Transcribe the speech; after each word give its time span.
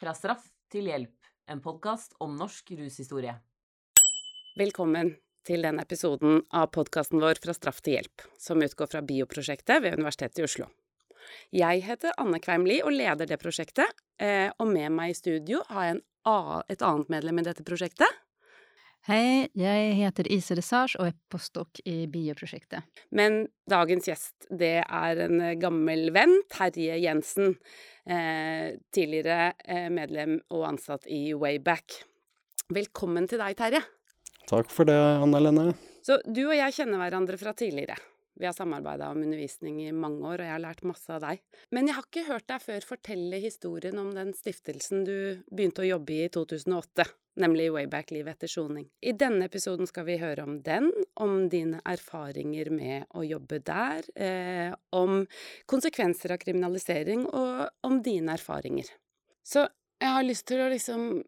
Fra 0.00 0.14
straff 0.16 0.46
til 0.72 0.86
hjelp, 0.88 1.12
en 1.52 1.58
podkast 1.60 2.14
om 2.24 2.32
norsk 2.32 2.70
rushistorie. 2.78 3.34
Velkommen 4.56 5.10
til 5.44 5.66
den 5.66 5.76
episoden 5.82 6.38
av 6.56 6.70
podkasten 6.72 7.20
vår 7.20 7.36
Fra 7.44 7.52
straff 7.52 7.82
til 7.84 7.98
hjelp, 7.98 8.24
som 8.40 8.64
utgår 8.64 8.88
fra 8.88 9.02
Bioprosjektet 9.04 9.84
ved 9.84 9.98
Universitetet 10.00 10.40
i 10.40 10.46
Oslo. 10.46 10.70
Jeg 11.52 11.84
heter 11.84 12.16
Anne 12.16 12.40
Kveimli 12.40 12.78
og 12.80 12.94
leder 12.96 13.28
det 13.28 13.36
prosjektet, 13.42 13.92
eh, 14.16 14.48
og 14.56 14.72
med 14.72 14.88
meg 14.96 15.12
i 15.12 15.18
studio 15.20 15.60
har 15.68 15.90
jeg 15.90 16.00
et 16.72 16.86
annet 16.88 17.12
medlem 17.12 17.42
i 17.42 17.48
dette 17.50 17.68
prosjektet. 17.68 18.08
Hei, 19.08 19.48
jeg 19.56 19.94
heter 19.96 20.26
Ise 20.28 20.52
Resage 20.58 20.98
og 21.00 21.06
er 21.08 21.14
postdok 21.32 21.80
i 21.88 22.02
Bioprosjektet. 22.12 22.84
Men 23.16 23.46
dagens 23.64 24.10
gjest, 24.10 24.44
det 24.52 24.82
er 24.82 25.22
en 25.24 25.40
gammel 25.56 26.10
venn, 26.12 26.34
Terje 26.52 26.98
Jensen. 27.00 27.54
Eh, 28.04 28.76
tidligere 28.92 29.54
eh, 29.64 29.88
medlem 29.88 30.36
og 30.52 30.66
ansatt 30.74 31.08
i 31.08 31.30
Wayback. 31.32 31.96
Velkommen 32.76 33.24
til 33.30 33.40
deg, 33.40 33.56
Terje. 33.56 33.80
Takk 34.52 34.68
for 34.68 34.84
det, 34.84 34.98
Anne 35.00 35.40
Lene. 35.46 35.66
Så 36.04 36.20
du 36.28 36.42
og 36.50 36.56
jeg 36.58 36.76
kjenner 36.76 37.00
hverandre 37.00 37.40
fra 37.40 37.56
tidligere. 37.56 37.96
Vi 38.38 38.46
har 38.46 38.54
samarbeida 38.56 39.10
om 39.10 39.22
undervisning 39.22 39.80
i 39.84 39.92
mange 39.92 40.22
år, 40.24 40.40
og 40.40 40.46
jeg 40.46 40.54
har 40.54 40.62
lært 40.62 40.84
masse 40.88 41.10
av 41.12 41.22
deg. 41.24 41.40
Men 41.74 41.88
jeg 41.88 41.96
har 41.96 42.06
ikke 42.06 42.26
hørt 42.28 42.46
deg 42.48 42.62
før 42.64 42.86
fortelle 42.92 43.40
historien 43.42 43.98
om 44.00 44.12
den 44.16 44.30
stiftelsen 44.36 45.02
du 45.08 45.16
begynte 45.50 45.84
å 45.84 45.88
jobbe 45.90 46.14
i 46.14 46.20
i 46.24 46.30
2008, 46.32 47.06
nemlig 47.42 47.70
Wayback 47.74 48.14
Liv 48.14 48.30
etter 48.30 48.50
soning. 48.50 48.86
I 49.02 49.12
denne 49.18 49.48
episoden 49.50 49.88
skal 49.90 50.06
vi 50.08 50.20
høre 50.20 50.46
om 50.46 50.60
den, 50.66 50.90
om 51.20 51.48
dine 51.52 51.82
erfaringer 51.88 52.70
med 52.74 53.10
å 53.16 53.24
jobbe 53.26 53.60
der, 53.66 54.06
eh, 54.14 54.72
om 54.96 55.26
konsekvenser 55.66 56.36
av 56.36 56.40
kriminalisering, 56.44 57.26
og 57.26 57.68
om 57.84 58.00
dine 58.02 58.36
erfaringer. 58.38 58.88
Så 59.44 59.66
jeg 60.00 60.16
har 60.16 60.24
lyst 60.24 60.46
til 60.48 60.62
å 60.64 60.70
liksom 60.72 61.22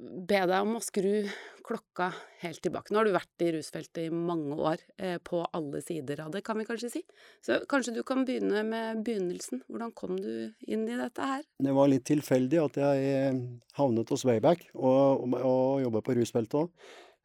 be 0.00 0.40
deg 0.48 0.56
om 0.60 0.76
å 0.78 0.82
skru 0.84 1.26
klokka 1.66 2.10
helt 2.42 2.60
tilbake. 2.62 2.92
Nå 2.92 3.00
har 3.00 3.08
du 3.08 3.14
vært 3.14 3.42
i 3.42 3.48
rusfeltet 3.56 4.04
i 4.04 4.10
mange 4.12 4.54
år, 4.54 4.82
eh, 4.98 5.16
på 5.18 5.42
alle 5.56 5.80
sider 5.82 6.20
av 6.22 6.30
det, 6.34 6.44
kan 6.46 6.58
vi 6.58 6.66
kanskje 6.68 6.90
si. 6.90 7.02
Så 7.42 7.58
kanskje 7.66 7.96
du 7.96 8.02
kan 8.06 8.24
begynne 8.24 8.62
med 8.66 9.02
begynnelsen. 9.06 9.62
Hvordan 9.66 9.94
kom 9.94 10.16
du 10.16 10.52
inn 10.66 10.86
i 10.88 10.98
dette 10.98 11.18
her? 11.18 11.42
Det 11.58 11.74
var 11.74 11.90
litt 11.90 12.06
tilfeldig 12.06 12.62
at 12.62 12.78
jeg 12.82 13.08
eh, 13.16 13.40
havnet 13.80 14.14
hos 14.14 14.24
Wayback 14.24 14.68
og, 14.74 15.26
og, 15.42 15.86
og 15.88 16.00
på 16.06 16.14
rusfeltet 16.20 16.62
òg. 16.62 16.70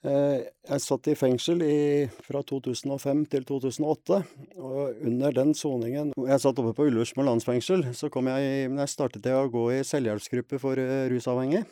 Eh, 0.02 0.48
jeg 0.66 0.82
satt 0.82 1.08
i 1.12 1.14
fengsel 1.14 1.60
i, 1.62 2.08
fra 2.26 2.42
2005 2.42 3.20
til 3.30 3.44
2008, 3.46 4.18
og 4.58 5.04
under 5.06 5.36
den 5.36 5.54
soningen 5.54 6.10
Jeg 6.18 6.42
satt 6.42 6.58
oppe 6.58 6.74
på 6.74 6.88
Ullersmo 6.90 7.22
landsfengsel, 7.28 7.86
så 7.94 8.10
kom 8.10 8.32
jeg, 8.32 8.72
jeg 8.74 8.90
startet 8.90 9.30
jeg 9.30 9.38
å 9.38 9.52
gå 9.54 9.68
i 9.76 9.84
selvhjelpsgruppe 9.86 10.58
for 10.64 10.82
eh, 10.82 11.06
rusavhengige. 11.14 11.68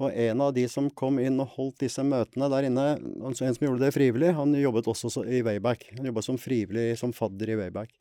Og 0.00 0.14
en 0.24 0.40
av 0.40 0.52
de 0.56 0.64
som 0.70 0.88
kom 0.96 1.18
inn 1.20 1.40
og 1.42 1.52
holdt 1.56 1.82
disse 1.84 2.02
møtene 2.06 2.48
der 2.50 2.68
inne, 2.68 2.86
altså 3.20 3.44
en 3.46 3.56
som 3.56 3.66
gjorde 3.66 3.84
det 3.84 3.92
frivillig, 3.94 4.32
han 4.38 4.54
jobbet 4.56 4.88
også 4.88 5.24
i 5.28 5.42
Wayback. 5.44 5.84
Han 5.98 6.08
jobba 6.08 6.24
som 6.24 6.40
frivillig, 6.40 6.94
som 6.98 7.12
fadder 7.16 7.52
i 7.52 7.58
Wayback. 7.60 7.92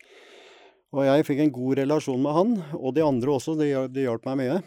Og 0.92 1.06
jeg 1.08 1.28
fikk 1.28 1.44
en 1.44 1.54
god 1.56 1.80
relasjon 1.80 2.24
med 2.24 2.36
han, 2.36 2.56
og 2.76 2.96
de 2.96 3.04
andre 3.06 3.36
også, 3.36 3.56
de, 3.60 3.70
de 3.92 4.08
hjalp 4.08 4.26
meg 4.28 4.40
mye. 4.42 4.58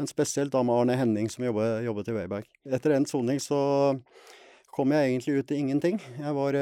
Men 0.00 0.08
spesielt 0.10 0.54
da 0.54 0.62
med 0.66 0.74
Arne 0.74 0.96
Henning, 0.98 1.28
som 1.30 1.44
jobbet, 1.46 1.84
jobbet 1.86 2.08
i 2.10 2.16
Wayback. 2.16 2.48
Etter 2.66 2.96
en 2.96 3.06
soning 3.06 3.38
så 3.42 3.58
kom 4.72 4.94
jeg 4.94 5.10
egentlig 5.10 5.36
ut 5.38 5.48
til 5.50 5.60
ingenting. 5.60 6.00
Jeg 6.16 6.34
var, 6.34 6.56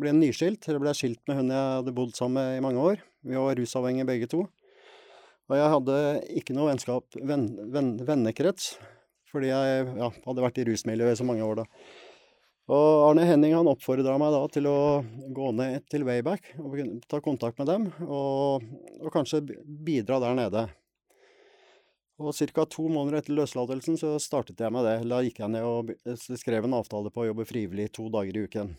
ble 0.00 0.14
nyskilt, 0.16 0.68
eller 0.68 0.84
ble 0.84 0.94
skilt 0.96 1.20
med 1.28 1.40
hun 1.40 1.52
jeg 1.52 1.78
hadde 1.80 1.96
bodd 1.96 2.14
sammen 2.16 2.38
med 2.38 2.60
i 2.60 2.64
mange 2.64 2.84
år. 2.92 3.02
Vi 3.26 3.36
var 3.40 3.58
rusavhengige 3.58 4.08
begge 4.08 4.30
to. 4.30 4.44
Og 5.50 5.58
jeg 5.58 5.72
hadde 5.74 5.96
ikke 6.40 6.56
noe 6.56 6.72
vennekrets. 8.08 8.76
Fordi 9.34 9.50
jeg 9.50 9.86
ja, 9.98 10.10
hadde 10.28 10.44
vært 10.44 10.60
i 10.62 10.66
rusmiljøet 10.70 11.16
i 11.16 11.20
så 11.20 11.26
mange 11.26 11.46
år 11.46 11.64
da. 11.64 11.68
Og 12.72 13.10
Arne 13.10 13.26
Henning 13.28 13.52
han 13.52 13.68
oppfordra 13.68 14.14
meg 14.20 14.32
da 14.32 14.40
til 14.54 14.68
å 14.70 14.78
gå 15.36 15.50
ned 15.58 15.84
til 15.92 16.06
Wayback 16.08 16.54
og 16.62 16.78
ta 17.10 17.20
kontakt 17.20 17.60
med 17.60 17.68
dem, 17.68 17.90
og, 18.06 18.64
og 19.02 19.10
kanskje 19.12 19.42
bidra 19.84 20.16
der 20.22 20.38
nede. 20.38 20.64
Og 22.22 22.30
ca. 22.32 22.64
to 22.70 22.86
måneder 22.88 23.18
etter 23.18 23.34
løslatelsen 23.34 23.98
så 23.98 24.14
startet 24.22 24.62
jeg 24.62 24.72
med 24.72 24.86
det. 24.86 24.96
Da 25.10 25.20
gikk 25.26 25.42
jeg 25.42 25.50
ned 25.50 25.66
og 25.66 25.90
skrev 26.38 26.64
en 26.64 26.78
avtale 26.78 27.10
på 27.12 27.24
å 27.24 27.28
jobbe 27.32 27.46
frivillig 27.48 27.90
to 27.92 28.06
dager 28.12 28.38
i 28.38 28.44
uken. 28.46 28.70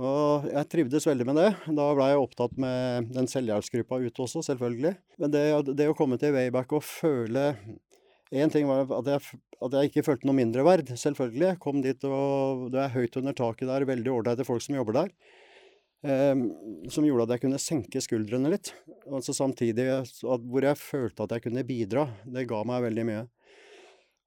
Og 0.00 0.48
jeg 0.50 0.68
trivdes 0.72 1.06
veldig 1.06 1.26
med 1.28 1.38
det. 1.38 1.50
Da 1.76 1.86
blei 1.94 2.10
jeg 2.10 2.24
opptatt 2.24 2.56
med 2.60 3.12
den 3.14 3.28
selvhjelpsgruppa 3.30 4.00
ute 4.02 4.24
også, 4.26 4.42
selvfølgelig. 4.48 4.94
Men 5.22 5.32
det, 5.32 5.44
det 5.78 5.88
å 5.90 5.96
komme 5.96 6.18
til 6.20 6.34
Wayback 6.34 6.74
og 6.76 6.84
føle 6.86 7.52
Én 8.30 8.52
ting 8.52 8.68
var 8.68 8.86
at 8.94 9.08
jeg, 9.10 9.38
at 9.58 9.74
jeg, 9.74 9.90
ikke 9.90 10.04
følte 10.06 10.28
noe 10.28 10.38
mindreverd, 10.38 10.92
selvfølgelig. 10.94 11.46
Jeg 11.48 11.60
kom 11.62 11.80
dit, 11.82 12.04
og 12.06 12.68
det 12.70 12.84
er 12.84 12.94
høyt 12.94 13.18
under 13.18 13.34
taket 13.34 13.70
der, 13.70 13.88
veldig 13.88 14.12
ålreite 14.14 14.46
folk 14.46 14.62
som 14.62 14.78
jobber 14.78 15.00
der. 15.00 15.10
Eh, 16.06 16.44
som 16.94 17.04
gjorde 17.04 17.26
at 17.26 17.34
jeg 17.34 17.44
kunne 17.46 17.60
senke 17.60 18.02
skuldrene 18.04 18.54
litt. 18.54 18.70
Altså 19.10 19.34
samtidig 19.36 19.88
at, 19.98 20.22
hvor 20.22 20.64
jeg 20.64 20.78
følte 20.78 21.26
at 21.26 21.34
jeg 21.36 21.48
kunne 21.48 21.66
bidra. 21.66 22.06
Det 22.24 22.46
ga 22.48 22.62
meg 22.70 22.86
veldig 22.86 23.06
mye. 23.10 23.26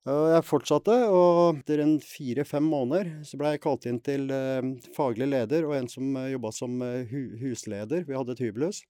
Jeg 0.03 0.44
fortsatte, 0.44 0.91
og 1.16 1.62
etter 1.62 1.80
en 1.80 1.94
fire-fem 2.03 2.66
måneder 2.68 3.08
så 3.24 3.38
ble 3.40 3.53
jeg 3.53 3.62
kalt 3.64 3.85
inn 3.88 4.02
til 4.03 4.28
eh, 4.35 4.74
faglig 4.97 5.30
leder 5.31 5.64
og 5.64 5.78
en 5.78 5.88
som 5.88 6.18
eh, 6.20 6.34
jobba 6.34 6.52
som 6.52 6.81
eh, 6.84 7.06
hu 7.08 7.22
husleder. 7.40 8.03
Vi 8.03 8.18
hadde 8.18 8.35
et 8.35 8.41
hybelhus. 8.44 8.81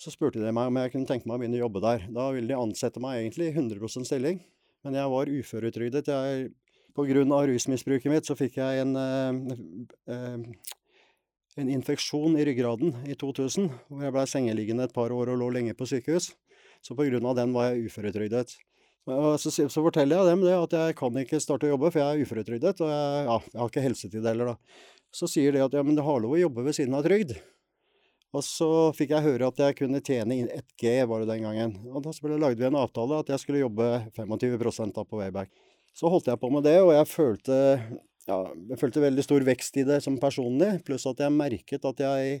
Så 0.00 0.10
spurte 0.12 0.42
de 0.42 0.50
meg 0.52 0.68
om 0.70 0.78
jeg 0.80 0.92
kunne 0.92 1.08
tenke 1.08 1.28
meg 1.28 1.36
å 1.36 1.42
begynne 1.42 1.58
å 1.60 1.64
jobbe 1.64 1.82
der. 1.84 2.06
Da 2.12 2.28
ville 2.34 2.50
de 2.50 2.58
ansette 2.58 3.02
meg 3.02 3.20
egentlig 3.20 3.50
i 3.50 3.54
100% 3.54 4.08
stilling, 4.08 4.40
men 4.84 4.98
jeg 4.98 5.12
var 5.12 5.30
uføretrygdet. 5.30 6.10
Jeg, 6.10 6.50
på 6.94 7.06
grunn 7.08 7.34
av 7.34 7.46
rusmisbruket 7.50 8.12
mitt 8.12 8.28
så 8.28 8.36
fikk 8.38 8.58
jeg 8.60 8.82
en, 8.82 8.96
eh, 8.98 10.14
eh, 10.14 10.74
en 11.62 11.72
infeksjon 11.76 12.36
i 12.38 12.46
ryggraden 12.50 13.06
i 13.06 13.16
2000, 13.18 13.70
hvor 13.88 14.02
jeg 14.02 14.14
blei 14.14 14.26
sengeliggende 14.30 14.88
et 14.88 14.94
par 14.94 15.14
år 15.14 15.32
og 15.32 15.40
lå 15.40 15.50
lenge 15.54 15.74
på 15.78 15.86
sykehus. 15.86 16.32
Så 16.84 16.98
på 16.98 17.06
grunn 17.08 17.26
av 17.30 17.38
den 17.38 17.54
var 17.54 17.70
jeg 17.70 17.88
uføretrygdet. 17.88 18.58
Så, 19.04 19.50
så, 19.52 19.68
forteller 19.84 20.16
jeg 20.16 20.30
dem 20.32 20.42
det, 20.46 20.54
at 20.56 20.74
jeg 20.74 20.94
kan 20.96 21.16
ikke 21.20 21.40
starte 21.42 21.68
å 21.68 21.74
jobbe, 21.74 21.90
for 21.92 22.00
jeg 22.00 22.08
er 22.08 22.24
uføretrygdet, 22.24 22.78
og 22.80 22.88
jeg, 22.88 23.24
ja, 23.28 23.34
jeg 23.52 23.60
har 23.60 23.72
ikke 23.72 23.84
helsetid 23.84 24.28
heller, 24.30 24.54
da. 24.54 24.84
Så 25.14 25.28
sier 25.30 25.52
de 25.54 25.60
at 25.60 25.76
ja, 25.76 25.82
men 25.84 25.96
det 25.98 26.06
har 26.06 26.22
lov 26.24 26.32
å 26.34 26.40
jobbe 26.40 26.64
ved 26.64 26.76
siden 26.76 26.96
av 26.96 27.04
trygd. 27.04 27.36
Og 28.34 28.42
så 28.42 28.68
fikk 28.98 29.12
jeg 29.14 29.26
høre 29.28 29.48
at 29.50 29.60
jeg 29.62 29.76
kunne 29.78 30.00
tjene 30.02 30.34
inn 30.40 30.48
1G, 30.50 30.96
var 31.06 31.22
det 31.22 31.30
den 31.30 31.44
gangen. 31.46 31.76
Og 31.86 32.02
da 32.02 32.10
lagde 32.34 32.58
vi 32.58 32.66
en 32.66 32.80
avtale 32.80 33.20
at 33.22 33.30
jeg 33.30 33.42
skulle 33.44 33.62
jobbe 33.62 33.86
25 34.16 34.90
da 34.96 35.04
på 35.06 35.20
Wayback. 35.20 35.52
Så 35.94 36.10
holdt 36.10 36.26
jeg 36.26 36.40
på 36.42 36.50
med 36.50 36.66
det, 36.66 36.80
og 36.82 36.90
jeg 36.90 37.06
følte, 37.06 37.56
ja, 38.26 38.38
jeg 38.72 38.80
følte 38.80 39.04
veldig 39.04 39.22
stor 39.22 39.46
vekst 39.46 39.78
i 39.78 39.86
det 39.86 40.00
som 40.02 40.18
personlig. 40.18 40.80
Pluss 40.86 41.06
at 41.06 41.22
jeg 41.22 41.30
merket 41.30 41.86
at 41.86 42.02
jeg, 42.02 42.40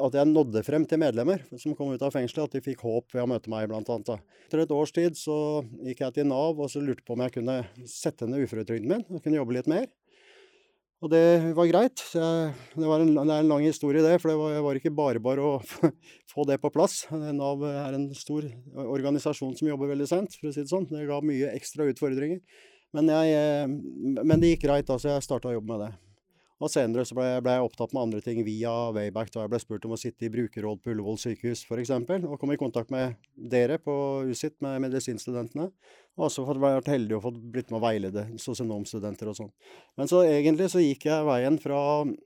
at 0.00 0.16
jeg 0.16 0.30
nådde 0.30 0.64
frem 0.64 0.88
til 0.88 1.02
medlemmer 1.02 1.44
som 1.60 1.76
kom 1.76 1.92
ut 1.92 2.06
av 2.06 2.14
fengselet. 2.16 2.48
At 2.48 2.56
de 2.56 2.64
fikk 2.64 2.80
håp 2.88 3.12
ved 3.12 3.26
å 3.26 3.28
møte 3.34 3.52
meg, 3.52 3.68
blant 3.68 3.92
annet. 3.92 4.24
Etter 4.46 4.64
et 4.64 4.72
års 4.72 4.96
tid 4.96 5.20
så 5.20 5.36
gikk 5.84 6.00
jeg 6.06 6.16
til 6.16 6.30
Nav 6.32 6.56
og 6.56 6.72
så 6.72 6.80
lurte 6.80 7.04
på 7.04 7.18
om 7.18 7.26
jeg 7.26 7.36
kunne 7.36 7.60
sette 7.84 8.24
ned 8.24 8.46
uføretrygden 8.46 8.88
min 8.88 9.04
og 9.10 9.20
kunne 9.20 9.42
jobbe 9.42 9.60
litt 9.60 9.68
mer. 9.68 9.90
Og 11.02 11.10
det 11.10 11.52
var 11.56 11.66
greit. 11.66 11.98
Det, 12.14 12.86
var 12.86 13.02
en, 13.02 13.16
det 13.16 13.22
er 13.26 13.42
en 13.42 13.50
lang 13.50 13.64
historie, 13.66 14.04
det. 14.04 14.20
For 14.22 14.30
det 14.30 14.36
var, 14.38 14.58
var 14.68 14.78
ikke 14.78 14.94
bare 14.94 15.22
bare 15.22 15.42
å 15.42 15.56
få 16.32 16.46
det 16.46 16.60
på 16.62 16.70
plass. 16.74 17.00
Nav 17.10 17.64
er 17.66 17.96
en 17.98 18.06
stor 18.14 18.46
organisasjon 18.86 19.56
som 19.58 19.72
jobber 19.72 19.90
veldig 19.90 20.06
sent, 20.06 20.38
for 20.38 20.50
å 20.50 20.54
si 20.54 20.62
det 20.62 20.70
sånn. 20.70 20.86
Det 20.92 21.08
ga 21.08 21.18
mye 21.26 21.50
ekstra 21.56 21.88
utfordringer. 21.90 22.38
Men, 22.94 23.08
jeg, 23.08 23.34
eh, 23.34 24.22
men 24.22 24.38
det 24.38 24.52
gikk 24.52 24.66
greit, 24.68 24.86
da, 24.86 24.98
så 25.00 25.16
jeg 25.16 25.26
starta 25.26 25.50
å 25.50 25.56
jobbe 25.56 25.72
med 25.72 25.86
det. 25.86 25.92
Og 26.62 26.70
senere 26.70 27.02
så 27.08 27.16
ble, 27.18 27.26
ble, 27.42 27.56
jeg 27.56 27.66
opptatt 27.66 27.90
med 27.90 28.04
andre 28.04 28.20
ting 28.22 28.38
via 28.46 28.70
Wayback, 28.94 29.32
da 29.34 29.42
jeg 29.42 29.50
ble 29.50 29.58
spurt 29.58 29.86
om 29.88 29.96
å 29.96 29.98
sitte 29.98 30.28
i 30.28 30.30
brukerråd 30.30 30.82
på 30.82 30.92
Ullevål 30.92 31.18
sykehus 31.18 31.64
f.eks. 31.66 31.90
Og 32.20 32.36
komme 32.38 32.54
i 32.54 32.60
kontakt 32.60 32.92
med 32.94 33.16
dere 33.34 33.80
på 33.82 33.94
USIT, 34.30 34.60
med 34.62 34.78
medisinstudentene. 34.84 35.72
Og 36.14 36.28
også 36.28 36.44
fått 36.46 36.60
vært 36.62 36.90
heldig 36.92 37.16
og 37.18 37.24
fått 37.24 37.40
blitt 37.54 37.72
med 37.72 37.80
å 37.80 37.82
veilede 37.82 38.26
sosionomstudenter 38.38 39.32
og 39.32 39.40
sånn. 39.40 39.50
Men 39.98 40.10
så 40.12 40.22
egentlig 40.28 40.70
så 40.70 40.82
gikk 40.84 41.08
jeg 41.08 41.26
veien 41.26 41.58
fra 41.62 41.80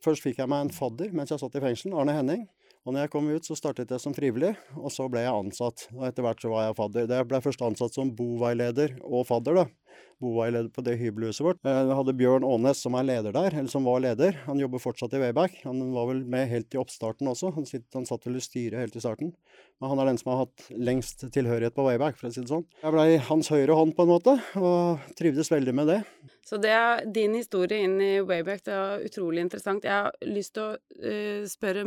Først 0.05 0.25
fikk 0.25 0.43
jeg 0.43 0.51
meg 0.51 0.67
en 0.67 0.75
fadder 0.75 1.15
mens 1.17 1.33
jeg 1.33 1.41
satt 1.41 1.57
i 1.57 1.63
fengsel, 1.63 1.97
Arne 1.97 2.19
Henning. 2.19 2.45
Og 2.87 2.95
når 2.95 3.07
jeg 3.07 3.11
kom 3.17 3.27
ut, 3.33 3.47
så 3.49 3.57
startet 3.59 3.91
jeg 3.91 3.99
som 3.99 4.15
frivillig, 4.15 4.53
og 4.79 4.93
så 4.95 5.09
ble 5.11 5.25
jeg 5.25 5.35
ansatt. 5.35 5.89
Og 5.97 6.05
etter 6.07 6.23
hvert 6.23 6.43
så 6.45 6.53
var 6.53 6.69
jeg 6.69 6.77
fadder. 6.79 7.09
Jeg 7.19 7.27
ble 7.27 7.41
først 7.43 7.65
ansatt 7.67 7.97
som 7.97 8.13
boveileder 8.15 8.95
og 9.03 9.27
fadder, 9.27 9.59
da. 9.59 9.86
Boveileder 10.23 10.69
på 10.73 10.85
det 10.87 10.97
hybelhuset 11.01 11.45
vårt. 11.45 11.61
Vi 11.65 11.97
hadde 11.99 12.15
Bjørn 12.17 12.47
Aanes 12.47 12.81
som 12.83 12.97
er 12.99 13.07
leder 13.09 13.35
der, 13.37 13.51
eller 13.53 13.71
som 13.73 13.87
var 13.89 14.01
leder. 14.05 14.39
Han 14.47 14.61
jobber 14.63 14.83
fortsatt 14.83 15.17
i 15.17 15.21
Wayback. 15.23 15.61
Han 15.65 15.83
var 15.95 16.09
vel 16.11 16.25
med 16.25 16.49
helt 16.51 16.75
i 16.75 16.81
oppstarten 16.81 17.29
også. 17.33 17.53
Han, 17.57 17.69
sitt, 17.69 17.87
han 17.95 18.09
satt 18.09 18.27
vel 18.29 18.41
i 18.41 18.45
styret 18.45 18.81
helt 18.81 18.97
i 18.97 19.05
starten. 19.05 19.35
Men 19.81 19.93
han 19.93 20.01
er 20.01 20.11
den 20.11 20.21
som 20.21 20.33
har 20.33 20.47
hatt 20.47 20.71
lengst 20.73 21.27
tilhørighet 21.35 21.77
på 21.77 21.85
Wayback, 21.85 22.17
for 22.17 22.31
å 22.31 22.33
si 22.33 22.41
det 22.41 22.49
sånn. 22.49 22.65
Jeg 22.81 22.95
blei 22.95 23.11
hans 23.29 23.53
høyre 23.53 23.77
hånd 23.77 23.93
på 23.97 24.07
en 24.07 24.15
måte, 24.15 24.39
og 24.57 25.13
trivdes 25.19 25.53
veldig 25.53 25.77
med 25.77 25.93
det. 25.93 26.01
Så 26.47 26.61
det 26.63 26.71
er 26.71 27.01
din 27.11 27.33
historie 27.35 27.83
inn 27.83 27.97
i 27.99 28.21
Wayback, 28.23 28.61
det 28.69 28.73
er 28.73 29.01
utrolig 29.09 29.43
interessant. 29.43 29.85
Jeg 29.85 30.07
har 30.07 30.29
lyst 30.31 30.55
til 30.55 30.63
å 30.63 30.77
uh, 30.79 31.43
spørre 31.51 31.83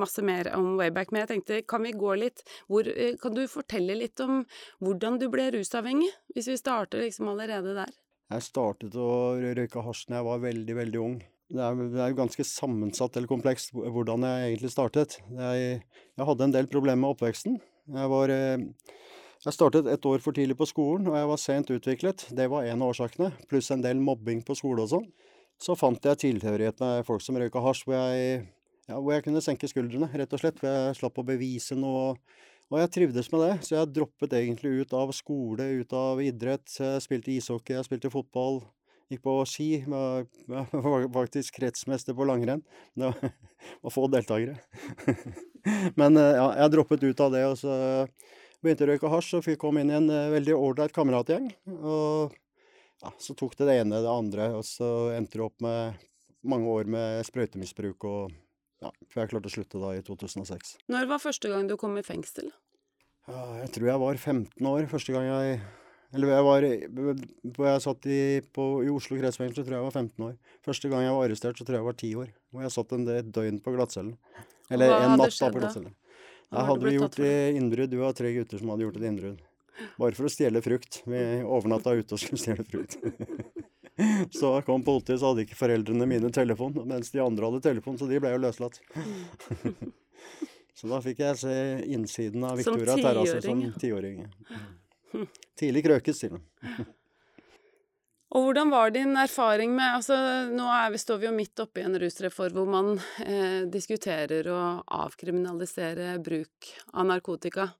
masse 0.00 0.24
mer 0.24 0.48
om 0.56 0.72
Wayback, 0.78 1.12
men 1.12 1.22
jeg 1.22 1.30
tenkte, 1.34 1.58
kan 1.68 1.84
vi 1.84 1.92
gå 1.92 2.14
litt 2.16 2.40
hvor, 2.64 2.88
uh, 2.88 3.12
Kan 3.20 3.36
du 3.36 3.44
fortelle 3.50 3.98
litt 3.98 4.22
om 4.24 4.40
hvordan 4.80 5.18
du 5.20 5.28
ble 5.28 5.50
rusavhengig, 5.52 6.08
hvis 6.32 6.48
vi 6.48 6.56
starter 6.56 7.04
liksom 7.04 7.28
allerede 7.28 7.59
der? 7.66 7.92
Jeg 8.30 8.46
startet 8.46 8.94
å 8.94 9.10
røyke 9.42 9.82
hasj 9.82 10.06
da 10.08 10.20
jeg 10.20 10.28
var 10.28 10.42
veldig, 10.44 10.76
veldig 10.78 11.00
ung. 11.02 11.18
Det 11.50 11.62
er, 11.66 11.78
det 11.90 12.02
er 12.04 12.14
ganske 12.14 12.46
sammensatt 12.46 13.16
eller 13.18 13.30
komplekst 13.30 13.72
hvordan 13.74 14.26
jeg 14.28 14.52
egentlig 14.52 14.70
startet. 14.70 15.18
Jeg, 15.34 15.80
jeg 15.82 16.28
hadde 16.28 16.46
en 16.46 16.54
del 16.54 16.70
problemer 16.70 17.02
med 17.02 17.16
oppveksten. 17.16 17.58
Jeg 17.90 18.12
var 18.12 18.30
eh, 18.30 18.62
jeg 19.40 19.56
startet 19.56 19.86
et 19.88 20.04
år 20.04 20.20
for 20.20 20.36
tidlig 20.36 20.52
på 20.60 20.66
skolen, 20.68 21.06
og 21.08 21.14
jeg 21.16 21.28
var 21.30 21.38
sent 21.40 21.70
utviklet. 21.72 22.26
Det 22.36 22.44
var 22.52 22.66
en 22.68 22.82
av 22.84 22.90
årsakene, 22.92 23.30
pluss 23.48 23.70
en 23.72 23.80
del 23.80 23.96
mobbing 23.96 24.42
på 24.44 24.56
skole 24.58 24.84
og 24.84 24.90
sånn. 24.92 25.06
Så 25.60 25.72
fant 25.80 26.04
jeg 26.04 26.20
tilhørighet 26.20 26.82
med 26.84 27.06
folk 27.08 27.24
som 27.24 27.38
røyka 27.40 27.62
hasj, 27.64 27.86
hvor 27.86 27.96
jeg, 27.96 28.42
ja, 28.84 28.98
hvor 28.98 29.14
jeg 29.14 29.24
kunne 29.24 29.40
senke 29.44 29.68
skuldrene, 29.70 30.10
rett 30.12 30.36
og 30.36 30.42
slett. 30.42 30.60
For 30.60 30.68
jeg 30.68 30.98
slapp 31.00 31.22
å 31.22 31.24
bevise 31.24 31.78
noe. 31.78 32.18
Jeg 32.78 32.90
trivdes 32.94 33.30
med 33.32 33.40
det, 33.42 33.54
så 33.66 33.74
jeg 33.74 33.90
droppet 33.96 34.34
egentlig 34.38 34.84
ut 34.84 34.92
av 34.94 35.10
skole, 35.16 35.64
ut 35.82 35.94
av 35.96 36.20
idrett. 36.22 36.68
Jeg 36.78 37.02
spilte 37.02 37.32
ishockey, 37.34 37.74
jeg 37.74 37.88
spilte 37.88 38.12
fotball, 38.12 38.60
gikk 39.10 39.24
på 39.24 39.34
ski. 39.50 39.70
Jeg 39.82 40.26
var 40.86 41.06
faktisk 41.16 41.58
kretsmester 41.58 42.14
på 42.14 42.26
langrenn. 42.30 42.62
Det 42.94 43.10
var 43.10 43.94
få 43.96 44.06
deltakere. 44.12 44.60
Men 45.98 46.14
eh, 46.20 46.36
ja, 46.38 46.46
jeg 46.62 46.74
droppet 46.76 47.08
ut 47.08 47.24
av 47.26 47.34
det, 47.34 47.42
og 47.48 47.58
så 47.58 47.74
begynte 48.62 48.86
å 48.86 48.92
røyke 48.92 49.10
hasj 49.10 49.32
og 49.40 49.46
fikk 49.48 49.58
komme 49.64 49.82
inn 49.82 49.90
i 49.90 49.98
en 49.98 50.06
eh, 50.12 50.30
veldig 50.36 50.54
ålreit 50.54 50.94
kameratgjeng. 50.94 51.50
Og 51.74 52.38
ja, 53.00 53.12
så 53.18 53.34
tok 53.34 53.58
det 53.58 53.66
det 53.66 53.80
ene 53.82 54.04
det 54.04 54.14
andre, 54.14 54.52
og 54.60 54.62
så 54.68 55.10
endte 55.16 55.40
det 55.40 55.46
opp 55.48 55.58
med 55.64 56.06
mange 56.46 56.70
år 56.70 56.88
med 56.88 57.26
sprøytemisbruk 57.26 58.06
og 58.08 58.38
ja, 58.80 58.90
for 59.12 59.22
jeg 59.22 59.30
klarte 59.32 59.50
å 59.50 59.52
slutte 59.52 59.80
da 59.82 59.92
i 59.96 60.02
2006. 60.04 60.76
Når 60.92 61.10
var 61.10 61.20
første 61.22 61.50
gang 61.52 61.68
du 61.68 61.76
kom 61.80 61.98
i 62.00 62.04
fengsel? 62.06 62.48
Ja, 63.28 63.42
jeg 63.60 63.74
tror 63.76 63.90
jeg 63.90 64.02
var 64.02 64.18
15 64.18 64.70
år 64.70 64.88
første 64.90 65.12
gang 65.14 65.26
jeg 65.28 65.60
Eller 66.16 66.32
jeg 66.32 66.44
var 66.48 66.64
jeg 66.64 67.82
satt 67.84 68.06
i, 68.10 68.20
på, 68.56 68.64
i 68.82 68.88
Oslo 68.90 69.18
kretsfengsel, 69.20 69.60
så 69.60 69.62
tror 69.62 69.76
jeg 69.76 69.78
jeg 69.78 69.86
var 69.86 69.98
15 70.00 70.24
år. 70.26 70.32
Første 70.66 70.90
gang 70.90 71.04
jeg 71.04 71.14
var 71.14 71.28
arrestert, 71.28 71.60
så 71.60 71.66
tror 71.66 71.76
jeg 71.76 71.82
jeg 71.84 71.86
var 71.86 71.98
10 72.00 72.14
år. 72.24 72.32
Og 72.56 72.64
jeg 72.64 72.74
satt 72.74 72.94
en 72.96 73.06
del 73.06 73.28
døgn 73.36 73.60
på 73.62 73.74
glattcellen. 73.76 74.16
Eller 74.74 74.96
en 74.96 75.14
natt 75.20 75.36
da 75.36 75.52
på 75.52 75.62
glattcellen. 75.62 75.94
Da 76.50 76.64
hadde 76.66 76.88
vi 76.88 76.96
gjort 76.96 77.20
innbrudd. 77.22 77.92
Du 77.92 78.00
var 78.00 78.16
tre 78.18 78.32
gutter 78.34 78.58
som 78.58 78.72
hadde 78.72 78.88
gjort 78.88 78.98
et 78.98 79.06
innbrudd. 79.06 79.44
Bare 80.00 80.18
for 80.18 80.26
å 80.26 80.32
stjele 80.32 80.64
frukt. 80.64 81.02
Vi 81.06 81.22
overnatta 81.46 81.94
ute 81.94 82.16
og 82.16 82.22
skulle 82.24 82.42
stjele 82.42 82.66
frukt. 82.66 82.98
Så 84.40 84.52
kom 84.66 84.84
politiet, 84.84 85.20
så 85.20 85.32
hadde 85.32 85.46
ikke 85.46 85.58
foreldrene 85.58 86.06
mine 86.08 86.30
telefon, 86.34 86.76
mens 86.88 87.12
de 87.14 87.22
andre 87.22 87.50
hadde 87.50 87.62
telefon, 87.64 87.98
så 87.98 88.08
de 88.10 88.20
ble 88.22 88.32
jo 88.34 88.40
løslatt. 88.42 88.80
så 90.78 90.92
da 90.92 91.00
fikk 91.04 91.24
jeg 91.24 91.40
se 91.42 91.56
innsiden 91.90 92.46
av 92.48 92.60
Victoria 92.60 92.96
Terrasse 93.00 93.42
som 93.44 93.66
tiåring. 93.80 94.24
Tidlig 95.60 95.84
krøkes, 95.88 96.22
sier 96.22 96.38
hun. 96.38 96.88
Og 98.30 98.44
hvordan 98.46 98.70
var 98.70 98.92
din 98.94 99.16
erfaring 99.18 99.72
med 99.74 99.96
altså 99.96 100.14
Nå 100.54 100.66
vi, 100.94 100.98
står 101.02 101.18
vi 101.18 101.26
jo 101.26 101.32
midt 101.34 101.62
oppe 101.64 101.82
i 101.82 101.86
en 101.86 101.98
rusreform 101.98 102.60
hvor 102.60 102.68
man 102.70 102.92
eh, 103.24 103.66
diskuterer 103.66 104.46
å 104.54 104.60
avkriminalisere 104.86 106.12
bruk 106.22 106.70
av 106.94 107.08
narkotika. 107.10 107.72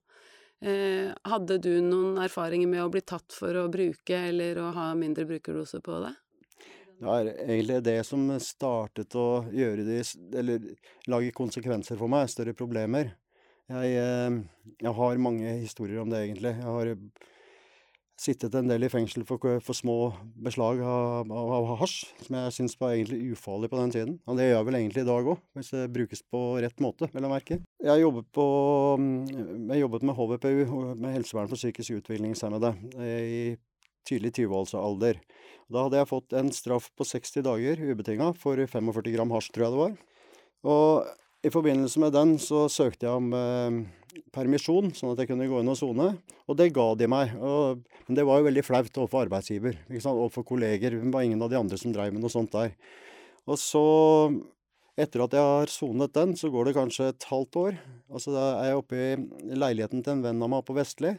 Eh, 0.61 1.09
hadde 1.25 1.57
du 1.57 1.71
noen 1.81 2.19
erfaringer 2.21 2.69
med 2.69 2.83
å 2.83 2.89
bli 2.93 3.01
tatt 3.01 3.33
for 3.33 3.57
å 3.57 3.69
bruke 3.73 4.17
eller 4.29 4.59
å 4.61 4.67
ha 4.75 4.91
mindre 4.93 5.25
brukerdose 5.25 5.81
på 5.81 5.97
det? 6.03 6.11
Det 7.01 7.09
er 7.09 7.29
egentlig 7.47 7.79
det 7.81 7.97
som 8.05 8.27
startet 8.37 9.15
å 9.17 9.41
gjøre 9.49 9.87
det 9.87 10.03
Eller 10.37 10.67
lage 11.09 11.33
konsekvenser 11.33 11.97
for 11.97 12.11
meg, 12.13 12.29
større 12.29 12.53
problemer. 12.53 13.15
Jeg, 13.71 13.95
eh, 13.97 14.37
jeg 14.85 14.93
har 14.99 15.17
mange 15.17 15.55
historier 15.63 16.03
om 16.03 16.13
det, 16.13 16.27
egentlig. 16.27 16.53
Jeg 16.59 16.69
har 16.77 16.93
sittet 18.21 18.53
en 18.57 18.69
del 18.69 18.85
i 18.85 18.89
fengsel 18.91 19.23
for, 19.25 19.41
for 19.65 19.77
små 19.77 19.95
beslag 20.45 20.81
av, 20.85 21.31
av, 21.31 21.53
av 21.57 21.69
hasj, 21.79 21.95
som 22.27 22.37
jeg 22.37 22.55
syns 22.57 22.77
var 22.81 22.93
egentlig 22.93 23.33
ufarlig 23.33 23.71
på 23.71 23.79
den 23.79 23.93
tiden. 23.95 24.19
Og 24.29 24.37
det 24.37 24.47
gjør 24.47 24.59
jeg 24.59 24.67
vel 24.67 24.77
egentlig 24.81 25.03
i 25.03 25.09
dag 25.09 25.31
òg, 25.33 25.41
hvis 25.57 25.73
det 25.73 25.87
brukes 25.95 26.21
på 26.29 26.43
rett 26.61 26.83
måte, 26.83 27.09
vel 27.15 27.27
å 27.27 27.31
merke. 27.33 27.57
Jeg 27.81 28.03
jobbet, 28.03 28.29
på, 28.35 28.45
mm, 29.01 29.65
jeg 29.73 29.83
jobbet 29.83 30.05
med 30.05 30.17
HVPU, 30.19 30.61
med 31.01 31.17
helsevern 31.17 31.49
for 31.49 31.61
psykisk 31.61 31.97
utviklingshemmede, 31.97 32.75
i 33.01 33.41
tydelig 34.07 34.35
20-årsalder. 34.37 35.21
Da 35.71 35.85
hadde 35.85 36.01
jeg 36.01 36.09
fått 36.09 36.37
en 36.37 36.53
straff 36.53 36.91
på 36.97 37.07
60 37.07 37.45
dager 37.47 37.81
ubetinga 37.81 38.31
for 38.37 38.59
45 38.59 39.11
gram 39.15 39.33
hasj, 39.33 39.51
tror 39.55 39.65
jeg 39.65 39.73
det 39.73 39.81
var. 39.81 39.97
Og 40.71 41.47
i 41.47 41.49
forbindelse 41.53 42.01
med 42.03 42.13
den 42.13 42.35
så 42.41 42.67
søkte 42.69 43.07
jeg 43.07 43.17
om 43.17 43.31
eh, 43.33 43.77
permisjon, 44.33 44.91
sånn 44.95 45.13
at 45.13 45.21
jeg 45.21 45.31
kunne 45.31 45.47
gå 45.49 45.61
inn 45.61 45.71
og 45.71 45.77
sone. 45.79 46.07
Og 46.49 46.57
det 46.59 46.71
ga 46.75 46.87
de 46.99 47.07
meg. 47.11 47.33
Og, 47.39 47.81
men 48.07 48.17
det 48.17 48.25
var 48.27 48.39
jo 48.39 48.47
veldig 48.49 48.63
flaut 48.65 48.99
overfor 49.03 49.25
arbeidsgiver. 49.25 49.79
Overfor 50.01 50.45
kolleger. 50.47 50.97
Det 50.97 51.13
var 51.13 51.27
ingen 51.27 51.41
av 51.41 51.51
de 51.51 51.59
andre 51.59 51.79
som 51.79 51.93
dreiv 51.95 52.15
med 52.15 52.23
noe 52.23 52.33
sånt 52.33 52.53
der. 52.55 52.75
Og 53.49 53.57
så, 53.59 53.83
etter 54.99 55.25
at 55.25 55.35
jeg 55.37 55.49
har 55.55 55.73
sonet 55.73 56.13
den, 56.17 56.35
så 56.37 56.51
går 56.53 56.69
det 56.69 56.77
kanskje 56.77 57.11
et 57.11 57.27
halvt 57.31 57.59
år. 57.63 57.81
Og 58.11 58.23
så 58.23 58.35
er 58.37 58.71
jeg 58.71 58.79
oppe 58.83 59.01
i 59.01 59.59
leiligheten 59.59 60.05
til 60.05 60.17
en 60.17 60.25
venn 60.27 60.45
av 60.45 60.53
meg 60.55 60.65
på 60.67 60.77
Vestli. 60.77 61.15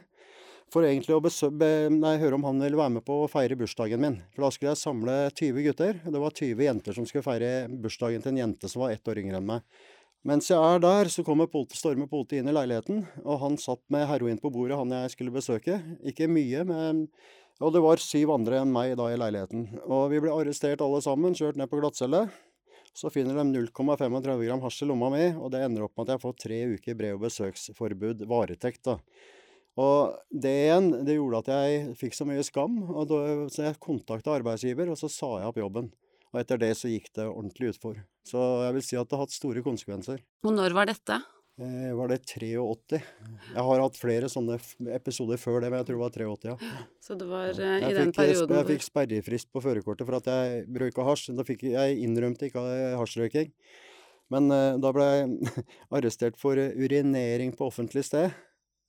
For 0.73 0.85
egentlig 0.87 1.13
å 1.13 1.49
nei, 1.93 2.15
høre 2.17 2.37
om 2.37 2.45
han 2.47 2.61
ville 2.63 2.79
være 2.79 2.95
med 2.95 3.05
på 3.05 3.19
å 3.23 3.29
feire 3.29 3.57
bursdagen 3.59 4.01
min. 4.01 4.15
For 4.33 4.45
da 4.45 4.53
skulle 4.53 4.71
jeg 4.71 4.81
samle 4.81 5.17
20 5.29 5.65
gutter. 5.67 5.99
Det 6.01 6.21
var 6.23 6.33
20 6.33 6.63
jenter 6.65 6.97
som 6.97 7.05
skulle 7.05 7.25
feire 7.25 7.51
bursdagen 7.69 8.23
til 8.23 8.33
en 8.33 8.39
jente 8.41 8.71
som 8.71 8.81
var 8.81 8.95
ett 8.95 9.11
år 9.11 9.21
yngre 9.21 9.37
enn 9.37 9.51
meg. 9.51 9.67
Mens 10.23 10.47
jeg 10.47 10.55
er 10.55 10.79
der, 10.79 11.09
så 11.11 11.23
kommer 11.27 11.49
politi, 11.51 11.75
stormer 11.75 12.07
politiet 12.07 12.39
inn 12.39 12.47
i 12.47 12.55
leiligheten, 12.55 13.01
og 13.25 13.41
han 13.41 13.57
satt 13.59 13.81
med 13.91 14.05
heroin 14.07 14.39
på 14.39 14.51
bordet, 14.55 14.77
han 14.79 14.93
jeg 14.95 15.11
skulle 15.11 15.33
besøke. 15.35 15.81
Ikke 16.07 16.29
mye, 16.31 16.63
men 16.67 17.07
Og 17.61 17.69
det 17.71 17.83
var 17.83 18.01
syv 18.01 18.31
andre 18.33 18.57
enn 18.63 18.71
meg 18.73 18.95
da 18.97 19.11
i 19.13 19.17
leiligheten. 19.19 19.67
Og 19.85 20.07
vi 20.11 20.19
ble 20.23 20.31
arrestert 20.33 20.81
alle 20.81 21.01
sammen, 21.05 21.35
kjørt 21.37 21.59
ned 21.59 21.69
på 21.69 21.77
glattcelle. 21.79 22.25
Så 22.97 23.11
finner 23.13 23.37
de 23.37 23.45
0,35 23.67 24.41
gram 24.41 24.63
hasj 24.63 24.81
i 24.83 24.87
lomma 24.89 25.11
mi, 25.13 25.27
og 25.37 25.51
det 25.53 25.61
ender 25.61 25.85
opp 25.85 25.93
med 25.95 26.07
at 26.07 26.15
jeg 26.15 26.23
får 26.23 26.35
tre 26.41 26.59
uker 26.73 26.97
brev- 26.97 27.19
og 27.19 27.23
besøksforbud, 27.27 28.25
varetekt, 28.29 28.83
da. 28.89 28.97
Og 29.81 30.17
det 30.29 30.53
igjen, 30.65 30.89
det 31.05 31.17
gjorde 31.17 31.43
at 31.43 31.53
jeg 31.53 31.95
fikk 31.97 32.17
så 32.17 32.27
mye 32.29 32.43
skam, 32.45 32.81
og 32.89 33.07
da, 33.09 33.21
så 33.53 33.67
jeg 33.67 33.79
kontakta 33.81 34.33
arbeidsgiver, 34.33 34.91
og 34.93 34.99
så 34.99 35.09
sa 35.09 35.35
jeg 35.39 35.53
opp 35.53 35.61
jobben. 35.61 35.93
Og 36.33 36.41
etter 36.41 36.59
det 36.61 36.73
så 36.79 36.89
gikk 36.89 37.11
det 37.13 37.27
ordentlig 37.29 37.75
utfor. 37.75 38.01
Så 38.25 38.41
jeg 38.65 38.75
vil 38.77 38.85
si 38.85 38.97
at 38.97 39.09
det 39.09 39.17
har 39.17 39.27
hatt 39.27 39.35
store 39.35 39.61
konsekvenser. 39.65 40.23
Og 40.47 40.55
når 40.55 40.73
var 40.75 40.89
dette? 40.89 41.19
Eh, 41.61 41.91
var 41.93 42.09
det 42.09 42.23
83? 42.25 42.97
Jeg 43.53 43.65
har 43.67 43.81
hatt 43.83 43.97
flere 43.99 44.29
sånne 44.31 44.55
episoder 44.95 45.37
før 45.37 45.59
det, 45.61 45.69
men 45.69 45.83
jeg 45.83 45.91
tror 45.91 45.99
det 45.99 46.01
var 46.01 46.15
83, 46.15 46.47
ja. 46.49 46.77
Så 47.05 47.17
det 47.19 47.27
var 47.29 47.51
eh, 47.53 47.75
i 47.77 47.91
den 47.93 48.09
fikk, 48.09 48.17
perioden 48.17 48.57
Jeg 48.57 48.69
fikk 48.71 48.85
sperrefrist 48.87 49.51
på 49.53 49.61
førerkortet 49.61 50.09
for 50.09 50.17
at 50.17 50.29
jeg 50.31 50.63
røyka 50.81 51.05
hasj. 51.05 51.29
Da 51.37 51.45
fikk, 51.45 51.67
jeg 51.75 51.99
innrømte 52.01 52.49
ikke 52.49 52.63
hasjrøyking. 52.97 53.53
Men 54.33 54.49
eh, 54.55 54.79
da 54.81 54.93
ble 54.97 55.11
jeg 55.11 55.61
arrestert 55.99 56.41
for 56.41 56.57
urinering 56.57 57.53
på 57.53 57.69
offentlig 57.69 58.07
sted. 58.09 58.33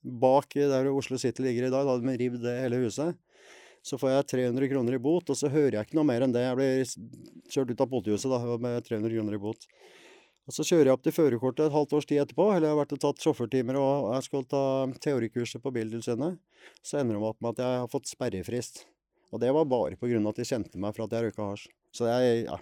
Bak 0.01 0.57
der 0.57 0.89
Oslo 0.89 1.21
City 1.21 1.45
ligger 1.45 1.67
i 1.67 1.73
dag. 1.73 1.85
Da 1.85 1.93
hadde 1.93 2.09
de 2.09 2.17
revet 2.23 2.49
hele 2.63 2.81
huset. 2.81 3.21
Så 3.85 3.99
får 4.01 4.11
jeg 4.11 4.27
300 4.33 4.71
kroner 4.71 4.97
i 4.97 5.01
bot, 5.01 5.29
og 5.29 5.37
så 5.37 5.51
hører 5.53 5.77
jeg 5.77 5.87
ikke 5.87 5.99
noe 5.99 6.09
mer 6.09 6.25
enn 6.25 6.33
det. 6.33 6.41
Jeg 6.41 6.57
blir 6.57 7.51
kjørt 7.53 7.73
ut 7.75 7.83
av 7.85 7.91
politihuset 7.91 8.31
da, 8.33 8.39
med 8.57 8.79
300 8.87 9.13
kroner 9.13 9.37
i 9.37 9.41
bot. 9.43 9.67
Og 10.45 10.53
Så 10.53 10.65
kjører 10.65 10.89
jeg 10.89 10.97
opp 10.97 11.05
til 11.05 11.13
førerkortet 11.13 11.67
et 11.67 11.73
halvt 11.73 11.93
års 11.97 12.07
tid 12.09 12.21
etterpå, 12.21 12.49
eller 12.53 12.67
jeg 12.67 12.73
har 12.75 12.81
vært 12.81 12.95
og 12.97 13.01
tatt 13.01 13.21
sjåførtimer 13.21 13.79
og 13.81 14.11
jeg 14.13 14.25
skal 14.27 14.45
ta 14.49 14.63
teorikurset 15.01 15.61
på 15.61 15.73
Biltilsynet. 15.73 16.37
Så 16.85 16.99
ender 16.99 17.17
det 17.17 17.29
opp 17.29 17.41
med 17.41 17.55
at 17.55 17.63
jeg 17.65 17.81
har 17.81 17.89
fått 17.89 18.09
sperrefrist. 18.09 18.83
Og 19.33 19.41
det 19.41 19.49
var 19.53 19.65
bare 19.69 19.97
av 19.97 20.29
at 20.29 20.39
de 20.39 20.45
kjente 20.45 20.81
meg 20.81 20.93
for 20.95 21.05
at 21.05 21.15
jeg 21.17 21.25
røyka 21.25 21.49
hasj. 21.49 21.65
Så 21.93 22.09
jeg, 22.09 22.45
ja. 22.45 22.59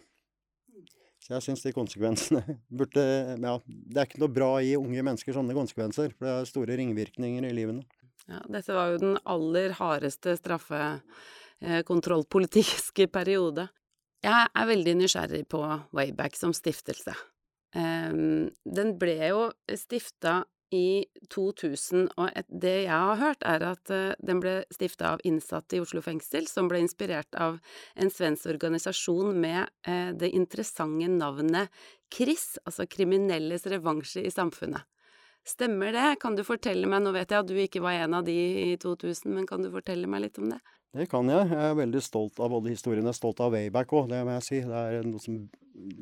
Så 1.24 1.36
jeg 1.36 1.46
syns 1.46 1.63
de 1.63 1.75
konsekvensene 1.75 2.58
burde 2.80 3.03
Ja, 3.39 3.58
det 3.68 4.00
er 4.00 4.08
ikke 4.08 4.24
noe 4.24 4.32
bra 4.32 4.53
i 4.63 4.75
unge 4.80 5.03
mennesker 5.03 5.36
sånne 5.36 5.56
konsekvenser, 5.56 6.15
for 6.15 6.27
det 6.27 6.34
er 6.36 6.50
store 6.50 6.80
ringvirkninger 6.80 7.48
i 7.48 7.53
livene. 7.56 7.84
Ja, 8.32 8.39
dette 8.48 8.74
var 8.75 8.88
jo 8.94 8.98
den 9.01 9.18
aller 9.27 9.70
hardeste 9.80 10.38
straffekontrollpolitiske 10.39 13.08
periode. 13.18 13.68
Jeg 14.24 14.48
er 14.48 14.70
veldig 14.70 14.96
nysgjerrig 15.01 15.44
på 15.51 15.60
Wayback 15.92 16.36
som 16.39 16.53
stiftelse. 16.56 17.13
Den 17.74 18.98
ble 19.01 19.18
jo 19.27 19.51
stifta 19.75 20.46
i 20.74 21.06
2000, 21.30 22.08
og 22.18 22.34
det 22.50 22.75
jeg 22.86 22.94
har 22.94 23.20
hørt, 23.20 23.46
er 23.46 23.65
at 23.68 23.92
uh, 23.94 24.15
den 24.25 24.42
ble 24.44 24.56
stifta 24.74 25.13
av 25.13 25.24
innsatte 25.27 25.77
i 25.77 25.84
Oslo 25.84 26.01
fengsel, 26.01 26.48
som 26.50 26.70
ble 26.72 26.82
inspirert 26.84 27.38
av 27.38 27.60
en 27.94 28.12
svensk 28.12 28.50
organisasjon 28.56 29.38
med 29.38 29.70
uh, 29.88 30.12
det 30.18 30.34
interessante 30.34 31.10
navnet 31.13 31.84
KRIS, 32.13 32.58
altså 32.65 32.88
Kriminelles 32.89 33.68
revansje 33.70 34.25
i 34.25 34.34
samfunnet. 34.34 34.82
Stemmer 35.47 35.91
det? 35.91 36.05
Kan 36.21 36.38
du 36.38 36.43
fortelle 36.47 36.88
meg, 36.88 37.01
nå 37.03 37.12
vet 37.15 37.31
jeg 37.33 37.43
at 37.43 37.50
du 37.50 37.57
ikke 37.59 37.81
var 37.83 37.97
en 38.00 38.15
av 38.19 38.23
de 38.27 38.35
i 38.63 38.77
2000, 38.79 39.27
men 39.35 39.47
kan 39.47 39.63
du 39.63 39.67
fortelle 39.73 40.07
meg 40.07 40.23
litt 40.23 40.39
om 40.39 40.53
det? 40.53 40.62
Det 40.93 41.07
kan 41.09 41.27
jeg. 41.27 41.50
Jeg 41.50 41.71
er 41.71 41.75
veldig 41.79 42.01
stolt 42.05 42.39
av 42.39 42.53
både. 42.53 42.71
Jeg 42.71 43.01
er 43.01 43.17
stolt 43.17 43.41
av 43.41 43.51
Wayback 43.55 43.91
òg, 43.97 44.12
det 44.12 44.21
må 44.23 44.38
jeg 44.38 44.45
si. 44.45 44.62
Det 44.63 44.81
er 44.88 45.07
noe 45.09 45.21
som 45.21 45.39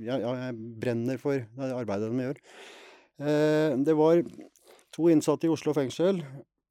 jeg, 0.03 0.19
jeg 0.19 0.55
brenner 0.83 1.19
for 1.21 1.39
det 1.39 1.73
arbeidet 1.73 2.11
de 2.11 2.25
gjør. 2.27 2.41
Eh, 3.23 3.77
det 3.87 3.95
var 3.97 4.21
to 4.91 5.07
innsatte 5.13 5.47
i 5.47 5.53
Oslo 5.53 5.73
fengsel, 5.77 6.19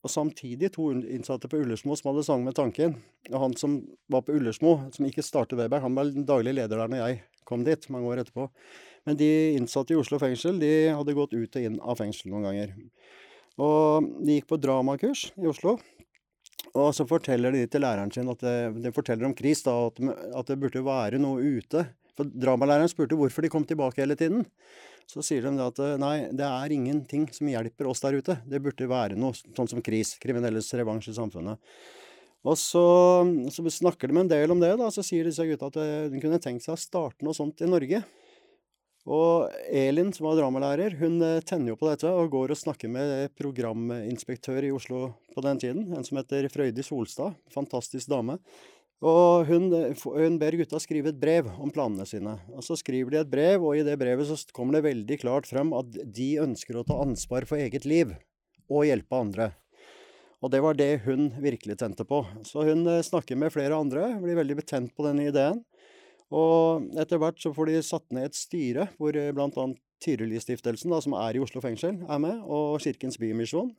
og 0.00 0.12
samtidig 0.12 0.70
to 0.76 0.90
innsatte 0.92 1.48
på 1.50 1.62
Ullersmo 1.62 1.96
som 1.96 2.12
hadde 2.12 2.26
sang 2.28 2.44
med 2.44 2.58
tanken. 2.60 2.98
Og 3.32 3.40
han 3.48 3.56
som 3.58 3.80
var 4.12 4.22
på 4.26 4.36
Ullersmo, 4.36 4.76
som 4.92 5.08
ikke 5.08 5.24
startet 5.24 5.58
Wayback, 5.58 5.82
han 5.88 5.96
var 5.96 6.12
daglig 6.12 6.54
leder 6.60 6.76
der 6.76 6.92
når 6.92 7.02
jeg 7.06 7.22
kom 7.48 7.64
dit, 7.66 7.88
mange 7.90 8.12
år 8.12 8.22
etterpå. 8.22 8.46
Men 9.08 9.16
de 9.20 9.30
innsatte 9.56 9.94
i 9.94 9.98
Oslo 10.00 10.18
fengsel, 10.20 10.58
de 10.60 10.72
hadde 10.92 11.16
gått 11.16 11.32
ut 11.36 11.56
og 11.56 11.66
inn 11.66 11.78
av 11.80 12.00
fengsel 12.00 12.32
noen 12.32 12.50
ganger. 12.50 12.74
Og 13.60 14.10
de 14.20 14.38
gikk 14.38 14.50
på 14.50 14.60
dramakurs 14.60 15.30
i 15.40 15.48
Oslo. 15.50 15.78
Og 16.76 16.92
så 16.94 17.06
forteller 17.08 17.54
de 17.54 17.64
til 17.70 17.82
læreren 17.82 18.12
sin 18.14 18.28
at 18.30 18.42
det, 18.44 18.58
de 18.84 18.92
forteller 18.94 19.26
om 19.26 19.34
Chris, 19.36 19.64
da, 19.66 19.74
at, 19.88 19.98
at 20.42 20.52
det 20.52 20.60
burde 20.60 20.84
være 20.86 21.18
noe 21.22 21.56
ute. 21.58 21.86
For 22.18 22.28
dramalæreren 22.28 22.90
spurte 22.90 23.16
hvorfor 23.18 23.44
de 23.44 23.50
kom 23.52 23.64
tilbake 23.66 24.02
hele 24.02 24.16
tiden. 24.18 24.44
Så 25.10 25.24
sier 25.26 25.46
de 25.46 25.64
at 25.64 25.80
eh, 25.82 25.96
nei, 25.98 26.14
det 26.36 26.46
er 26.46 26.74
ingenting 26.74 27.26
som 27.34 27.48
hjelper 27.50 27.88
oss 27.90 28.02
der 28.04 28.20
ute. 28.20 28.36
Det 28.46 28.60
burde 28.62 28.90
være 28.90 29.18
noe 29.18 29.34
sånn 29.34 29.70
som 29.72 29.82
KRIS, 29.82 30.18
kriminelles 30.22 30.68
revansj 30.78 31.10
i 31.10 31.16
samfunnet. 31.16 31.72
Og 32.46 32.56
så, 32.56 32.84
så, 33.52 33.64
snakker 33.74 34.08
de 34.08 34.20
en 34.22 34.30
del 34.30 34.54
om 34.54 34.60
det, 34.62 34.70
da. 34.80 34.88
Så 34.94 35.04
sier 35.04 35.26
disse 35.28 35.44
gutta 35.48 35.72
at 35.72 35.80
eh, 35.82 36.06
de 36.12 36.22
kunne 36.22 36.40
tenkt 36.42 36.64
seg 36.66 36.76
å 36.76 36.80
starte 36.80 37.26
noe 37.26 37.36
sånt 37.36 37.64
i 37.64 37.68
Norge. 37.68 38.04
Og 39.08 39.48
Elin, 39.72 40.10
som 40.12 40.26
var 40.28 40.36
dramalærer, 40.36 40.98
hun 41.00 41.22
eh, 41.24 41.40
tenner 41.46 41.72
jo 41.72 41.78
på 41.80 41.88
dette 41.88 42.10
og 42.10 42.28
går 42.34 42.52
og 42.52 42.60
snakker 42.60 42.90
med 42.92 43.32
programinspektør 43.38 44.66
i 44.68 44.74
Oslo 44.76 45.06
på 45.32 45.44
den 45.46 45.62
tiden, 45.62 45.86
en 45.96 46.04
som 46.04 46.20
heter 46.20 46.50
Frøydis 46.52 46.92
Holstad. 46.92 47.38
Fantastisk 47.54 48.10
dame. 48.12 48.36
Og 49.00 49.48
hun, 49.48 49.70
hun, 49.72 50.34
ber 50.36 50.58
gutta 50.60 50.76
skrive 50.82 51.08
et 51.08 51.20
brev 51.20 51.48
om 51.56 51.72
planene 51.72 52.04
sine. 52.04 52.36
Og 52.52 52.64
Så 52.66 52.76
skriver 52.76 53.14
de 53.14 53.22
et 53.22 53.32
brev, 53.32 53.64
og 53.64 53.78
i 53.78 53.86
det 53.86 53.96
brevet 54.00 54.28
så 54.28 54.36
kommer 54.52 54.76
det 54.76 54.90
veldig 54.90 55.16
klart 55.22 55.48
frem 55.48 55.72
at 55.72 55.88
de 55.88 56.34
ønsker 56.42 56.76
å 56.76 56.84
ta 56.84 57.00
ansvar 57.00 57.48
for 57.48 57.56
eget 57.56 57.88
liv 57.88 58.12
og 58.68 58.84
hjelpe 58.84 59.16
andre. 59.16 59.48
Og 60.44 60.52
det 60.52 60.60
var 60.64 60.76
det 60.76 61.02
hun 61.04 61.30
virkelig 61.40 61.78
tente 61.80 62.04
på. 62.04 62.22
Så 62.44 62.64
hun 62.68 62.84
eh, 62.88 63.04
snakker 63.04 63.40
med 63.40 63.52
flere 63.56 63.76
andre, 63.76 64.12
blir 64.20 64.36
veldig 64.36 64.60
betent 64.60 64.92
på 64.96 65.08
denne 65.08 65.28
ideen. 65.32 65.64
Og 66.30 66.90
etter 67.00 67.18
hvert 67.20 67.40
så 67.42 67.52
får 67.54 67.70
de 67.70 67.82
satt 67.84 68.06
ned 68.14 68.30
et 68.30 68.38
styre 68.38 68.88
hvor 68.98 69.16
eh, 69.18 69.32
bl.a. 69.34 69.70
Tyrilistiftelsen, 70.00 70.94
som 71.04 71.16
er 71.18 71.36
i 71.36 71.42
Oslo 71.44 71.60
fengsel, 71.60 71.98
er 72.08 72.20
med, 72.22 72.38
og 72.48 72.78
Kirkens 72.80 73.18
Bymisjon. 73.20 73.74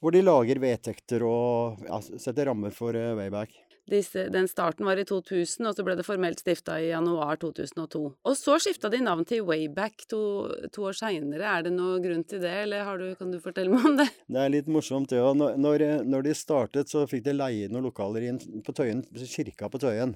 Hvor 0.00 0.14
de 0.14 0.22
lager 0.22 0.60
vedtekter 0.62 1.24
og 1.26 1.82
ja, 1.84 1.98
setter 2.00 2.46
rammer 2.48 2.72
for 2.72 2.94
uh, 2.94 3.16
Wayback. 3.18 3.56
Disse, 3.90 4.28
den 4.30 4.46
starten 4.48 4.86
var 4.86 5.00
i 5.00 5.04
2000, 5.04 5.66
og 5.66 5.74
så 5.74 5.84
ble 5.84 5.96
det 5.98 6.06
formelt 6.06 6.38
stifta 6.40 6.76
i 6.78 6.92
januar 6.92 7.40
2002. 7.42 8.02
Og 8.22 8.36
så 8.38 8.54
skifta 8.62 8.88
de 8.92 9.00
navn 9.02 9.26
til 9.26 9.42
Wayback 9.48 10.06
to, 10.08 10.22
to 10.70 10.86
år 10.86 10.96
seinere. 11.00 11.42
Er 11.42 11.66
det 11.66 11.74
noen 11.74 12.04
grunn 12.04 12.22
til 12.22 12.40
det, 12.44 12.54
eller 12.68 12.86
du, 13.00 13.08
kan 13.18 13.34
du 13.34 13.40
fortelle 13.42 13.74
meg 13.74 13.90
om 13.90 13.98
det? 13.98 14.06
Det 14.30 14.40
er 14.44 14.54
litt 14.54 14.70
morsomt, 14.70 15.12
ja. 15.16 15.34
Når, 15.34 15.86
når 16.06 16.28
de 16.28 16.38
startet, 16.38 16.92
så 16.92 17.02
fikk 17.10 17.26
de 17.26 17.34
leie 17.34 17.72
noen 17.72 17.90
lokaler 17.90 18.30
på 18.62 18.76
Tøyen, 18.78 19.02
kirka 19.26 19.72
på 19.72 19.82
Tøyen. 19.82 20.14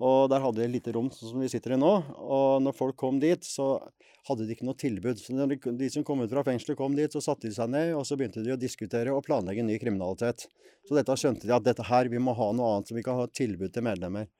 Og 0.00 0.30
der 0.32 0.40
hadde 0.40 0.62
de 0.62 0.64
et 0.64 0.72
lite 0.78 0.94
rom 0.96 1.10
sånn 1.12 1.34
som 1.34 1.42
vi 1.42 1.50
sitter 1.52 1.74
i 1.76 1.80
nå. 1.80 1.90
Og 2.24 2.62
når 2.64 2.76
folk 2.76 2.96
kom 3.00 3.18
dit, 3.20 3.44
så 3.44 3.74
hadde 4.28 4.46
de 4.48 4.54
ikke 4.54 4.64
noe 4.68 4.78
tilbud. 4.80 5.20
Så 5.20 5.36
de, 5.36 5.90
som 5.92 6.06
kom 6.06 6.22
ut 6.24 6.32
fra 6.32 6.44
fengselet, 6.46 6.78
kom 6.78 6.96
dit, 6.96 7.12
så 7.12 7.20
satte 7.24 7.48
de 7.48 7.52
seg 7.56 7.68
ned, 7.72 7.92
og 7.98 8.06
så 8.08 8.16
begynte 8.16 8.44
de 8.44 8.54
å 8.54 8.60
diskutere 8.60 9.12
og 9.12 9.26
planlegge 9.26 9.64
ny 9.66 9.76
kriminalitet. 9.82 10.46
Så 10.88 10.96
dette 10.96 11.16
skjønte 11.20 11.44
de 11.44 11.52
at 11.56 11.66
dette 11.66 11.84
her, 11.84 12.08
vi 12.08 12.22
må 12.22 12.32
ha 12.38 12.48
noe 12.56 12.76
annet, 12.76 12.88
så 12.88 12.96
vi 12.96 13.04
kan 13.04 13.20
ha 13.20 13.28
tilbud 13.28 13.74
til 13.74 13.84
medlemmer. 13.84 14.30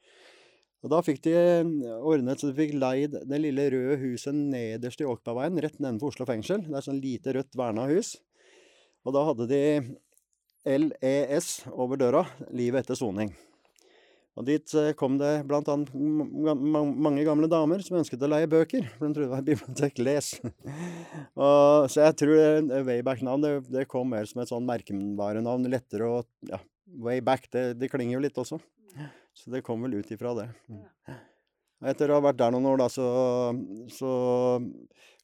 Og 0.81 0.89
Da 0.95 1.03
fikk 1.05 1.21
de 1.27 1.35
eh, 1.37 1.67
ordnet 2.09 2.41
så 2.41 2.49
de 2.49 2.57
fikk 2.57 2.73
leid 2.81 3.19
det 3.29 3.41
lille 3.43 3.67
røde 3.75 3.99
huset 4.01 4.33
nederst 4.33 5.03
i 5.03 5.09
Åkbergveien, 5.09 5.61
rett 5.61 5.77
nedenfor 5.77 6.15
Oslo 6.15 6.25
fengsel. 6.29 6.65
Det 6.65 6.79
er 6.81 6.87
sånn 6.87 7.03
lite 7.05 7.37
rødt 7.37 7.59
verna 7.61 7.85
hus. 7.91 8.15
Og 9.05 9.13
da 9.17 9.27
hadde 9.29 9.49
de 9.51 9.63
LES 10.65 11.53
over 11.73 12.01
døra, 12.01 12.25
livet 12.49 12.85
etter 12.85 12.97
soning. 12.97 13.33
Og 14.41 14.47
dit 14.49 14.73
eh, 14.81 14.95
kom 14.97 15.19
det 15.21 15.31
annet 15.45 15.91
mange 15.93 17.25
gamle 17.27 17.49
damer 17.51 17.83
som 17.85 17.99
ønsket 17.99 18.23
å 18.25 18.31
leie 18.31 18.49
bøker, 18.49 18.87
for 18.95 19.05
de 19.05 19.13
trodde 19.13 19.27
det 19.27 19.35
var 19.35 19.43
bibliotek. 19.45 19.99
Les! 20.01 20.31
og, 21.45 21.91
så 21.93 22.07
jeg 22.07 22.17
tror 22.23 22.71
Wayback-navn 22.87 23.45
det, 23.45 23.51
det, 23.69 23.85
kom 23.91 24.09
mer 24.09 24.25
som 24.31 24.41
et 24.41 24.49
sånn 24.49 24.65
merkevarenavn. 24.69 25.69
Lettere 25.69 26.09
å 26.09 26.23
ja, 26.49 26.57
Wayback, 27.05 27.51
det, 27.53 27.65
det 27.83 27.91
klinger 27.93 28.17
jo 28.17 28.23
litt 28.25 28.41
også. 28.41 28.57
Så 29.37 29.53
det 29.53 29.61
kom 29.67 29.85
vel 29.85 29.99
ut 30.01 30.09
ifra 30.15 30.33
det. 30.39 30.49
Etter 31.93 32.09
å 32.09 32.17
ha 32.17 32.25
vært 32.31 32.41
der 32.41 32.55
noen 32.55 32.71
år, 32.73 32.81
da, 32.81 32.89
så, 32.93 33.11
så 33.93 34.15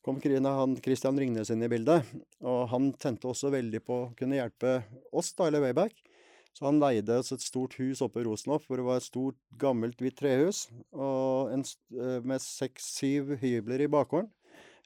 kom 0.04 0.20
han, 0.20 0.76
Christian 0.84 1.16
Ringnes 1.20 1.50
inn 1.52 1.64
i 1.64 1.72
bildet. 1.72 2.04
Og 2.44 2.68
han 2.74 2.92
tente 3.00 3.32
også 3.32 3.48
veldig 3.56 3.80
på 3.80 3.98
å 4.02 4.12
kunne 4.18 4.36
hjelpe 4.36 4.82
oss, 5.08 5.32
da, 5.32 5.48
eller 5.48 5.64
Wayback 5.64 5.96
så 6.56 6.70
han 6.70 6.80
leide 6.80 7.18
oss 7.20 7.34
et 7.34 7.44
stort 7.44 7.76
hus 7.76 8.00
oppe 8.04 8.22
i 8.22 8.24
Rosenhoff, 8.24 8.64
hvor 8.64 8.80
det 8.80 8.86
var 8.86 9.00
et 9.02 9.04
stort, 9.04 9.36
gammelt, 9.60 10.00
hvitt 10.00 10.16
trehus 10.16 10.66
og 10.96 11.52
en, 11.52 11.64
eh, 11.92 12.18
med 12.24 12.40
seks-syv 12.40 13.34
hybler 13.42 13.84
i 13.84 13.90
bakgården. 13.92 14.30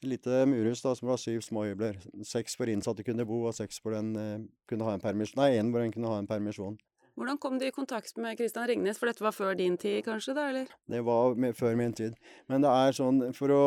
Et 0.00 0.09
lite 0.15 0.43
murhus 0.50 0.83
da, 0.83 0.97
som 0.99 1.12
var 1.12 1.21
syv 1.21 1.45
små 1.47 1.69
hybler. 1.69 2.00
Seks 2.27 2.57
hvor 2.59 2.71
innsatte 2.73 3.05
kunne 3.07 3.27
bo, 3.29 3.45
og 3.47 3.55
seks 3.55 3.79
hvor 3.79 3.95
den 3.95 4.15
eh, 4.19 4.39
kunne 4.67 4.89
ha 4.89 4.97
en 4.97 5.05
permisjon. 5.05 5.39
Nei, 5.45 5.53
én 5.61 5.71
hvor 5.71 5.85
den 5.85 5.95
kunne 5.95 6.11
ha 6.11 6.19
en 6.19 6.31
permisjon. 6.31 6.79
Hvordan 7.21 7.39
kom 7.39 7.59
du 7.61 7.67
i 7.69 7.75
kontakt 7.75 8.17
med 8.17 8.39
Kristian 8.39 8.67
Ringnes, 8.67 8.99
for 8.99 9.11
dette 9.11 9.23
var 9.23 9.35
før 9.37 9.55
din 9.55 9.77
tid 9.79 10.00
kanskje, 10.07 10.35
da, 10.35 10.49
eller? 10.50 10.71
Det 10.89 11.05
var 11.07 11.37
med, 11.37 11.55
før 11.55 11.77
min 11.79 11.93
tid. 11.95 12.17
Men 12.49 12.65
det 12.65 12.71
er 12.73 12.97
sånn, 12.97 13.27
for 13.37 13.55
å 13.55 13.65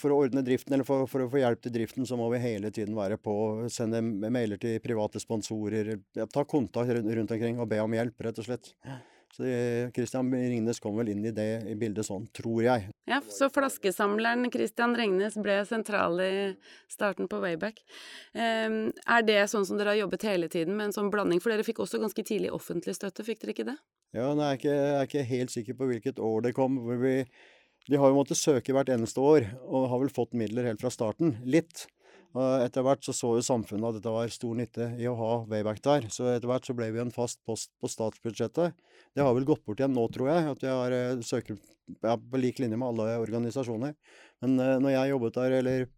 for 0.00 0.12
å 0.12 0.18
ordne 0.24 0.42
driften, 0.44 0.74
eller 0.76 0.86
for, 0.86 1.06
for, 1.10 1.24
å 1.24 1.30
få 1.32 1.40
hjelp 1.40 1.62
til 1.64 1.74
driften, 1.74 2.06
så 2.08 2.18
må 2.20 2.28
vi 2.34 2.42
hele 2.42 2.72
tiden 2.74 2.96
være 2.98 3.16
på, 3.20 3.34
sende 3.72 4.02
mailer 4.02 4.60
til 4.60 4.80
private 4.84 5.22
sponsorer, 5.22 5.94
ja, 6.16 6.26
ta 6.28 6.44
kontakt 6.44 6.92
rundt 6.92 7.32
omkring 7.32 7.60
og 7.60 7.70
be 7.70 7.80
om 7.82 7.96
hjelp, 7.96 8.26
rett 8.26 8.42
og 8.42 8.48
slett. 8.48 8.74
Så 9.30 9.46
Christian 9.94 10.32
Ringnes 10.34 10.80
kom 10.82 10.96
vel 10.98 11.12
inn 11.12 11.22
i 11.24 11.30
det 11.30 11.62
i 11.70 11.76
bildet 11.78 12.06
sånn, 12.08 12.24
tror 12.34 12.64
jeg. 12.64 12.88
Ja, 13.08 13.20
så 13.30 13.46
flaskesamleren 13.52 14.50
Christian 14.50 14.96
Ringnes 14.98 15.36
ble 15.38 15.60
sentral 15.68 16.18
i 16.24 16.32
starten 16.90 17.30
på 17.30 17.38
Wayback. 17.42 17.78
Um, 18.34 18.90
er 19.06 19.24
det 19.26 19.38
sånn 19.52 19.68
som 19.68 19.78
dere 19.78 19.94
har 19.94 20.00
jobbet 20.02 20.26
hele 20.26 20.50
tiden, 20.50 20.74
med 20.74 20.90
en 20.90 20.96
sånn 20.98 21.12
blanding? 21.14 21.38
For 21.42 21.54
dere 21.54 21.66
fikk 21.66 21.78
også 21.84 22.02
ganske 22.02 22.26
tidlig 22.26 22.50
offentlig 22.56 22.96
støtte, 22.98 23.26
fikk 23.26 23.44
dere 23.44 23.54
ikke 23.54 23.68
det? 23.70 23.78
Ja, 24.18 24.26
nei, 24.34 24.50
jeg 24.50 24.58
er 24.58 24.60
ikke, 24.60 24.74
jeg 24.74 24.98
er 24.98 25.08
ikke 25.08 25.26
helt 25.30 25.54
sikker 25.54 25.78
på 25.78 25.90
hvilket 25.92 26.22
år 26.26 26.48
det 26.48 26.54
kom. 26.58 26.80
hvor 26.82 26.98
vi 26.98 27.14
de 27.90 27.98
har 27.98 28.10
jo 28.10 28.18
måttet 28.20 28.38
søke 28.38 28.74
hvert 28.74 28.90
eneste 28.92 29.22
år, 29.22 29.48
og 29.66 29.88
har 29.90 29.98
vel 30.04 30.12
fått 30.14 30.36
midler 30.38 30.68
helt 30.70 30.82
fra 30.82 30.92
starten. 30.94 31.34
Litt. 31.42 31.88
Etter 32.30 32.84
hvert 32.86 33.02
så 33.02 33.10
så 33.16 33.32
jo 33.34 33.42
samfunnet 33.42 33.88
at 33.88 33.96
dette 33.98 34.10
var 34.14 34.30
stor 34.30 34.54
nytte 34.54 34.92
i 35.02 35.08
å 35.10 35.16
ha 35.18 35.30
Wayback 35.50 35.80
der. 35.82 36.06
Så 36.14 36.28
etter 36.30 36.46
hvert 36.46 36.68
så 36.68 36.76
ble 36.78 36.86
vi 36.94 37.00
en 37.02 37.10
fast 37.10 37.40
post 37.46 37.72
på 37.82 37.90
statsbudsjettet. 37.90 38.76
Det 39.18 39.24
har 39.26 39.34
vel 39.34 39.48
gått 39.48 39.64
bort 39.66 39.82
igjen 39.82 39.96
nå, 39.96 40.04
tror 40.14 40.30
jeg. 40.30 40.52
At 40.52 40.62
har 40.70 40.94
eh, 40.94 41.24
søker 41.26 41.58
ja, 41.58 42.14
på 42.14 42.38
lik 42.38 42.62
linje 42.62 42.78
med 42.78 42.92
alle 42.92 43.16
organisasjoner. 43.24 43.96
Men 44.44 44.54
uh, 44.62 44.76
når 44.78 44.94
jeg 44.94 45.10
jobbet 45.10 45.40
der, 45.40 45.56
eller 45.58 45.88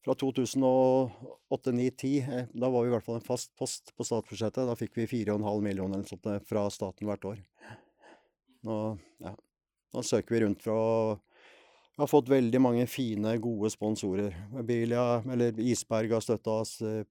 fra 0.00 0.16
2008-2010, 0.16 2.14
eh, 2.24 2.48
da 2.56 2.72
var 2.72 2.86
vi 2.86 2.88
i 2.88 2.94
hvert 2.96 3.04
fall 3.04 3.20
en 3.20 3.28
fast 3.28 3.52
post 3.60 3.92
på 3.92 4.08
statsbudsjettet. 4.08 4.64
Da 4.64 4.78
fikk 4.80 4.96
vi 4.96 5.10
4,5 5.12 5.44
millioner 5.68 6.00
eller 6.00 6.08
sånt 6.08 6.48
fra 6.48 6.64
staten 6.72 7.04
hvert 7.10 7.28
år. 7.34 7.44
Nå, 8.64 8.80
ja. 9.20 9.36
Nå 9.94 10.02
søker 10.06 10.34
vi 10.34 10.40
rundt 10.44 10.62
for 10.64 10.74
å 10.74 10.90
Vi 11.96 12.02
har 12.02 12.08
fått 12.08 12.30
veldig 12.30 12.60
mange 12.62 12.84
fine, 12.88 13.34
gode 13.42 13.68
sponsorer. 13.74 14.32
Bilia, 14.64 15.20
eller 15.28 15.58
Isberg 15.60 16.14
har 16.14 16.22
støtta 16.24 16.54
oss. 16.62 16.78
Eh, 16.80 17.02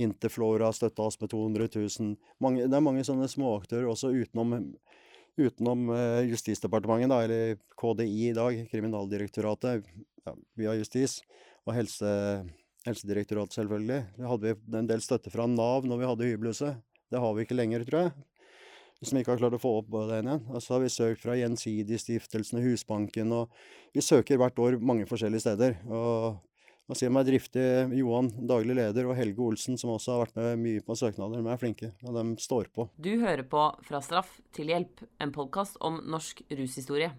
Interflora 0.00 0.70
har 0.70 0.72
støtta 0.72 1.02
oss 1.02 1.18
med 1.20 1.28
200 1.34 1.68
000. 1.74 2.14
Mange, 2.40 2.64
det 2.64 2.78
er 2.78 2.86
mange 2.86 3.04
sånne 3.04 3.28
småaktører 3.28 3.90
også 3.90 4.14
utenom, 4.14 4.54
utenom 5.36 5.90
uh, 5.92 6.22
Justisdepartementet, 6.30 7.10
da, 7.12 7.18
eller 7.26 7.60
KDI 7.76 8.30
i 8.30 8.38
dag, 8.38 8.62
Kriminaldirektoratet, 8.70 9.90
ja, 10.24 10.34
via 10.56 10.78
Justis, 10.78 11.18
og 11.66 11.74
helse, 11.76 12.14
Helsedirektoratet, 12.86 13.58
selvfølgelig. 13.58 14.00
Det 14.16 14.30
hadde 14.30 14.54
vi 14.54 14.80
en 14.80 14.88
del 14.88 15.04
støtte 15.04 15.34
fra 15.34 15.50
Nav 15.50 15.84
når 15.90 16.00
vi 16.00 16.10
hadde 16.14 16.32
hybelhuset. 16.32 16.80
Det 17.12 17.20
har 17.20 17.36
vi 17.36 17.44
ikke 17.44 17.60
lenger, 17.60 17.84
tror 17.84 18.06
jeg 18.06 18.29
som 19.08 19.18
ikke 19.18 19.32
har 19.32 19.40
klart 19.40 19.56
å 19.56 19.62
få 19.62 19.72
opp 19.78 19.88
den 20.10 20.28
igjen. 20.28 20.44
Og 20.52 20.62
så 20.62 20.76
har 20.76 20.84
vi 20.84 20.92
søkt 20.92 21.22
fra 21.22 21.36
Gjensidigestiftelsen 21.38 22.60
og 22.60 22.68
Husbanken, 22.68 23.32
og 23.32 23.96
vi 23.96 24.04
søker 24.04 24.40
hvert 24.40 24.60
år 24.60 24.78
mange 24.80 25.08
forskjellige 25.08 25.46
steder. 25.48 25.82
Og, 25.88 26.38
Og 26.90 26.98
ser 26.98 27.12
meg 27.14 27.22
driftig 27.22 27.62
Johan, 27.94 28.32
daglig 28.50 28.74
leder, 28.74 29.06
og 29.06 29.14
Helge 29.14 29.44
Olsen, 29.46 29.76
som 29.78 29.92
også 29.92 30.10
har 30.10 30.24
vært 30.24 30.40
med 30.40 30.58
mye 30.58 30.80
på 30.82 30.96
søknader. 30.98 31.38
De 31.38 31.52
er 31.52 31.60
flinke, 31.60 31.92
og 32.02 32.16
de 32.16 32.24
står 32.42 32.66
på. 32.74 32.88
Du 32.98 33.12
hører 33.20 33.44
på 33.46 33.68
Fra 33.86 34.00
straff 34.02 34.40
til 34.50 34.72
hjelp, 34.74 35.04
en 35.22 35.30
podkast 35.30 35.78
om 35.86 36.00
norsk 36.10 36.42
rushistorie. 36.50 37.12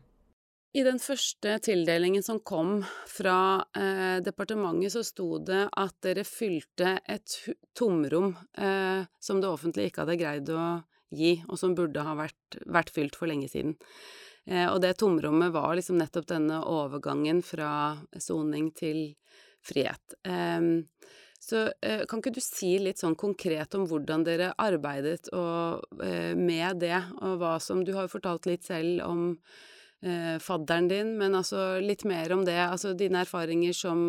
I 0.75 0.83
den 0.83 0.99
første 0.99 1.55
tildelingen 1.63 2.23
som 2.23 2.43
kom 2.43 2.81
fra 3.07 3.63
eh, 3.71 4.19
departementet, 4.23 4.91
så 4.91 5.05
sto 5.07 5.39
det 5.39 5.65
at 5.71 5.95
dere 6.03 6.27
fylte 6.27 6.97
et 7.07 7.39
tomrom 7.71 8.33
eh, 8.55 9.07
som 9.23 9.39
det 9.39 9.49
offentlige 9.51 9.91
ikke 9.91 10.03
hadde 10.03 10.19
greid 10.19 10.51
å 10.51 10.65
gi, 11.11 11.37
og 11.47 11.59
som 11.59 11.75
burde 11.77 12.03
ha 12.05 12.15
vært, 12.17 12.59
vært 12.65 12.91
fylt 12.93 13.17
for 13.19 13.31
lenge 13.31 13.49
siden. 13.51 13.77
Eh, 14.49 14.67
og 14.67 14.81
det 14.83 14.95
tomrommet 15.01 15.53
var 15.53 15.75
liksom 15.77 15.99
nettopp 16.01 16.29
denne 16.31 16.61
overgangen 16.65 17.43
fra 17.45 17.97
soning 18.17 18.71
til 18.77 19.03
frihet. 19.61 20.17
Eh, 20.25 20.61
så 21.41 21.63
eh, 21.81 22.03
kan 22.05 22.21
ikke 22.21 22.35
du 22.35 22.41
si 22.43 22.75
litt 22.77 23.01
sånn 23.01 23.17
konkret 23.17 23.73
om 23.73 23.87
hvordan 23.89 24.25
dere 24.27 24.51
arbeidet 24.61 25.31
og, 25.33 25.81
uh, 25.97 26.33
med 26.37 26.83
det, 26.83 26.99
og 27.17 27.39
hva 27.41 27.55
som 27.57 27.81
Du 27.81 27.95
har 27.95 28.05
jo 28.05 28.13
fortalt 28.13 28.45
litt 28.45 28.67
selv 28.67 29.01
om 29.07 29.23
uh, 30.05 30.37
fadderen 30.37 30.89
din, 30.91 31.15
men 31.17 31.33
altså 31.39 31.79
litt 31.81 32.05
mer 32.05 32.35
om 32.35 32.45
det, 32.45 32.59
altså 32.61 32.93
dine 32.93 33.23
erfaringer 33.25 33.73
som 33.73 34.03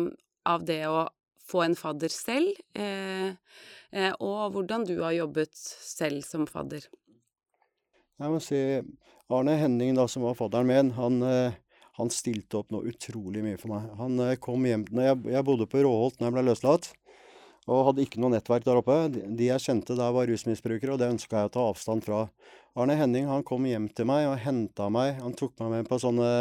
av 0.45 0.67
det 0.69 0.83
å 0.85 1.07
få 1.47 1.65
en 1.65 1.75
fadder 1.77 2.13
selv, 2.13 2.55
og 4.17 4.55
hvordan 4.55 4.85
du 4.87 4.95
har 5.01 5.13
jobbet 5.17 5.51
selv 5.53 6.23
som 6.25 6.47
fadder. 6.49 6.87
Jeg 8.21 8.31
må 8.31 8.39
si 8.41 8.61
Arne 9.33 9.57
Henning, 9.59 9.93
da, 9.97 10.07
som 10.09 10.23
var 10.25 10.37
fadderen 10.39 10.69
min, 10.69 10.93
han 10.95 11.19
han 11.99 12.09
stilte 12.09 12.57
opp 12.57 12.73
noe 12.73 12.89
utrolig 12.89 13.43
mye 13.45 13.59
for 13.61 13.73
meg. 13.73 13.89
Han 13.99 14.19
eh, 14.23 14.35
kom 14.41 14.65
hjem 14.65 14.85
jeg, 14.89 15.21
jeg 15.29 15.45
bodde 15.45 15.69
på 15.69 15.83
Råholt 15.85 16.19
når 16.19 16.29
jeg 16.29 16.35
ble 16.35 16.45
løslatt, 16.47 16.89
og 17.69 17.85
hadde 17.89 18.03
ikke 18.03 18.21
noe 18.21 18.33
nettverk 18.33 18.65
der 18.65 18.79
oppe. 18.81 18.97
De 19.13 19.47
jeg 19.47 19.63
kjente 19.63 19.95
der, 19.95 20.13
var 20.15 20.27
rusmisbrukere, 20.27 20.95
og 20.95 21.01
det 21.01 21.11
ønska 21.13 21.43
jeg 21.43 21.51
å 21.51 21.53
ta 21.53 21.67
avstand 21.69 22.05
fra. 22.05 22.25
Arne 22.73 22.97
Henning 22.97 23.29
han 23.29 23.45
kom 23.47 23.67
hjem 23.69 23.87
til 23.93 24.09
meg 24.09 24.25
og 24.31 24.39
henta 24.41 24.89
meg. 24.93 25.21
Han 25.21 25.37
tok 25.37 25.53
meg 25.61 25.77
med 25.77 25.89
på 25.91 26.01
sånne 26.01 26.31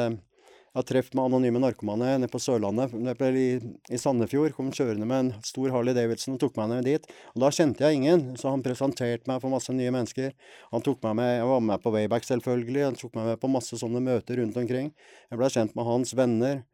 jeg 0.72 0.80
har 0.80 0.86
truffet 0.88 1.16
med 1.18 1.26
anonyme 1.28 1.60
narkomane 1.60 2.14
nede 2.16 2.32
på 2.32 2.38
Sørlandet. 2.40 2.94
I, 3.36 3.48
I 3.92 3.98
Sandefjord 4.00 4.54
kom 4.56 4.70
kjørende 4.72 5.04
med 5.04 5.18
en 5.18 5.32
stor 5.44 5.68
Harley 5.74 5.92
Davidson 5.92 6.38
og 6.38 6.40
tok 6.40 6.56
meg 6.56 6.70
ned 6.70 6.86
dit. 6.88 7.08
Og 7.34 7.42
Da 7.44 7.50
kjente 7.52 7.84
jeg 7.84 7.98
ingen, 7.98 8.22
så 8.40 8.54
han 8.54 8.64
presenterte 8.64 9.28
meg 9.28 9.42
for 9.42 9.52
masse 9.52 9.68
nye 9.76 9.92
mennesker. 9.92 10.32
Han 10.72 10.80
tok 10.86 11.02
meg 11.04 11.18
med, 11.18 11.32
Jeg 11.36 11.50
var 11.50 11.60
med 11.60 11.82
på 11.84 11.92
Wayback, 11.92 12.24
selvfølgelig. 12.24 12.86
Han 12.86 12.96
tok 12.96 13.12
meg 13.20 13.28
med 13.28 13.42
på 13.42 13.52
masse 13.52 13.76
sånne 13.76 14.00
møter 14.00 14.40
rundt 14.40 14.56
omkring. 14.56 14.88
Jeg 15.28 15.42
ble 15.42 15.52
kjent 15.52 15.76
med 15.76 15.90
hans 15.90 16.16
venner. 16.16 16.64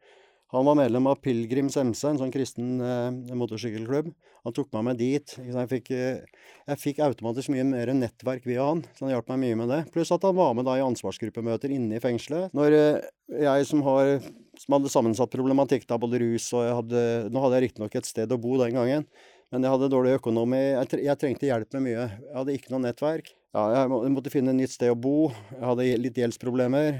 Han 0.51 0.65
var 0.65 0.75
medlem 0.79 1.05
av 1.07 1.19
Pilegrims 1.21 1.75
MC, 1.77 2.07
en 2.09 2.17
sånn 2.17 2.31
kristen 2.33 2.79
eh, 2.81 3.35
motorsykkelklubb. 3.37 4.07
Han 4.47 4.55
tok 4.57 4.71
meg 4.73 4.85
med 4.87 4.97
dit. 4.97 5.33
Jeg 5.45 5.69
fikk, 5.69 5.91
eh, 5.93 6.47
jeg 6.71 6.81
fikk, 6.81 7.01
automatisk 7.05 7.51
mye 7.53 7.67
mer 7.69 7.91
nettverk 7.93 8.47
via 8.49 8.65
han, 8.65 8.81
så 8.97 9.05
han 9.05 9.13
hjalp 9.13 9.29
meg 9.29 9.43
mye 9.43 9.59
med 9.59 9.69
det. 9.69 9.79
Pluss 9.93 10.09
at 10.15 10.25
han 10.25 10.33
var 10.39 10.55
med 10.57 10.65
da 10.65 10.79
i 10.79 10.85
ansvarsgruppemøter 10.87 11.75
inne 11.75 11.99
i 11.99 12.01
fengselet. 12.01 12.49
Når 12.57 12.77
eh, 12.79 13.09
jeg 13.45 13.69
som, 13.69 13.85
har, 13.85 14.15
som 14.57 14.77
hadde 14.79 14.93
sammensatt 14.95 15.35
problematikk, 15.35 15.85
da, 15.85 16.01
både 16.01 16.23
rus 16.25 16.49
og 16.57 16.65
jeg 16.65 16.77
hadde, 16.81 17.03
Nå 17.29 17.45
hadde 17.45 17.59
jeg 17.59 17.67
riktignok 17.67 17.99
et 18.01 18.09
sted 18.09 18.33
å 18.33 18.41
bo 18.41 18.57
den 18.57 18.73
gangen, 18.73 19.05
men 19.53 19.65
jeg 19.65 19.75
hadde 19.75 19.93
dårlig 19.93 20.17
økonomi. 20.17 20.63
Jeg, 20.97 21.17
trengte 21.21 21.45
hjelp 21.45 21.77
med 21.77 21.91
mye. 21.91 22.09
Jeg 22.09 22.37
hadde 22.41 22.57
ikke 22.57 22.73
noe 22.73 22.87
nettverk. 22.87 23.35
Ja, 23.53 23.63
jeg 23.73 24.13
måtte 24.13 24.33
finne 24.33 24.53
et 24.53 24.59
nytt 24.63 24.73
sted 24.73 24.93
å 24.93 24.97
bo. 24.97 25.29
Jeg 25.53 25.65
hadde 25.65 25.87
litt 26.01 26.17
gjeldsproblemer 26.21 26.99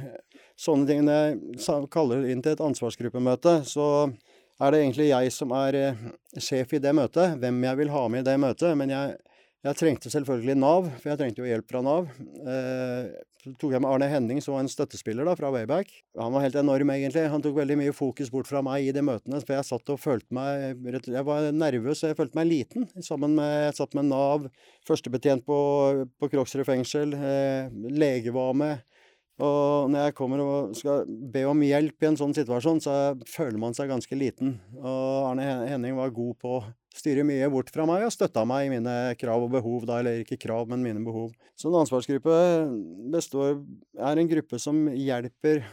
sånne 0.59 0.89
ting. 0.89 1.05
Når 1.07 1.39
jeg 1.55 1.87
kaller 1.93 2.27
inn 2.29 2.43
til 2.43 2.55
et 2.55 2.65
ansvarsgruppemøte, 2.65 3.59
så 3.69 3.87
er 4.59 4.75
det 4.75 4.83
egentlig 4.83 5.09
jeg 5.11 5.31
som 5.31 5.55
er 5.55 5.79
eh, 5.79 6.05
sjef 6.41 6.75
i 6.75 6.83
det 6.83 6.93
møtet, 6.95 7.39
hvem 7.39 7.63
jeg 7.69 7.79
vil 7.79 7.93
ha 7.93 8.05
med 8.11 8.25
i 8.25 8.29
det 8.29 8.37
møtet. 8.43 8.75
Men 8.79 8.91
jeg, 8.91 9.15
jeg 9.65 9.79
trengte 9.79 10.11
selvfølgelig 10.11 10.59
Nav, 10.59 10.91
for 10.99 11.13
jeg 11.13 11.21
trengte 11.21 11.43
jo 11.43 11.49
hjelp 11.49 11.71
fra 11.71 11.83
Nav. 11.85 12.11
Eh, 12.43 13.09
så 13.39 13.53
tok 13.55 13.71
jeg 13.71 13.79
med 13.79 13.87
Arne 13.87 14.07
Henning, 14.11 14.41
som 14.43 14.57
var 14.57 14.65
en 14.65 14.71
støttespiller 14.71 15.23
da, 15.23 15.31
fra 15.39 15.47
Wayback. 15.55 15.93
Han 16.19 16.33
var 16.35 16.43
helt 16.43 16.57
enorm, 16.59 16.91
egentlig. 16.91 17.23
Han 17.31 17.43
tok 17.43 17.55
veldig 17.55 17.77
mye 17.79 17.95
fokus 17.95 18.27
bort 18.33 18.49
fra 18.51 18.59
meg 18.65 18.89
i 18.89 18.91
de 18.95 19.03
møtene. 19.05 19.39
For 19.39 19.55
jeg 19.55 19.67
satt 19.69 19.93
og 19.93 20.01
følte 20.03 20.35
meg 20.35 20.75
Jeg 21.07 21.23
var 21.23 21.47
nervøs, 21.55 22.03
jeg 22.03 22.19
følte 22.19 22.35
meg 22.35 22.49
liten. 22.51 22.89
Sammen 23.05 23.37
med, 23.39 23.53
jeg 23.69 23.77
satt 23.79 23.95
med 23.95 24.11
Nav, 24.11 24.49
førstebetjent 24.89 25.47
på, 25.47 25.59
på 26.19 26.31
Kroksrud 26.35 26.67
fengsel, 26.67 27.15
eh, 27.15 27.71
lege 27.95 28.35
var 28.35 28.51
med. 28.59 28.98
Og 29.39 29.87
når 29.91 30.09
jeg 30.09 30.15
kommer 30.17 30.41
og 30.43 30.75
skal 30.75 31.05
be 31.07 31.45
om 31.47 31.61
hjelp 31.63 32.03
i 32.03 32.09
en 32.09 32.17
sånn 32.19 32.35
situasjon, 32.35 32.81
så 32.83 32.95
føler 33.29 33.59
man 33.61 33.75
seg 33.77 33.91
ganske 33.91 34.17
liten. 34.19 34.57
Og 34.75 35.29
Arne 35.29 35.45
Henning 35.69 35.95
var 35.95 36.11
god 36.15 36.35
på 36.41 36.57
å 36.57 36.63
styre 36.99 37.23
mye 37.23 37.47
bort 37.51 37.71
fra 37.71 37.85
meg 37.87 38.03
og 38.03 38.11
støtta 38.11 38.43
meg 38.49 38.67
i 38.67 38.73
mine 38.73 38.95
krav 39.19 39.45
og 39.45 39.53
behov, 39.53 39.85
da, 39.87 40.01
eller 40.01 40.25
ikke 40.25 40.41
krav, 40.43 40.67
men 40.71 40.83
mine 40.83 41.03
behov. 41.05 41.31
Så 41.55 41.69
en 41.69 41.79
ansvarsgruppe 41.79 42.35
består, 43.13 43.61
er 43.95 44.19
en 44.19 44.31
gruppe 44.31 44.59
som 44.59 44.89
hjelper 44.91 45.63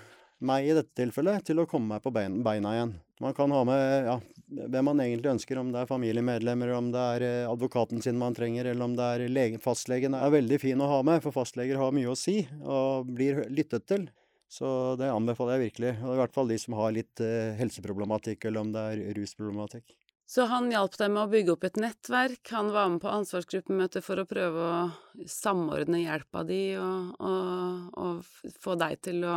meg 0.47 0.69
i 0.69 0.77
dette 0.77 0.93
tilfellet 1.01 1.47
til 1.49 1.63
å 1.63 1.67
komme 1.69 1.97
meg 1.97 2.05
på 2.05 2.13
beina 2.15 2.77
igjen. 2.77 2.95
Man 3.25 3.35
kan 3.35 3.51
ha 3.51 3.63
med 3.67 4.11
ja, 4.11 4.19
hvem 4.47 4.87
man 4.87 5.01
egentlig 5.03 5.33
ønsker, 5.33 5.59
om 5.59 5.73
det 5.75 5.83
er 5.83 5.91
familiemedlemmer, 5.91 6.71
om 6.77 6.93
det 6.95 7.03
er 7.17 7.25
eh, 7.27 7.49
advokaten 7.51 8.03
sin 8.03 8.19
man 8.19 8.37
trenger, 8.37 8.69
eller 8.71 8.87
om 8.87 8.95
det 8.99 9.09
er 9.17 9.27
lege, 9.33 9.61
fastlegen. 9.63 10.15
er 10.15 10.35
veldig 10.35 10.61
fin 10.63 10.83
å 10.83 10.91
ha 10.91 11.03
med, 11.07 11.23
for 11.25 11.35
fastleger 11.35 11.81
har 11.81 11.95
mye 11.95 12.13
å 12.13 12.19
si 12.19 12.39
og 12.63 13.11
blir 13.11 13.45
lyttet 13.51 13.89
til. 13.91 14.09
Så 14.49 14.95
det 15.01 15.11
anbefaler 15.11 15.57
jeg 15.57 15.73
virkelig. 15.73 15.97
Og 16.07 16.15
I 16.15 16.19
hvert 16.21 16.37
fall 16.37 16.51
de 16.53 16.59
som 16.63 16.77
har 16.79 16.93
litt 16.95 17.19
uh, 17.19 17.57
helseproblematikk, 17.59 18.47
eller 18.47 18.63
om 18.63 18.71
det 18.71 18.85
er 18.93 19.01
rusproblematikk. 19.19 19.97
Så 20.31 20.47
han 20.51 20.71
hjalp 20.71 20.95
deg 20.99 21.11
med 21.11 21.23
å 21.25 21.31
bygge 21.31 21.53
opp 21.55 21.67
et 21.67 21.81
nettverk, 21.83 22.51
han 22.55 22.71
var 22.75 22.89
med 22.91 23.03
på 23.03 23.11
ansvarsgruppemøtet 23.11 24.07
for 24.07 24.23
å 24.23 24.27
prøve 24.27 24.71
å 24.71 25.27
samordne 25.31 26.01
hjelpa 26.03 26.43
di 26.47 26.63
og, 26.79 27.13
og, 27.23 27.93
og 27.95 28.57
få 28.63 28.75
deg 28.79 28.99
til 29.07 29.23
å 29.27 29.37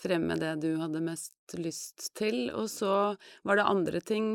fremme 0.00 0.36
det 0.40 0.56
du 0.64 0.70
hadde 0.80 1.02
mest 1.04 1.56
lyst 1.58 2.10
til, 2.18 2.48
og 2.54 2.68
så 2.72 3.14
var 3.46 3.60
det 3.60 3.68
andre 3.68 4.02
ting 4.04 4.30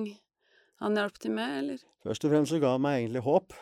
han 0.84 0.97
hjalp 0.99 1.21
til 1.21 1.36
med, 1.36 1.60
eller? 1.62 1.86
Først 2.06 2.28
og 2.28 2.34
fremst 2.34 2.54
så 2.54 2.60
ga 2.62 2.75
han 2.75 2.84
meg 2.84 3.01
egentlig 3.01 3.23
håp, 3.25 3.56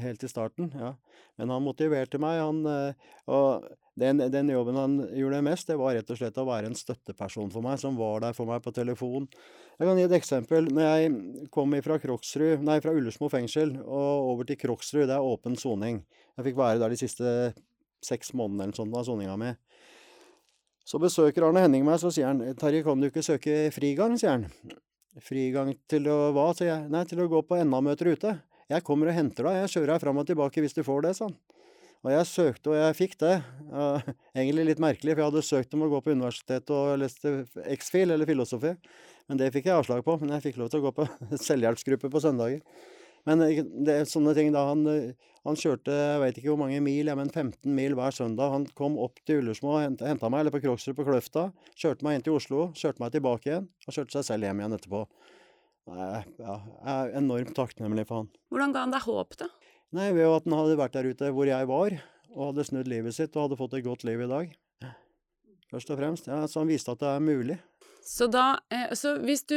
helt 0.00 0.22
i 0.22 0.30
starten, 0.30 0.70
ja. 0.78 0.94
Men 1.36 1.52
han 1.52 1.64
motiverte 1.66 2.20
meg, 2.22 2.38
han 2.40 2.62
eh, 2.70 3.10
Og 3.28 3.66
den, 3.96 4.20
den, 4.32 4.50
jobben 4.52 4.76
han 4.76 4.96
gjorde 5.16 5.42
mest, 5.44 5.68
det 5.70 5.78
var 5.80 5.94
rett 5.96 6.10
og 6.12 6.18
slett 6.20 6.38
å 6.40 6.46
være 6.48 6.68
en 6.70 6.76
støtteperson 6.76 7.52
for 7.52 7.64
meg, 7.64 7.78
som 7.80 7.96
var 7.96 8.20
der 8.24 8.36
for 8.36 8.48
meg 8.48 8.60
på 8.64 8.72
telefon. 8.76 9.24
Jeg 9.76 9.88
kan 9.88 9.96
gi 9.96 10.04
et 10.04 10.16
eksempel. 10.18 10.68
Når 10.68 10.84
jeg 10.84 11.46
kom 11.52 11.72
fra 11.84 11.96
nei, 11.96 12.76
fra 12.84 12.92
Ullersmo 12.92 13.30
fengsel 13.32 13.72
og 13.80 14.32
over 14.34 14.48
til 14.48 14.60
Kroksrud, 14.60 15.06
det 15.08 15.16
er 15.16 15.24
åpen 15.24 15.56
soning. 15.56 16.02
Jeg 16.36 16.48
fikk 16.50 16.60
være 16.60 16.82
der 16.82 16.92
de 16.92 17.00
siste 17.00 17.32
seks 18.04 18.34
månedene 18.36 18.68
eller 18.68 18.76
sånn 18.76 18.94
av 18.96 19.08
soninga 19.08 19.36
mi. 19.40 19.54
Så 20.86 21.00
besøker 21.02 21.42
Arne 21.42 21.64
Henning 21.64 21.82
meg, 21.86 21.98
så 21.98 22.12
sier 22.14 22.30
han 22.30 22.42
'Terje, 22.54 22.84
kan 22.86 23.00
du 23.00 23.08
ikke 23.08 23.24
søke 23.26 23.72
frigang', 23.74 24.14
sier 24.20 24.36
han. 24.36 24.46
Frigang 25.18 25.74
til 25.90 26.06
å 26.12 26.30
hva, 26.36 26.52
sier 26.54 26.70
jeg. 26.70 26.90
Nei, 26.92 27.02
til 27.10 27.24
å 27.24 27.30
gå 27.30 27.40
på 27.42 27.58
NA-møter 27.58 28.12
ute. 28.12 28.36
Jeg 28.70 28.84
kommer 28.86 29.10
og 29.10 29.16
henter 29.16 29.48
deg, 29.48 29.60
jeg 29.64 29.72
kjører 29.74 29.94
deg 29.94 30.02
fram 30.04 30.18
og 30.22 30.26
tilbake 30.26 30.62
hvis 30.62 30.76
du 30.76 30.82
får 30.86 31.06
det, 31.06 31.16
sa 31.16 31.26
han. 31.26 31.36
Og 32.06 32.12
jeg 32.12 32.26
søkte, 32.30 32.70
og 32.70 32.76
jeg 32.78 32.94
fikk 32.94 33.14
det. 33.18 33.34
Uh, 33.72 33.98
egentlig 34.36 34.66
litt 34.68 34.82
merkelig, 34.82 35.14
for 35.14 35.22
jeg 35.22 35.30
hadde 35.32 35.42
søkt 35.48 35.74
om 35.74 35.86
å 35.86 35.90
gå 35.90 36.00
på 36.04 36.12
universitetet 36.14 36.70
og 36.70 37.00
leste 37.02 37.32
X-fil, 37.74 38.12
eller 38.14 38.28
filosofi. 38.28 38.76
Men 39.26 39.40
det 39.40 39.50
fikk 39.54 39.66
jeg 39.66 39.80
avslag 39.80 40.04
på. 40.06 40.14
Men 40.20 40.36
jeg 40.36 40.44
fikk 40.44 40.60
lov 40.60 40.70
til 40.70 40.84
å 40.84 40.86
gå 40.86 40.92
på 41.00 41.08
selvhjelpsgruppe 41.48 42.12
på 42.12 42.22
søndager. 42.22 42.62
Men 43.26 43.42
eh, 43.44 43.62
det 43.62 43.94
er 44.00 44.10
sånne 44.10 44.34
ting 44.36 44.52
da 44.54 44.66
han, 44.70 44.84
eh, 44.90 45.32
han 45.46 45.58
kjørte 45.58 45.94
jeg 45.94 46.22
vet 46.22 46.40
ikke 46.40 46.52
hvor 46.52 46.60
mange 46.62 46.80
mil, 46.84 47.10
ja, 47.10 47.16
men 47.18 47.30
15 47.30 47.70
mil 47.76 47.96
hver 47.98 48.14
søndag. 48.14 48.52
Han 48.54 48.66
kom 48.78 48.98
opp 49.02 49.20
til 49.26 49.42
Ullersmo 49.42 49.76
og 49.76 49.82
henta 50.00 50.30
meg, 50.30 50.42
eller 50.42 50.54
på 50.54 50.62
Kroksrud 50.64 50.96
på 50.98 51.06
Kløfta. 51.06 51.48
Kjørte 51.78 52.06
meg 52.06 52.18
inn 52.18 52.26
til 52.26 52.38
Oslo, 52.38 52.68
kjørte 52.78 53.02
meg 53.02 53.14
tilbake 53.14 53.50
igjen, 53.50 53.70
og 53.86 53.98
kjørte 53.98 54.18
seg 54.18 54.28
selv 54.30 54.48
hjem 54.48 54.62
igjen 54.62 54.78
etterpå. 54.78 55.06
Nei, 55.86 56.10
ja, 56.42 56.56
jeg 56.58 56.92
er 56.96 57.16
enormt 57.20 57.54
takknemlig 57.54 58.08
for 58.08 58.24
han. 58.24 58.30
Hvordan 58.50 58.74
ga 58.74 58.86
han 58.86 58.94
deg 58.94 59.06
håp, 59.06 59.36
da? 59.38 59.50
Nei, 59.94 60.10
Ved 60.16 60.26
at 60.26 60.48
han 60.48 60.56
hadde 60.58 60.78
vært 60.80 60.96
der 60.98 61.10
ute 61.14 61.30
hvor 61.34 61.46
jeg 61.46 61.68
var, 61.70 61.98
og 62.34 62.48
hadde 62.50 62.64
snudd 62.66 62.90
livet 62.90 63.14
sitt 63.14 63.36
og 63.36 63.46
hadde 63.46 63.58
fått 63.60 63.76
et 63.78 63.86
godt 63.86 64.02
liv 64.08 64.24
i 64.24 64.30
dag. 64.30 64.50
Først 65.76 65.92
og 65.92 65.98
fremst. 66.00 66.28
Ja, 66.30 66.44
så 66.48 66.62
han 66.62 66.70
viste 66.72 66.94
at 66.96 67.02
det 67.02 67.08
er 67.12 67.24
mulig. 67.24 67.58
Så 68.06 68.28
da 68.30 68.60
eh, 68.70 68.92
Så 68.94 69.16
hvis 69.18 69.42
du 69.50 69.56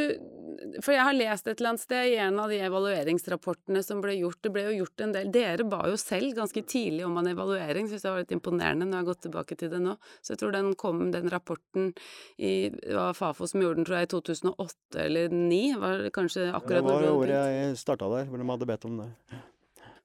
For 0.82 0.96
jeg 0.96 1.06
har 1.06 1.14
lest 1.14 1.46
et 1.46 1.60
eller 1.60 1.76
annet 1.76 1.84
sted 1.84 2.08
i 2.10 2.16
en 2.18 2.40
av 2.42 2.50
de 2.50 2.58
evalueringsrapportene 2.66 3.84
som 3.86 4.02
ble 4.02 4.16
gjort 4.18 4.40
Det 4.42 4.52
ble 4.56 4.64
jo 4.66 4.80
gjort 4.80 5.04
en 5.06 5.14
del 5.14 5.30
Dere 5.36 5.68
ba 5.70 5.84
jo 5.92 6.00
selv 6.02 6.34
ganske 6.40 6.64
tidlig 6.66 7.06
om 7.06 7.20
en 7.22 7.30
evaluering, 7.30 7.86
syns 7.88 8.08
jeg 8.08 8.16
var 8.16 8.24
litt 8.24 8.34
imponerende 8.34 8.88
når 8.88 8.98
jeg 8.98 9.04
har 9.04 9.10
gått 9.12 9.22
tilbake 9.28 9.60
til 9.60 9.70
det 9.70 9.84
nå. 9.84 9.94
Så 10.26 10.34
jeg 10.34 10.42
tror 10.42 10.56
den 10.56 10.74
kom, 10.82 11.06
den 11.14 11.30
rapporten 11.30 11.94
i 12.42 12.72
Det 12.74 12.98
var 12.98 13.14
Fafo 13.18 13.48
som 13.50 13.62
gjorde 13.62 13.84
den, 13.84 13.88
tror 13.90 14.00
jeg, 14.00 14.10
i 14.10 14.12
2008 14.16 15.06
eller 15.06 15.30
2009? 15.30 15.62
Var 15.86 16.04
det 16.08 16.14
kanskje 16.18 16.50
akkurat 16.50 16.90
Det 16.90 16.98
var 16.98 17.10
året 17.12 17.36
jeg 17.38 17.80
starta 17.84 18.10
der, 18.16 18.28
hvor 18.32 18.42
de 18.42 18.50
hadde 18.50 18.70
bedt 18.74 18.90
om 18.90 19.00
det. 19.04 19.10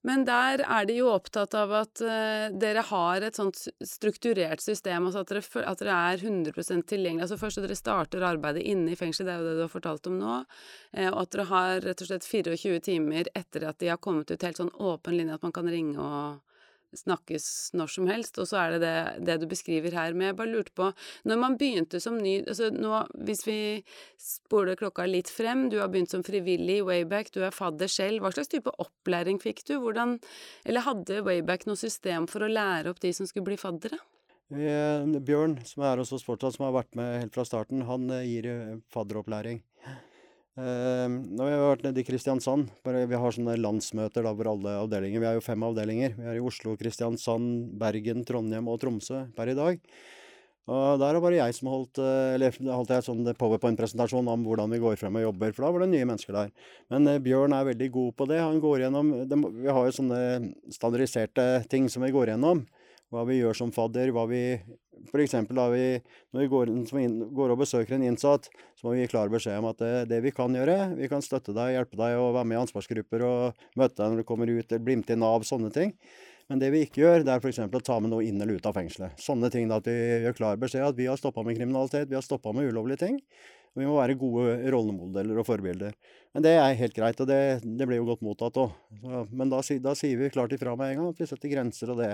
Men 0.04 0.26
der 0.28 0.60
er 0.60 0.84
de 0.88 0.98
jo 0.98 1.08
opptatt 1.14 1.54
av 1.56 1.72
at 1.78 2.02
uh, 2.04 2.52
dere 2.60 2.82
har 2.90 3.24
et 3.24 3.38
sånt 3.38 3.56
strukturert 3.88 4.60
system, 4.60 5.08
altså 5.08 5.22
at 5.24 5.32
dere, 5.32 5.44
at 5.64 5.80
dere 5.80 5.98
er 6.12 6.24
100 6.28 6.84
tilgjengelig. 6.90 7.24
Altså 7.24 7.38
først 7.40 7.60
at 7.60 7.64
dere 7.64 7.78
starter 7.78 8.26
arbeidet 8.28 8.66
inne 8.68 8.92
i 8.92 8.98
fengselet, 9.00 9.30
det 9.30 9.34
er 9.34 9.40
jo 9.40 9.48
det 9.48 9.56
du 9.58 9.64
har 9.64 9.72
fortalt 9.72 10.10
om 10.10 10.18
nå, 10.20 10.40
uh, 10.44 11.08
og 11.08 11.20
at 11.22 11.32
dere 11.32 11.48
har 11.52 11.86
rett 11.88 12.04
og 12.04 12.10
slett 12.10 12.28
24 12.28 12.82
timer 12.90 13.32
etter 13.32 13.64
at 13.70 13.80
de 13.80 13.94
har 13.94 14.02
kommet 14.02 14.28
ut, 14.28 14.44
helt 14.44 14.60
sånn 14.60 14.74
åpen 14.76 15.16
linje, 15.16 15.38
at 15.38 15.46
man 15.46 15.56
kan 15.56 15.72
ringe 15.72 15.96
og 15.96 16.53
snakkes 16.96 17.74
når 17.76 17.92
som 17.92 18.08
helst, 18.08 18.40
og 18.40 18.48
så 18.48 18.62
er 18.62 18.76
det, 18.76 18.80
det 18.84 19.34
det, 19.34 19.42
du 19.42 19.50
beskriver 19.50 19.94
her. 19.96 20.14
Men 20.14 20.30
jeg 20.30 20.38
bare 20.38 20.52
lurte 20.52 20.74
på, 20.76 20.90
når 21.28 21.40
man 21.40 21.58
begynte 21.60 22.00
som 22.02 22.18
ny 22.20 22.40
altså 22.42 22.70
nå, 22.74 23.04
Hvis 23.26 23.44
vi 23.46 23.58
spoler 24.20 24.78
klokka 24.78 25.06
litt 25.08 25.30
frem, 25.32 25.68
du 25.70 25.80
har 25.80 25.90
begynt 25.92 26.12
som 26.12 26.24
frivillig 26.26 26.80
i 26.80 26.86
Wayback, 26.86 27.32
du 27.34 27.42
er 27.44 27.54
fadder 27.54 27.90
selv. 27.90 28.22
Hva 28.22 28.32
slags 28.34 28.52
type 28.52 28.72
opplæring 28.78 29.40
fikk 29.42 29.64
du? 29.68 29.76
Hvordan 29.82 30.18
Eller 30.64 30.86
hadde 30.86 31.22
Wayback 31.26 31.66
noe 31.66 31.78
system 31.78 32.28
for 32.30 32.44
å 32.44 32.50
lære 32.50 32.90
opp 32.90 33.00
de 33.02 33.12
som 33.12 33.28
skulle 33.28 33.50
bli 33.50 33.60
faddere? 33.60 33.98
Bjørn, 34.54 35.56
som 35.66 35.82
er 35.88 35.98
hos 35.98 36.12
oss 36.12 36.24
fortsatt, 36.26 36.54
som 36.54 36.66
har 36.68 36.74
vært 36.76 36.94
med 36.98 37.14
helt 37.22 37.34
fra 37.34 37.46
starten, 37.48 37.86
han 37.88 38.10
eh, 38.12 38.26
gir 38.28 38.50
eh, 38.50 38.74
fadderopplæring. 38.92 39.62
Uh, 40.54 41.10
vi 41.34 41.50
har 41.50 41.64
vært 41.66 41.86
nede 41.88 41.98
i 41.98 42.06
Kristiansand. 42.06 42.68
Vi 42.86 43.18
har 43.18 43.34
sånne 43.34 43.56
landsmøter 43.58 44.22
da 44.22 44.30
for 44.38 44.50
alle 44.52 44.74
avdelinger. 44.84 45.22
Vi 45.22 45.26
har 45.26 45.38
jo 45.38 45.42
fem 45.42 45.64
avdelinger. 45.66 46.14
Vi 46.14 46.28
er 46.30 46.38
i 46.38 46.44
Oslo, 46.44 46.76
Kristiansand, 46.78 47.72
Bergen, 47.80 48.22
Trondheim 48.28 48.70
og 48.70 48.78
Tromsø 48.82 49.24
per 49.34 49.50
i 49.50 49.56
dag. 49.58 49.80
Og 50.64 51.00
der 51.00 51.12
er 51.12 51.20
bare 51.20 51.36
jeg 51.36 51.54
som 51.58 51.68
holdt 51.68 51.98
eh, 52.00 52.36
eller 52.38 52.54
holdt 52.72 52.92
jeg 52.94 53.04
sånn 53.04 53.26
powerpoint-presentasjon 53.36 54.30
om 54.32 54.46
hvordan 54.46 54.72
vi 54.72 54.78
går 54.80 54.96
frem 54.96 55.18
og 55.20 55.26
jobber, 55.26 55.52
for 55.52 55.66
da 55.66 55.72
var 55.74 55.84
det 55.84 55.90
nye 55.92 56.06
mennesker 56.08 56.38
der. 56.38 56.54
Men 56.94 57.10
uh, 57.10 57.18
Bjørn 57.20 57.52
er 57.52 57.66
veldig 57.68 57.90
god 57.98 58.14
på 58.16 58.28
det. 58.30 58.38
Han 58.40 58.62
går 58.62 58.86
gjennom 58.86 59.10
det, 59.28 59.40
Vi 59.58 59.68
har 59.68 59.90
jo 59.90 59.98
sånne 59.98 60.22
standardiserte 60.72 61.48
ting 61.68 61.90
som 61.92 62.06
vi 62.06 62.14
går 62.14 62.32
gjennom. 62.32 62.64
Hva 63.12 63.26
vi 63.28 63.42
gjør 63.42 63.58
som 63.58 63.74
fadder, 63.74 64.14
hva 64.14 64.24
vi 64.30 64.40
F.eks. 65.08 65.36
når 65.50 65.72
vi 65.74 66.46
går, 66.50 66.72
inn, 66.72 67.16
går, 67.34 67.54
og 67.54 67.62
besøker 67.62 67.96
en 67.96 68.06
innsatt, 68.06 68.50
så 68.78 68.86
må 68.86 68.94
vi 68.94 69.04
gi 69.04 69.12
klar 69.12 69.32
beskjed 69.32 69.60
om 69.60 69.70
at 69.70 69.80
det, 69.82 69.94
det, 70.12 70.20
vi 70.24 70.34
kan 70.34 70.54
gjøre, 70.54 70.94
vi 70.98 71.08
kan 71.10 71.24
støtte 71.24 71.54
deg, 71.56 71.74
hjelpe 71.76 71.98
deg 72.00 72.18
og 72.20 72.34
være 72.36 72.50
med 72.50 72.58
i 72.58 72.62
ansvarsgrupper 72.64 73.26
og 73.26 73.66
møte 73.80 73.98
deg 74.00 74.12
når 74.12 74.22
du 74.22 74.28
kommer 74.28 74.52
ut, 74.52 74.68
eller 74.68 74.86
bli 74.86 75.00
med 75.00 75.08
til 75.10 75.20
Nav, 75.22 75.46
sånne 75.48 75.72
ting. 75.74 75.96
Men 76.50 76.60
det 76.60 76.68
vi 76.74 76.82
ikke 76.84 77.00
gjør, 77.00 77.22
det 77.24 77.32
er 77.32 77.40
f.eks. 77.40 77.60
å 77.64 77.80
ta 77.84 77.98
med 78.02 78.12
noe 78.12 78.24
inn 78.26 78.40
eller 78.42 78.58
ut 78.58 78.66
av 78.68 78.76
fengselet. 78.76 79.16
Sånne 79.20 79.48
ting 79.52 79.70
da 79.70 79.78
at 79.80 79.88
vi 79.88 79.96
gjør 80.26 80.36
klar 80.36 80.58
beskjed 80.60 80.84
at 80.90 80.98
vi 80.98 81.08
har 81.08 81.20
stoppa 81.20 81.44
med 81.46 81.56
kriminalitet, 81.56 82.10
vi 82.10 82.18
har 82.18 82.24
stoppa 82.24 82.52
med 82.52 82.68
ulovlige 82.68 83.00
ting. 83.06 83.20
Og 83.74 83.80
vi 83.82 83.86
må 83.88 83.96
være 83.96 84.18
gode 84.18 84.58
rollemodeller 84.70 85.40
og 85.40 85.48
forbilder. 85.48 85.96
Men 86.36 86.44
det 86.44 86.52
er 86.60 86.76
helt 86.78 86.94
greit, 86.94 87.20
og 87.20 87.30
det, 87.30 87.40
det 87.64 87.88
blir 87.88 87.98
jo 87.98 88.10
godt 88.12 88.22
mottatt 88.22 88.60
òg. 88.60 88.76
Men 89.32 89.50
da, 89.50 89.62
da, 89.82 89.94
sier 89.98 90.20
vi 90.20 90.30
klart 90.34 90.54
ifra 90.54 90.76
med 90.78 90.92
en 90.92 91.00
gang 91.00 91.14
at 91.14 91.22
vi 91.22 91.30
setter 91.30 91.50
grenser, 91.50 91.94
og 91.94 92.02
det, 92.02 92.12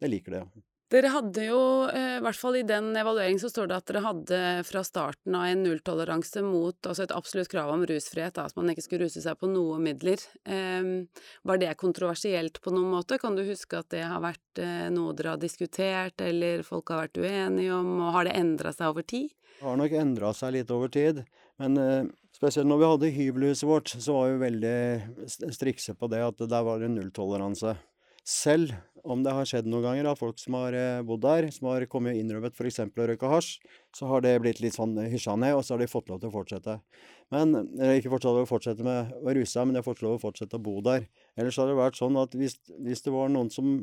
det 0.00 0.12
liker 0.14 0.38
det. 0.38 0.44
Dere 0.92 1.08
hadde 1.08 1.46
jo, 1.46 1.60
eh, 1.88 2.18
i 2.18 2.20
hvert 2.20 2.36
fall 2.36 2.58
i 2.58 2.66
den 2.68 2.90
evalueringen 3.00 3.40
så 3.40 3.48
står 3.48 3.70
det 3.70 3.76
at 3.78 3.88
dere 3.88 4.02
hadde 4.04 4.38
fra 4.68 4.82
starten 4.84 5.36
av 5.38 5.46
en 5.48 5.62
nulltoleranse 5.64 6.42
mot 6.44 6.88
altså 6.88 7.06
et 7.06 7.14
absolutt 7.16 7.48
krav 7.48 7.70
om 7.72 7.84
rusfrihet, 7.88 8.36
at 8.36 8.56
man 8.58 8.68
ikke 8.68 8.84
skulle 8.84 9.06
ruse 9.06 9.22
seg 9.24 9.38
på 9.40 9.48
noe 9.48 9.78
midler. 9.80 10.20
Um, 10.44 11.06
var 11.48 11.62
det 11.62 11.70
kontroversielt 11.80 12.60
på 12.60 12.74
noen 12.74 12.92
måte? 12.92 13.16
Kan 13.22 13.38
du 13.38 13.44
huske 13.46 13.80
at 13.80 13.88
det 13.94 14.02
har 14.04 14.20
vært 14.20 14.60
uh, 14.60 14.90
noe 14.92 15.14
dere 15.16 15.32
har 15.32 15.40
diskutert, 15.40 16.20
eller 16.20 16.60
folk 16.66 16.92
har 16.92 17.06
vært 17.06 17.22
uenige 17.24 17.72
om, 17.78 17.94
og 18.02 18.18
har 18.18 18.28
det 18.28 18.36
endra 18.42 18.74
seg 18.76 18.92
over 18.92 19.06
tid? 19.08 19.30
Det 19.62 19.64
har 19.64 19.78
nok 19.80 19.94
endra 19.96 20.34
seg 20.36 20.58
litt 20.58 20.74
over 20.76 20.92
tid, 20.92 21.22
men 21.62 21.80
uh, 21.80 22.10
spesielt 22.36 22.68
når 22.68 22.82
vi 22.82 22.90
hadde 22.90 23.14
hybelhuset 23.16 23.64
vårt, 23.70 23.94
så 23.96 24.18
var 24.18 24.34
vi 24.34 24.44
veldig 24.44 25.56
strikse 25.56 25.96
på 25.96 26.12
det 26.12 26.20
at 26.26 26.44
der 26.44 26.68
var 26.68 26.84
det 26.84 26.92
nulltoleranse. 26.92 27.78
Selv 28.22 28.74
om 29.02 29.22
det 29.24 29.32
har 29.34 29.46
skjedd 29.48 29.66
noen 29.66 29.82
ganger 29.82 30.06
at 30.12 30.18
folk 30.20 30.38
som 30.38 30.54
har 30.54 30.74
eh, 30.78 31.00
bodd 31.06 31.24
der, 31.24 31.48
som 31.50 31.66
har 31.72 31.82
kommet 31.90 32.14
og 32.14 32.20
innrømmet 32.20 32.54
f.eks. 32.54 32.78
å 32.86 33.06
røyke 33.08 33.30
hasj, 33.32 33.56
så 33.98 34.06
har 34.06 34.22
det 34.22 34.36
blitt 34.44 34.60
litt 34.62 34.76
sånn 34.76 34.94
hysja 35.10 35.34
ned, 35.34 35.56
og 35.58 35.64
så 35.66 35.74
har 35.74 35.82
de 35.82 35.90
fått 35.90 36.12
lov 36.12 36.20
til 36.22 36.30
å 36.30 36.34
fortsette. 36.36 36.76
Men, 37.34 37.56
eller 37.80 37.98
ikke 37.98 38.20
til 38.22 38.38
å 38.44 38.46
fortsette 38.46 38.86
med 38.86 39.10
å 39.18 39.34
ruse 39.34 39.50
seg, 39.56 39.66
men 39.66 39.74
de 39.74 39.82
har 39.82 39.88
fått 39.88 40.04
lov 40.06 40.14
til 40.14 40.20
å 40.20 40.24
fortsette 40.28 40.60
å 40.60 40.62
bo 40.62 40.76
der. 40.86 41.08
Ellers 41.34 41.58
har 41.58 41.66
det 41.70 41.80
vært 41.80 41.98
sånn 41.98 42.20
at 42.20 42.36
hvis, 42.38 42.60
hvis 42.78 43.02
det 43.02 43.14
var 43.14 43.32
noen 43.32 43.50
som 43.50 43.74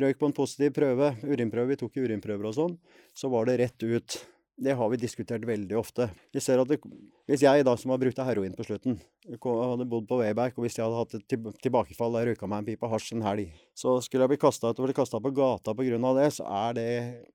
røyk 0.00 0.22
på 0.22 0.30
en 0.30 0.36
positiv 0.36 0.72
prøve, 0.76 1.12
urinprøve, 1.26 1.74
vi 1.74 1.80
tok 1.82 2.00
urinprøver 2.00 2.48
og 2.48 2.56
sånn, 2.56 2.80
så 3.16 3.28
var 3.32 3.48
det 3.50 3.60
rett 3.60 3.84
ut. 3.84 4.18
Det 4.56 4.72
har 4.72 4.88
vi 4.88 4.96
diskutert 4.96 5.44
veldig 5.44 5.76
ofte. 5.76 6.06
Jeg 6.32 6.40
ser 6.40 6.62
at 6.62 6.70
det, 6.70 6.78
Hvis 7.28 7.42
jeg 7.44 7.64
da, 7.66 7.74
som 7.76 7.90
har 7.92 8.00
brukt 8.00 8.16
heroin 8.24 8.54
på 8.56 8.64
slutten, 8.64 8.96
hadde 9.28 9.88
bodd 9.90 10.06
på 10.08 10.16
Wayback, 10.22 10.56
og 10.56 10.64
hvis 10.64 10.78
jeg 10.78 10.86
hadde 10.86 10.96
hatt 11.02 11.16
et 11.18 11.60
tilbakefall 11.60 12.16
jeg 12.16 12.30
røyka 12.30 12.48
meg 12.48 12.62
en 12.62 12.68
pipe 12.70 12.88
hasj 12.88 13.12
en 13.12 13.26
helg, 13.26 13.52
så 13.76 13.98
skulle 14.00 14.24
jeg 14.24 14.32
bli 14.32 14.40
kasta 14.40 14.72
ut 14.72 14.80
og 14.80 14.88
bli 14.88 14.96
kasta 14.96 15.20
på 15.20 15.34
gata 15.36 15.74
pga. 15.76 16.14
det, 16.16 16.28
så 16.38 16.48
er 16.48 16.72
det 16.78 16.88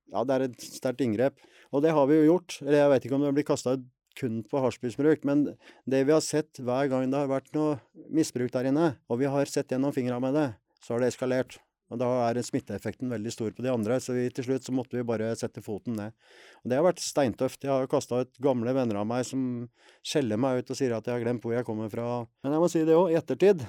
ja, 0.09 0.23
det 0.23 0.33
er 0.33 0.47
et 0.47 0.61
sterkt 0.65 1.05
inngrep. 1.05 1.37
Og 1.71 1.83
det 1.85 1.93
har 1.93 2.07
vi 2.09 2.17
jo 2.17 2.33
gjort. 2.33 2.57
Eller 2.65 2.79
jeg 2.81 2.93
vet 2.95 3.05
ikke 3.05 3.15
om 3.15 3.25
det 3.27 3.35
blir 3.37 3.49
kasta 3.51 3.77
ut 3.77 3.85
kun 4.17 4.41
på 4.43 4.59
hasjmisbruk, 4.59 5.23
men 5.23 5.45
det 5.85 6.03
vi 6.03 6.15
har 6.15 6.23
sett 6.25 6.59
hver 6.59 6.89
gang 6.91 7.05
det 7.11 7.21
har 7.21 7.31
vært 7.31 7.53
noe 7.55 7.77
misbruk 8.11 8.51
der 8.51 8.67
inne, 8.71 8.95
og 9.07 9.21
vi 9.21 9.29
har 9.31 9.47
sett 9.47 9.71
gjennom 9.71 9.93
fingra 9.95 10.19
med 10.19 10.35
det, 10.35 10.47
så 10.83 10.95
har 10.95 11.03
det 11.03 11.13
eskalert. 11.13 11.61
Og 11.91 11.99
Da 11.99 12.09
er 12.29 12.39
smitteeffekten 12.45 13.11
veldig 13.11 13.33
stor 13.33 13.51
på 13.55 13.65
de 13.65 13.71
andre, 13.71 13.99
så 13.99 14.15
vi, 14.15 14.29
til 14.31 14.47
slutt 14.47 14.67
så 14.67 14.75
måtte 14.75 14.95
vi 14.95 15.07
bare 15.07 15.33
sette 15.39 15.63
foten 15.63 15.97
ned. 15.99 16.15
Og 16.63 16.71
Det 16.71 16.79
har 16.79 16.87
vært 16.87 17.03
steintøft. 17.03 17.65
Jeg 17.67 17.73
har 17.73 17.91
kasta 17.91 18.23
ut 18.23 18.41
gamle 18.43 18.73
venner 18.77 19.01
av 19.01 19.07
meg 19.09 19.27
som 19.27 19.67
skjeller 19.99 20.39
meg 20.39 20.61
ut 20.61 20.71
og 20.71 20.79
sier 20.79 20.95
at 20.95 21.07
jeg 21.07 21.17
har 21.17 21.25
glemt 21.25 21.43
hvor 21.43 21.57
jeg 21.57 21.67
kommer 21.67 21.91
fra. 21.91 22.23
Men 22.45 22.55
jeg 22.55 22.63
må 22.63 22.71
si 22.71 22.85
det 22.87 22.97
òg, 22.97 23.11
i 23.11 23.19
ettertid 23.19 23.65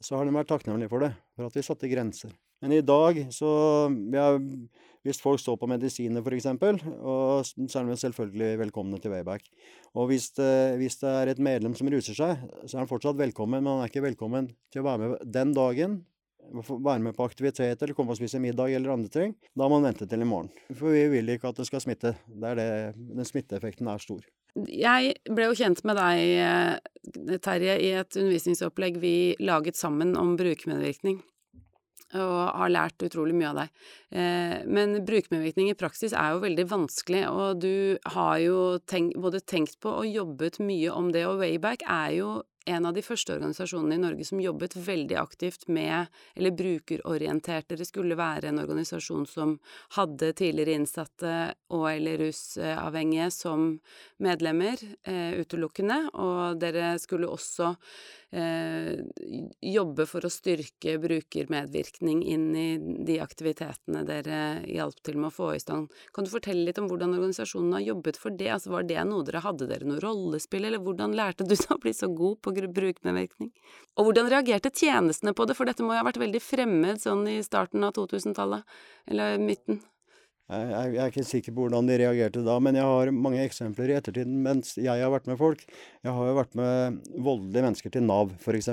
så 0.00 0.16
har 0.16 0.24
de 0.26 0.32
vært 0.32 0.48
takknemlige 0.48 0.90
for 0.90 1.04
det, 1.04 1.12
for 1.36 1.48
at 1.48 1.56
vi 1.58 1.64
satte 1.64 1.90
grenser. 1.90 2.32
Men 2.64 2.72
i 2.72 2.84
dag 2.84 3.18
så 3.34 3.48
ja, 4.14 4.30
Hvis 5.04 5.18
folk 5.20 5.36
står 5.42 5.58
på 5.60 5.68
medisiner 5.68 6.24
f.eks., 6.24 6.46
så 6.48 7.80
er 7.80 7.88
de 7.90 7.96
selvfølgelig 8.00 8.54
velkomne 8.62 8.96
til 8.96 9.12
Wayback. 9.12 9.44
Og 9.92 10.08
hvis 10.08 10.30
det, 10.38 10.78
hvis 10.80 10.96
det 11.02 11.10
er 11.10 11.28
et 11.28 11.42
medlem 11.44 11.74
som 11.76 11.90
ruser 11.92 12.16
seg, 12.16 12.40
så 12.64 12.70
er 12.72 12.80
han 12.80 12.88
fortsatt 12.88 13.18
velkommen, 13.18 13.60
men 13.60 13.68
han 13.68 13.84
er 13.84 13.92
ikke 13.92 14.06
velkommen 14.06 14.48
til 14.72 14.80
å 14.80 14.86
være 14.86 15.02
med 15.02 15.34
den 15.36 15.52
dagen 15.52 15.98
være 16.52 17.02
med 17.02 17.16
på 17.16 17.26
aktivitet 17.26 17.82
eller 17.82 17.96
komme 17.96 18.14
og 18.14 18.18
spise 18.18 18.40
middag 18.42 18.74
eller 18.76 18.94
andre 18.94 19.10
ting, 19.12 19.34
da 19.54 19.68
må 19.68 19.78
man 19.78 19.90
vente 19.90 20.08
til 20.10 20.24
i 20.24 20.28
morgen. 20.28 20.50
For 20.72 20.94
vi 20.94 21.06
vil 21.16 21.34
ikke 21.34 21.50
at 21.50 21.60
det 21.60 21.68
skal 21.68 21.82
smitte. 21.84 22.14
Det 22.28 22.50
er 22.52 22.60
det, 22.60 22.70
den 23.16 23.28
smitteeffekten 23.28 23.90
er 23.90 24.02
stor. 24.02 24.24
Jeg 24.70 25.16
ble 25.26 25.48
jo 25.48 25.58
kjent 25.58 25.82
med 25.82 25.98
deg, 25.98 26.20
eh, 26.38 27.38
Terje, 27.42 27.78
i 27.82 27.94
et 27.98 28.18
undervisningsopplegg 28.20 29.00
vi 29.02 29.14
laget 29.42 29.78
sammen 29.78 30.14
om 30.20 30.36
brukermedvirkning 30.38 31.22
og 32.14 32.40
har 32.54 32.70
lært 32.70 33.02
utrolig 33.02 33.34
mye 33.34 33.50
av 33.50 33.56
deg. 33.58 33.84
Eh, 34.14 34.56
men 34.70 35.00
brukermedvirkning 35.06 35.72
i 35.72 35.78
praksis 35.78 36.14
er 36.14 36.34
jo 36.34 36.44
veldig 36.44 36.66
vanskelig, 36.70 37.24
og 37.30 37.62
du 37.64 37.98
har 38.14 38.38
jo 38.42 38.58
tenkt, 38.86 39.18
både 39.20 39.42
tenkt 39.42 39.80
på 39.82 39.90
og 39.90 40.06
jobbet 40.06 40.60
mye 40.62 40.92
om 40.94 41.10
det, 41.14 41.24
og 41.26 41.40
Wayback 41.42 41.82
er 41.82 42.14
jo 42.20 42.34
en 42.64 42.86
av 42.86 42.94
de 42.96 43.02
første 43.04 43.34
organisasjonene 43.34 43.98
i 43.98 44.02
Norge 44.02 44.24
som 44.28 44.40
jobbet 44.40 44.76
veldig 44.76 45.16
aktivt 45.20 45.66
med, 45.68 46.06
eller 46.34 46.54
brukerorientert. 46.56 47.68
det 47.68 47.86
skulle 47.86 48.16
være 48.16 48.48
en 48.48 48.62
organisasjon 48.62 49.26
som 49.26 49.58
hadde 49.96 50.32
tidligere 50.32 50.78
innsatte 50.78 51.54
og 51.74 51.90
eller 51.92 52.18
rusavhengige 52.24 53.30
som 53.34 53.78
medlemmer, 54.18 54.80
eh, 55.04 55.40
utelukkende, 55.40 56.10
og 56.14 56.60
dere 56.60 56.94
skulle 56.98 57.28
også 57.28 57.74
eh, 58.34 59.00
jobbe 59.60 60.06
for 60.10 60.24
å 60.24 60.32
styrke 60.32 60.96
brukermedvirkning 61.02 62.22
inn 62.26 62.48
i 62.56 62.68
de 62.78 63.18
aktivitetene 63.22 64.04
dere 64.08 64.40
hjalp 64.70 65.02
til 65.04 65.18
med 65.20 65.30
å 65.30 65.34
få 65.34 65.52
i 65.54 65.62
stand. 65.62 65.92
Kan 66.14 66.26
du 66.26 66.32
fortelle 66.32 66.64
litt 66.66 66.80
om 66.80 66.88
hvordan 66.90 67.14
organisasjonen 67.14 67.76
har 67.78 67.86
jobbet 67.90 68.18
for 68.20 68.34
det? 68.34 68.50
Altså, 68.56 68.72
var 68.74 68.88
det 68.88 69.02
noe 69.08 69.26
dere 69.26 69.44
hadde 69.44 69.68
dere 69.70 69.88
noe 69.88 70.02
rollespill, 70.02 70.64
eller 70.64 70.82
hvordan 70.82 71.16
lærte 71.16 71.46
du 71.46 71.54
deg 71.54 71.70
å 71.70 71.80
bli 71.82 71.94
så 71.94 72.10
god 72.10 72.40
på 72.42 72.53
brukermedvirkning? 72.74 73.50
Og 73.98 74.08
hvordan 74.08 74.30
reagerte 74.32 74.72
tjenestene 74.74 75.34
på 75.36 75.46
det, 75.48 75.56
for 75.58 75.68
dette 75.68 75.84
må 75.84 75.94
jo 75.94 76.02
ha 76.02 76.06
vært 76.06 76.22
veldig 76.22 76.42
fremmed 76.42 77.02
sånn 77.02 77.26
i 77.30 77.40
starten 77.46 77.84
av 77.86 77.94
2000-tallet, 77.98 78.64
eller 79.10 79.42
midten? 79.42 79.82
Jeg, 80.44 80.90
er 81.00 81.08
ikke 81.08 81.24
sikker 81.24 81.54
på 81.56 81.64
hvordan 81.64 81.86
de 81.88 81.96
reagerte 82.02 82.42
da, 82.44 82.58
men 82.60 82.76
jeg 82.76 82.84
har 82.84 83.10
mange 83.16 83.40
eksempler 83.46 83.90
i 83.90 83.96
ettertiden 83.96 84.42
mens 84.44 84.74
jeg 84.76 84.92
har 84.92 85.12
vært 85.12 85.30
med 85.30 85.40
folk. 85.40 85.62
Jeg 86.04 86.12
har 86.12 86.28
jo 86.28 86.36
vært 86.36 86.58
med 86.60 86.98
voldelige 87.16 87.64
mennesker 87.64 87.94
til 87.94 88.04
Nav, 88.04 88.34
f.eks. 88.36 88.68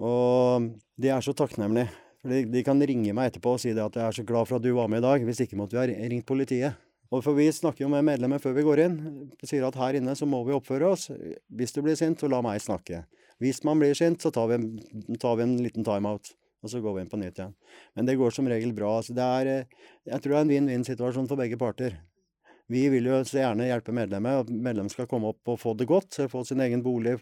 Og 0.00 0.68
de 1.00 1.12
er 1.12 1.24
så 1.24 1.32
takknemlige. 1.36 1.88
De, 2.20 2.60
kan 2.60 2.80
ringe 2.84 3.14
meg 3.16 3.30
etterpå 3.30 3.54
og 3.56 3.62
si 3.62 3.72
at 3.72 3.96
jeg 3.96 4.04
er 4.04 4.16
så 4.18 4.26
glad 4.28 4.48
for 4.48 4.58
at 4.58 4.64
du 4.64 4.74
var 4.76 4.90
med 4.92 5.00
i 5.00 5.06
dag. 5.06 5.24
Hvis 5.24 5.40
ikke 5.46 5.56
måtte 5.56 5.78
vi 5.78 5.80
ha 5.80 6.08
ringt 6.12 6.28
politiet. 6.28 6.76
Og 7.10 7.24
for 7.26 7.34
vi 7.34 7.48
snakker 7.50 7.84
jo 7.84 7.90
med 7.90 8.06
medlemmer 8.06 8.38
før 8.42 8.54
vi 8.54 8.66
går 8.66 8.84
inn. 8.84 8.98
Sier 9.42 9.66
at 9.66 9.78
her 9.80 9.98
inne 9.98 10.14
så 10.18 10.28
må 10.30 10.44
vi 10.46 10.54
oppføre 10.54 10.92
oss. 10.94 11.08
Hvis 11.50 11.74
du 11.74 11.80
blir 11.82 11.98
sint, 11.98 12.20
så 12.22 12.30
la 12.30 12.38
meg 12.44 12.62
snakke. 12.62 13.02
Hvis 13.42 13.64
man 13.66 13.80
blir 13.82 13.96
sint, 13.98 14.22
så 14.22 14.30
tar 14.34 14.52
vi, 14.52 14.60
tar 15.18 15.40
vi 15.40 15.46
en 15.46 15.56
liten 15.64 15.86
timeout 15.86 16.30
og 16.60 16.68
så 16.68 16.80
går 16.84 16.96
vi 16.96 17.04
inn 17.04 17.10
på 17.10 17.20
nytt 17.20 17.38
igjen. 17.40 17.54
Men 17.96 18.08
det 18.08 18.18
går 18.20 18.34
som 18.36 18.48
regel 18.48 18.74
bra. 18.76 18.92
Altså 19.00 19.16
det 19.16 19.24
er, 19.24 19.50
eh, 19.50 19.92
jeg 20.10 20.20
tror 20.20 20.34
det 20.34 20.38
er 20.38 20.44
en 20.44 20.54
vinn-vinn-situasjon 20.54 21.28
for 21.30 21.40
begge 21.40 21.58
parter. 21.60 21.96
Vi 22.70 22.84
vil 22.92 23.08
jo 23.08 23.16
så 23.26 23.40
gjerne 23.40 23.66
hjelpe 23.66 23.94
medlemmet, 23.96 24.50
medlemmet 24.50 24.94
skal 24.94 25.08
komme 25.10 25.32
opp 25.32 25.48
og 25.50 25.58
få 25.58 25.74
det 25.74 25.88
godt, 25.90 26.20
få 26.30 26.44
sin 26.46 26.60
egen 26.62 26.84
bolig, 26.84 27.16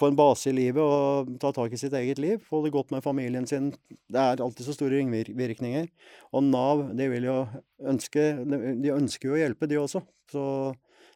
få 0.00 0.10
en 0.10 0.18
base 0.18 0.50
i 0.50 0.56
livet 0.56 0.80
og 0.82 1.34
ta 1.42 1.52
tak 1.54 1.74
i 1.74 1.78
sitt 1.80 1.94
eget 1.96 2.20
liv. 2.22 2.42
Få 2.48 2.62
det 2.64 2.72
godt 2.74 2.92
med 2.94 3.04
familien 3.04 3.46
sin. 3.46 3.72
Det 4.10 4.20
er 4.20 4.42
alltid 4.42 4.66
så 4.66 4.74
store 4.76 4.98
ringvirkninger. 4.98 5.88
Og 6.34 6.44
Nav 6.46 6.86
de 6.96 7.08
vil 7.12 7.28
jo 7.28 7.38
ønske, 7.84 8.26
de 8.44 8.94
ønsker 8.94 9.30
jo 9.30 9.38
å 9.38 9.40
hjelpe, 9.40 9.68
de 9.70 9.80
også. 9.80 10.04
Så 10.32 10.44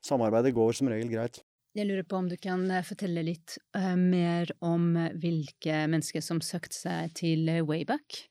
samarbeidet 0.05 0.55
går 0.57 0.77
som 0.79 0.91
regel 0.93 1.13
greit. 1.13 1.43
Jeg 1.77 1.87
lurer 1.87 2.07
på 2.09 2.19
om 2.19 2.27
du 2.31 2.35
kan 2.41 2.65
eh, 2.73 2.83
fortelle 2.87 3.23
litt 3.23 3.59
uh, 3.77 3.95
mer 3.95 4.51
om 4.65 4.97
hvilke 5.21 5.85
mennesker 5.87 6.25
som 6.25 6.41
søkte 6.43 6.75
seg 6.75 7.15
til 7.19 7.47
Wayback 7.69 8.25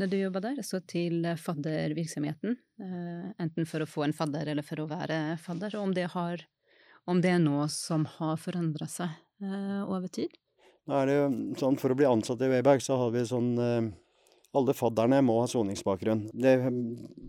når 0.00 0.08
du 0.08 0.16
jobba 0.16 0.40
der, 0.42 0.60
altså 0.60 0.80
til 0.88 1.26
faddervirksomheten. 1.38 2.56
Uh, 2.80 3.28
enten 3.42 3.68
for 3.68 3.84
å 3.84 3.88
få 3.88 4.06
en 4.06 4.14
fadder 4.16 4.48
eller 4.52 4.66
for 4.66 4.82
å 4.82 4.88
være 4.90 5.36
fadder. 5.42 5.76
Og 5.76 5.90
om 5.90 5.92
det, 5.96 6.08
har, 6.14 6.42
om 7.10 7.20
det 7.22 7.34
er 7.34 7.42
noe 7.42 7.68
som 7.72 8.06
har 8.18 8.40
forandra 8.40 8.88
seg 8.90 9.12
over 9.42 10.08
tid? 10.12 10.32
Nå 10.86 10.98
er 10.98 11.08
det 11.08 11.18
jo 11.18 11.26
sånn, 11.60 11.76
For 11.78 11.94
å 11.94 11.98
bli 11.98 12.08
ansatt 12.08 12.42
i 12.42 12.50
Wayback, 12.50 12.82
så 12.82 12.98
har 12.98 13.12
vi 13.14 13.26
sånn 13.26 13.52
alle 14.52 14.74
fadderne 14.76 15.22
må 15.24 15.38
ha 15.40 15.46
soningsbakgrunn. 15.48 16.26
Det 16.36 16.58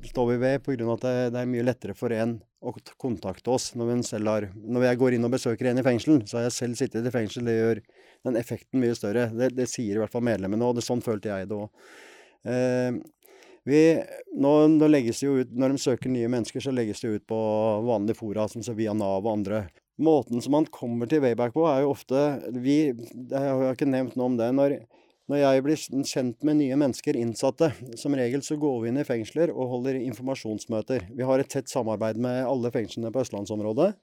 står 0.10 0.26
vi 0.34 0.40
ved 0.42 0.64
pga. 0.66 0.88
at 0.92 1.06
det, 1.32 1.40
er 1.40 1.48
mye 1.48 1.64
lettere 1.64 1.96
for 1.96 2.12
en 2.12 2.42
å 2.60 2.74
kontakte 3.00 3.52
oss 3.52 3.70
når, 3.80 3.94
har, 4.28 4.50
når 4.56 4.86
jeg 4.90 5.00
går 5.00 5.16
inn 5.16 5.28
og 5.28 5.32
besøker 5.32 5.70
en 5.70 5.80
i 5.80 5.86
fengsel. 5.86 6.20
Så 6.28 6.38
har 6.38 6.50
jeg 6.50 6.58
selv 6.58 6.80
sittet 6.80 7.08
i 7.08 7.14
fengsel. 7.14 7.48
Det 7.48 7.56
gjør 7.56 7.82
den 8.28 8.40
effekten 8.40 8.84
mye 8.84 8.96
større. 9.00 9.30
Det, 9.32 9.54
det 9.56 9.70
sier 9.72 9.96
i 9.96 10.04
hvert 10.04 10.12
fall 10.12 10.26
medlemmene, 10.28 10.68
og 10.68 10.76
det, 10.76 10.84
sånn 10.84 11.04
følte 11.04 11.32
jeg 11.32 11.48
det 11.52 11.60
òg. 11.64 11.70
Vi, 13.64 13.80
nå, 14.44 14.52
nå, 14.68 14.90
ut, 14.92 15.52
Når 15.56 15.72
de 15.72 15.80
søker 15.80 16.12
nye 16.12 16.28
mennesker, 16.28 16.60
så 16.60 16.76
legges 16.76 17.00
det 17.00 17.08
ut 17.14 17.28
på 17.32 17.40
vanlige 17.88 18.20
fora, 18.20 18.50
som 18.52 18.76
via 18.76 18.92
Nav 18.92 19.24
og 19.24 19.32
andre. 19.38 19.64
Måten 20.02 20.42
som 20.42 20.56
man 20.56 20.66
kommer 20.74 21.10
til 21.10 21.22
Wayback 21.22 21.54
på, 21.54 21.68
er 21.70 21.84
jo 21.84 21.94
ofte 21.94 22.20
vi, 22.56 22.78
Jeg 22.90 23.40
har 23.40 23.76
ikke 23.76 23.90
nevnt 23.90 24.18
noe 24.18 24.32
om 24.32 24.38
det. 24.40 24.50
når 24.58 24.80
når 25.32 25.40
jeg 25.40 25.64
blir 25.64 25.80
kjent 26.04 26.42
med 26.44 26.58
nye 26.60 26.76
mennesker, 26.76 27.16
innsatte, 27.16 27.70
som 27.96 28.12
regel 28.20 28.42
så 28.44 28.58
går 28.60 28.82
vi 28.84 28.90
inn 28.92 29.00
i 29.00 29.06
fengsler 29.08 29.54
og 29.54 29.70
holder 29.72 29.96
informasjonsmøter. 30.02 31.06
Vi 31.16 31.24
har 31.24 31.40
et 31.40 31.48
tett 31.48 31.72
samarbeid 31.72 32.18
med 32.20 32.42
alle 32.44 32.72
fengslene 32.74 33.12
på 33.14 33.22
østlandsområdet. 33.24 33.94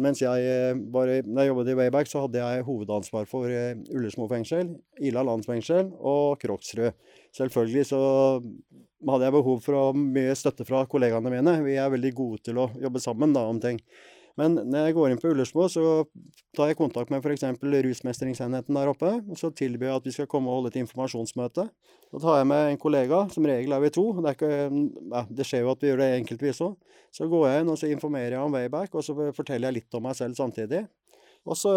Mens 0.00 0.22
jeg 0.22 0.78
bare, 0.94 1.18
når 1.26 1.42
jeg 1.42 1.50
jobbet 1.50 1.68
i 1.68 1.74
Wayback, 1.82 2.08
så 2.08 2.22
hadde 2.24 2.40
jeg 2.40 2.64
hovedansvar 2.64 3.28
for 3.28 3.44
Ullesmo 3.50 3.98
Ullersmo 3.98 4.28
fengsel, 4.30 4.70
Ila 5.04 5.26
landsfengsel 5.28 5.90
og 6.00 6.40
Kroksrud. 6.40 6.96
Selvfølgelig 7.36 7.90
så 7.90 8.00
hadde 8.40 9.28
jeg 9.28 9.36
behov 9.36 9.60
for 9.66 10.00
mye 10.00 10.32
støtte 10.38 10.64
fra 10.64 10.86
kollegaene 10.88 11.34
mine. 11.34 11.58
Vi 11.66 11.76
er 11.76 11.92
veldig 11.92 12.14
gode 12.16 12.40
til 12.48 12.64
å 12.64 12.70
jobbe 12.80 13.04
sammen 13.04 13.36
da, 13.36 13.44
om 13.52 13.60
ting. 13.60 13.82
Men 14.38 14.54
når 14.60 14.88
jeg 14.88 14.96
går 14.96 15.12
inn 15.12 15.20
på 15.20 15.30
Ullersmo, 15.32 15.66
så 15.72 15.82
tar 16.56 16.70
jeg 16.70 16.78
kontakt 16.78 17.10
med 17.12 17.24
f.eks. 17.24 17.44
rusmestringsenheten 17.60 18.78
der 18.78 18.92
oppe. 18.92 19.10
og 19.26 19.38
Så 19.38 19.50
tilbyr 19.56 19.88
jeg 19.88 20.00
at 20.00 20.06
vi 20.06 20.14
skal 20.14 20.30
komme 20.30 20.50
og 20.50 20.60
holde 20.60 20.72
et 20.72 20.80
informasjonsmøte. 20.82 21.66
Da 22.10 22.22
tar 22.22 22.40
jeg 22.40 22.48
med 22.50 22.70
en 22.70 22.80
kollega, 22.80 23.24
som 23.34 23.46
regel 23.46 23.74
er 23.74 23.84
vi 23.84 23.92
to. 23.94 24.06
Det, 24.20 24.30
er 24.30 24.38
ikke, 24.38 24.86
ja, 25.16 25.24
det 25.40 25.46
skjer 25.48 25.66
jo 25.66 25.74
at 25.74 25.82
vi 25.82 25.90
gjør 25.90 26.02
det 26.04 26.08
enkeltvis 26.20 26.62
òg. 26.66 26.96
Så 27.14 27.28
går 27.30 27.46
jeg 27.48 27.64
inn 27.64 27.74
og 27.74 27.78
så 27.80 27.90
informerer 27.90 28.36
jeg 28.36 28.44
om 28.44 28.56
Wayback, 28.56 28.94
og 28.94 29.06
så 29.06 29.16
forteller 29.36 29.70
jeg 29.70 29.80
litt 29.80 29.98
om 29.98 30.06
meg 30.06 30.18
selv 30.18 30.38
samtidig. 30.38 30.84
Og 31.48 31.56
så 31.56 31.72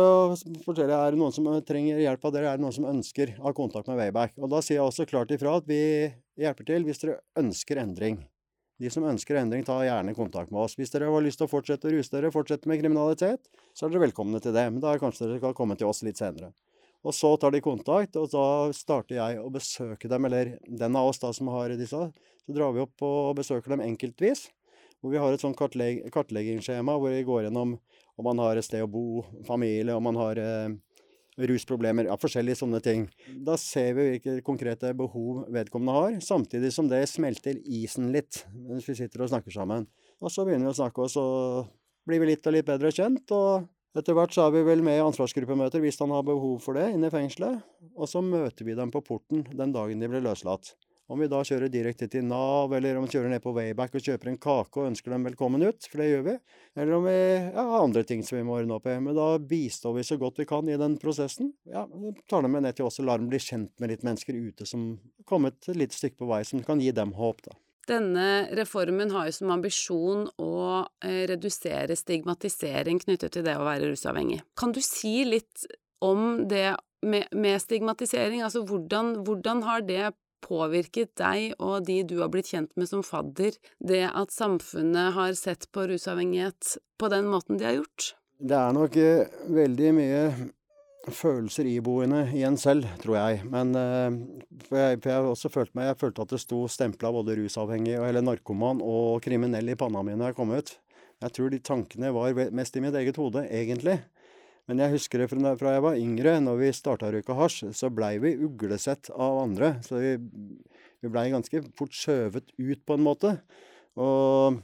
forteller 0.65 0.91
jeg 0.91 0.99
er 0.99 1.15
det 1.15 1.21
noen 1.21 1.35
som 1.35 1.47
trenger 1.63 2.01
hjelp 2.03 2.25
av 2.27 2.35
dere, 2.35 2.51
er 2.51 2.59
det 2.59 2.65
noen 2.65 2.75
som 2.75 2.89
ønsker 2.89 3.37
å 3.39 3.47
ha 3.47 3.55
kontakt 3.55 3.87
med 3.87 3.99
Wayback. 4.01 4.35
Og 4.41 4.51
da 4.51 4.59
sier 4.59 4.81
jeg 4.81 4.85
også 4.89 5.07
klart 5.07 5.31
ifra 5.31 5.55
at 5.61 5.69
vi 5.69 5.79
hjelper 6.39 6.67
til 6.67 6.87
hvis 6.87 6.99
dere 7.03 7.21
ønsker 7.39 7.79
endring. 7.79 8.19
De 8.81 8.89
som 8.89 9.05
ønsker 9.05 9.37
endring, 9.37 9.63
ta 9.65 9.77
gjerne 9.85 10.15
kontakt 10.17 10.51
med 10.51 10.63
oss. 10.65 10.75
Hvis 10.79 10.91
dere 10.93 11.11
har 11.13 11.23
lyst 11.23 11.39
til 11.41 11.47
å 11.47 11.51
fortsette 11.51 11.89
å 11.89 11.93
ruse 11.93 12.13
dere, 12.13 12.33
fortsette 12.33 12.69
med 12.69 12.81
kriminalitet, 12.81 13.45
så 13.73 13.85
er 13.85 13.93
dere 13.93 14.07
velkomne 14.07 14.41
til 14.43 14.55
det. 14.55 14.65
Men 14.71 14.81
da 14.83 14.95
kanskje 15.01 15.27
dere 15.27 15.41
skal 15.41 15.55
komme 15.57 15.77
til 15.79 15.91
oss 15.91 16.01
litt 16.05 16.19
senere. 16.21 16.51
Og 17.03 17.13
så 17.15 17.33
tar 17.37 17.51
de 17.51 17.61
kontakt, 17.63 18.15
og 18.15 18.29
da 18.31 18.71
starter 18.75 19.17
jeg 19.19 19.39
å 19.43 19.51
besøke 19.51 20.09
dem, 20.09 20.25
eller 20.29 20.55
den 20.63 20.95
av 20.95 21.11
oss 21.11 21.19
da 21.19 21.33
som 21.35 21.51
har 21.51 21.75
disse. 21.77 22.09
Så 22.43 22.55
drar 22.55 22.73
vi 22.75 22.83
opp 22.83 23.03
og 23.05 23.35
besøker 23.39 23.75
dem 23.75 23.83
enkeltvis. 23.83 24.47
Hvor 25.03 25.11
vi 25.11 25.19
har 25.19 25.35
et 25.35 25.43
sånn 25.43 25.55
kartlegg 25.59 26.05
kartleggingsskjema 26.15 26.95
hvor 26.95 27.11
vi 27.11 27.25
går 27.27 27.49
gjennom 27.49 27.75
om 27.75 28.27
man 28.27 28.39
har 28.39 28.55
et 28.55 28.63
sted 28.63 28.85
å 28.85 28.87
bo, 28.87 29.23
familie, 29.43 29.95
om 29.97 30.05
man 30.05 30.15
har 30.15 30.39
eh, 30.39 30.75
rusproblemer, 31.37 32.07
ja, 32.09 32.17
forskjellige 32.19 32.59
sånne 32.61 32.81
ting. 32.83 33.07
Da 33.45 33.57
ser 33.59 33.93
vi 33.97 34.07
hvilke 34.11 34.37
konkrete 34.45 34.93
behov 34.97 35.45
vedkommende 35.53 35.95
har, 35.97 36.17
samtidig 36.25 36.73
som 36.75 36.89
det 36.91 37.03
smelter 37.09 37.59
isen 37.63 38.11
litt 38.13 38.43
mens 38.53 38.87
vi 38.89 38.97
sitter 38.97 39.25
og 39.25 39.31
snakker 39.33 39.55
sammen. 39.55 39.87
Og 40.23 40.31
så 40.31 40.45
begynner 40.45 40.69
vi 40.69 40.75
å 40.75 40.81
snakke, 40.81 41.05
og 41.05 41.11
så 41.11 41.25
blir 42.07 42.21
vi 42.21 42.33
litt 42.33 42.47
og 42.47 42.55
litt 42.55 42.69
bedre 42.69 42.93
kjent. 42.93 43.31
og 43.31 43.69
etter 43.93 44.15
hvert 44.17 44.33
så 44.33 44.47
er 44.47 44.55
vi 44.55 44.63
vel 44.65 44.81
med 44.81 44.97
i 44.97 45.03
ansvarsgruppemøter 45.05 45.81
hvis 45.83 45.99
han 46.01 46.13
har 46.15 46.23
behov 46.25 46.57
for 46.63 46.73
det 46.77 46.87
inne 46.95 47.11
i 47.11 47.13
fengselet. 47.13 47.61
Og 47.93 48.09
så 48.09 48.23
møter 48.25 48.65
vi 48.65 48.73
dem 48.77 48.89
på 48.93 49.03
porten 49.05 49.45
den 49.53 49.75
dagen 49.75 50.01
de 50.01 50.09
blir 50.09 50.23
løslatt. 50.25 50.73
Om 51.11 51.19
vi 51.19 51.27
da 51.27 51.41
kjører 51.43 51.67
direkte 51.67 52.07
til 52.07 52.23
Nav, 52.23 52.71
eller 52.77 52.95
om 52.95 53.03
vi 53.03 53.11
kjører 53.11 53.33
ned 53.33 53.43
på 53.43 53.51
Wayback 53.55 53.97
og 53.99 54.05
kjøper 54.05 54.29
en 54.31 54.37
kake 54.39 54.79
og 54.79 54.87
ønsker 54.87 55.11
dem 55.11 55.25
velkommen 55.27 55.65
ut, 55.65 55.83
for 55.89 55.99
det 55.99 56.07
gjør 56.07 56.23
vi, 56.29 56.35
eller 56.79 56.95
om 56.95 57.03
vi 57.09 57.17
ja, 57.17 57.65
har 57.73 57.83
andre 57.83 58.05
ting 58.07 58.23
som 58.23 58.37
vi 58.37 58.45
må 58.47 58.55
ordne 58.55 58.77
opp 58.77 58.87
i. 58.87 58.95
Men 59.03 59.17
da 59.17 59.27
bistår 59.37 59.97
vi 59.97 60.05
så 60.07 60.17
godt 60.21 60.39
vi 60.39 60.47
kan 60.47 60.69
i 60.71 60.79
den 60.79 60.95
prosessen. 61.01 61.51
Ja, 61.67 61.83
tar 62.31 62.47
dem 62.47 62.55
med 62.55 62.63
ned 62.63 62.79
til 62.79 62.87
oss 62.87 63.01
og 63.03 63.09
lar 63.09 63.19
dem 63.19 63.27
bli 63.33 63.41
kjent 63.43 63.73
med 63.83 63.91
litt 63.91 64.07
mennesker 64.07 64.39
ute 64.39 64.69
som 64.69 64.93
kommet 65.27 65.59
et 65.67 65.81
lite 65.83 65.99
stykke 65.99 66.21
på 66.23 66.31
vei, 66.31 66.41
som 66.47 66.63
kan 66.63 66.81
gi 66.81 66.95
dem 66.95 67.11
håp, 67.19 67.43
da. 67.49 67.59
Denne 67.83 68.47
reformen 68.55 69.11
har 69.11 69.27
jo 69.27 69.35
som 69.35 69.51
ambisjon 69.51 70.29
å 70.39 70.55
eh, 71.03 71.25
redusere 71.27 71.97
stigmatisering 71.99 73.01
knyttet 73.03 73.35
til 73.35 73.43
det 73.43 73.57
å 73.59 73.65
være 73.67 73.91
rusavhengig. 73.91 74.39
Kan 74.55 74.71
du 74.71 74.79
si 74.79 75.25
litt 75.27 75.65
om 75.99 76.45
det 76.47 76.77
med, 77.03 77.27
med 77.35 77.59
stigmatisering? 77.59 78.39
Altså 78.47 78.63
hvordan, 78.63 79.17
hvordan 79.27 79.65
har 79.67 79.83
det 79.83 80.13
påvirket 80.43 81.13
deg 81.19 81.55
og 81.59 81.85
de 81.87 82.01
du 82.07 82.17
har 82.21 82.31
blitt 82.33 82.51
kjent 82.53 82.73
med 82.79 82.89
som 82.89 83.03
fadder, 83.05 83.55
det 83.79 84.03
at 84.09 84.33
samfunnet 84.35 85.15
har 85.17 85.37
sett 85.39 85.69
på 85.73 85.87
rusavhengighet 85.91 86.75
på 86.99 87.09
den 87.13 87.31
måten 87.31 87.59
de 87.59 87.69
har 87.69 87.79
gjort? 87.79 88.13
Det 88.43 88.59
er 88.59 88.75
nok 88.75 88.99
eh, 88.99 89.39
veldig 89.55 89.93
mye 89.95 90.21
følelser 91.11 91.67
iboende 91.67 92.25
i 92.35 92.43
en 92.47 92.57
selv, 92.59 92.87
tror 93.01 93.17
jeg. 93.17 93.43
Men 93.51 93.75
eh, 93.75 94.15
for 94.67 94.79
jeg, 94.79 95.01
for 95.03 95.11
jeg 95.11 95.33
også 95.33 95.51
følt 95.51 95.73
meg 95.75 95.91
Jeg 95.91 95.99
følte 95.99 96.25
at 96.25 96.33
det 96.35 96.41
sto 96.43 96.63
stempla 96.71 97.11
både 97.15 97.37
rusavhengig 97.39 97.97
eller 97.99 98.23
narkoman 98.23 98.81
og 98.83 99.23
kriminell 99.23 99.73
i 99.73 99.77
panna 99.79 100.03
mi 100.03 100.15
når 100.15 100.31
jeg 100.31 100.39
kom 100.39 100.55
ut. 100.55 100.75
Jeg 101.23 101.35
tror 101.37 101.51
de 101.51 101.59
tankene 101.63 102.11
var 102.11 102.35
mest 102.51 102.75
i 102.75 102.83
mitt 102.83 102.95
eget 102.99 103.19
hode, 103.19 103.45
egentlig. 103.47 104.01
Men 104.71 104.79
jeg 104.79 104.93
husker 104.95 105.19
det 105.19 105.29
fra, 105.31 105.73
jeg 105.75 105.83
var 105.83 105.99
yngre, 105.99 106.37
når 106.43 106.59
vi 106.61 106.73
starta 106.75 107.09
å 107.09 107.13
røyke 107.13 107.35
hasj, 107.35 107.73
så 107.75 107.89
blei 107.91 108.15
vi 108.23 108.37
uglesett 108.45 109.09
av 109.11 109.41
andre. 109.41 109.73
Så 109.83 109.99
vi, 109.99 110.13
vi 111.03 111.11
blei 111.11 111.27
ganske 111.33 111.65
fort 111.75 111.95
skjøvet 111.97 112.53
ut, 112.55 112.83
på 112.87 112.95
en 112.95 113.03
måte. 113.03 113.33
Og 113.99 114.61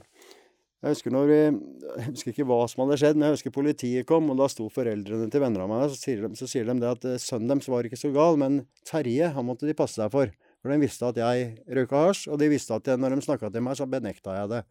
jeg 0.80 0.94
husker 0.94 1.12
når 1.12 1.26
vi, 1.28 1.40
jeg 1.44 2.04
husker 2.06 2.32
ikke 2.32 2.46
hva 2.48 2.62
som 2.72 2.86
hadde 2.86 2.96
skjedd, 3.02 3.18
men 3.18 3.28
jeg 3.28 3.36
husker 3.36 3.52
politiet 3.52 4.08
kom, 4.08 4.30
og 4.32 4.38
da 4.40 4.46
sto 4.48 4.70
foreldrene 4.72 5.28
til 5.28 5.42
venner 5.44 5.66
av 5.66 5.68
meg 5.68 5.82
der, 5.84 5.92
så 5.92 6.00
sier 6.00 6.24
de, 6.24 6.30
så 6.40 6.48
sier 6.48 6.70
de 6.70 6.78
det 6.80 6.88
at 6.88 7.04
eh, 7.04 7.18
sønnen 7.20 7.52
deres 7.52 7.68
var 7.68 7.84
ikke 7.84 8.00
så 8.00 8.12
gal, 8.14 8.40
men 8.40 8.62
Terje, 8.88 9.28
han 9.34 9.44
måtte 9.44 9.68
de 9.68 9.76
passe 9.76 10.00
seg 10.00 10.08
for. 10.14 10.32
For 10.64 10.72
de 10.72 10.80
visste 10.80 11.08
at 11.12 11.20
jeg 11.20 11.50
røyka 11.68 12.06
hasj, 12.06 12.24
og 12.32 12.40
de 12.40 12.48
visste 12.52 12.72
at 12.72 12.88
jeg, 12.88 13.00
når 13.00 13.18
de 13.18 13.26
snakka 13.28 13.52
til 13.52 13.66
meg, 13.68 13.76
så 13.76 13.88
benekta 13.92 14.38
jeg 14.38 14.52
det. 14.54 14.62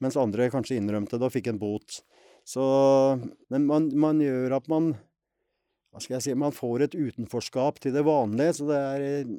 Mens 0.00 0.18
andre 0.22 0.46
kanskje 0.54 0.78
innrømte 0.78 1.18
det 1.18 1.26
og 1.26 1.34
fikk 1.34 1.50
en 1.50 1.58
bot. 1.58 1.98
Så 2.50 2.64
Men 3.52 3.66
man, 3.68 3.90
man 3.94 4.22
gjør 4.22 4.56
at 4.58 4.70
man 4.70 4.94
Hva 5.90 6.02
skal 6.02 6.16
jeg 6.16 6.26
si 6.26 6.38
Man 6.38 6.56
får 6.56 6.88
et 6.88 6.96
utenforskap 6.98 7.78
til 7.82 7.94
det 7.94 8.06
vanlige, 8.06 8.56
så 8.60 8.70
det 8.70 8.80
er 8.80 9.36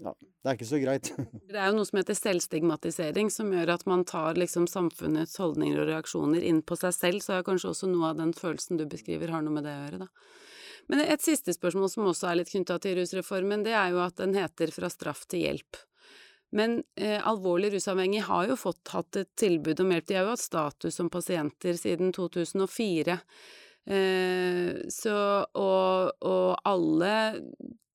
ja, 0.00 0.14
det 0.16 0.48
er 0.48 0.56
ikke 0.56 0.68
så 0.70 0.78
greit. 0.80 1.10
Det 1.50 1.58
er 1.58 1.66
jo 1.68 1.76
noe 1.76 1.84
som 1.84 1.98
heter 2.00 2.16
selvstigmatisering, 2.16 3.28
som 3.28 3.50
gjør 3.52 3.74
at 3.74 3.82
man 3.84 4.06
tar 4.08 4.38
liksom 4.40 4.64
samfunnets 4.70 5.36
holdninger 5.36 5.82
og 5.82 5.90
reaksjoner 5.90 6.46
inn 6.48 6.62
på 6.64 6.78
seg 6.80 6.94
selv, 6.96 7.20
så 7.20 7.34
er 7.36 7.44
kanskje 7.44 7.74
også 7.74 7.90
noe 7.90 8.14
av 8.14 8.22
den 8.22 8.32
følelsen 8.36 8.80
du 8.80 8.86
beskriver, 8.88 9.34
har 9.34 9.44
noe 9.44 9.58
med 9.58 9.68
det 9.68 9.74
å 9.74 9.82
gjøre, 9.82 10.06
da. 10.06 10.08
Men 10.90 11.04
et 11.04 11.22
siste 11.22 11.52
spørsmål 11.54 11.92
som 11.92 12.08
også 12.08 12.30
er 12.30 12.40
litt 12.40 12.50
knytta 12.50 12.78
til 12.80 12.96
rusreformen, 12.96 13.66
det 13.66 13.76
er 13.76 13.92
jo 13.92 14.00
at 14.02 14.16
den 14.18 14.32
heter 14.34 14.72
Fra 14.74 14.88
straff 14.90 15.26
til 15.28 15.44
hjelp. 15.44 15.84
Men 16.50 16.82
eh, 16.96 17.20
alvorlig 17.28 17.72
rusavhengig 17.74 18.24
har 18.26 18.48
jo 18.50 18.58
fått 18.58 18.94
hatt 18.94 19.16
et 19.20 19.30
tilbud 19.38 19.80
om 19.84 19.92
hjelp. 19.94 20.06
De 20.08 20.18
har 20.18 20.26
jo 20.26 20.34
hatt 20.34 20.42
status 20.42 20.98
som 20.98 21.10
pasienter 21.12 21.78
siden 21.78 22.12
2004. 22.16 23.18
Eh, 23.86 24.72
så, 24.88 25.18
og, 25.54 26.10
og, 26.20 26.56
alle 26.68 27.14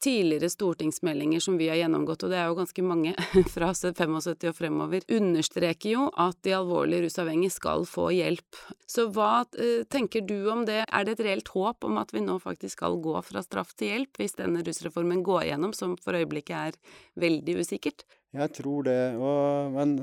tidligere 0.05 0.49
stortingsmeldinger 0.51 1.39
som 1.41 1.55
vi 1.57 1.69
har 1.71 1.79
gjennomgått, 1.79 2.25
og 2.25 2.33
det 2.33 2.37
er 2.37 2.49
jo 2.49 2.57
ganske 2.59 2.83
mange 2.85 3.13
fra 3.55 3.71
75 3.73 4.17
og 4.51 4.57
fremover, 4.57 5.05
understreker 5.17 5.95
jo 5.95 6.07
at 6.21 6.37
de 6.45 6.53
alvorlig 6.57 6.99
rusavhengige 7.05 7.55
skal 7.55 7.87
få 7.89 8.11
hjelp. 8.13 8.59
Så 8.91 9.07
hva 9.15 9.45
eh, 9.57 9.85
tenker 9.89 10.25
du 10.27 10.37
om 10.53 10.65
det? 10.67 10.83
Er 10.85 11.07
det 11.07 11.17
et 11.17 11.25
reelt 11.29 11.49
håp 11.55 11.87
om 11.87 11.97
at 12.01 12.13
vi 12.13 12.21
nå 12.25 12.37
faktisk 12.43 12.77
skal 12.77 12.99
gå 13.01 13.17
fra 13.25 13.43
straff 13.45 13.73
til 13.75 13.93
hjelp, 13.93 14.21
hvis 14.21 14.37
denne 14.37 14.65
rusreformen 14.65 15.25
går 15.25 15.49
gjennom, 15.51 15.73
som 15.73 15.97
for 16.01 16.17
øyeblikket 16.17 16.55
er 16.59 17.01
veldig 17.25 17.59
usikkert? 17.63 18.05
Jeg 18.33 18.53
tror 18.57 18.87
det. 18.87 18.99
Og, 19.21 19.71
men 19.75 19.95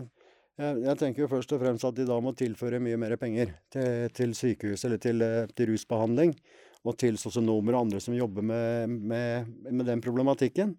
jeg, 0.61 0.82
jeg, 0.85 0.98
tenker 1.00 1.24
jo 1.24 1.30
først 1.32 1.54
og 1.56 1.62
fremst 1.62 1.87
at 1.88 1.96
de 1.96 2.06
da 2.08 2.18
må 2.22 2.35
tilføre 2.37 2.80
mye 2.82 2.98
mer 3.00 3.16
penger 3.20 3.54
til, 3.72 4.11
til 4.14 4.35
sykehus 4.37 4.85
eller 4.87 5.00
til, 5.02 5.24
til, 5.56 5.72
rusbehandling. 5.72 6.37
og 6.85 6.96
til 6.98 7.18
sosionomer 7.18 7.76
og 7.76 7.87
andre 7.87 8.00
som 8.02 8.14
jobber 8.14 8.42
med, 8.42 8.90
med, 8.90 9.46
med 9.70 9.87
den 9.87 10.00
problematikken. 10.02 10.76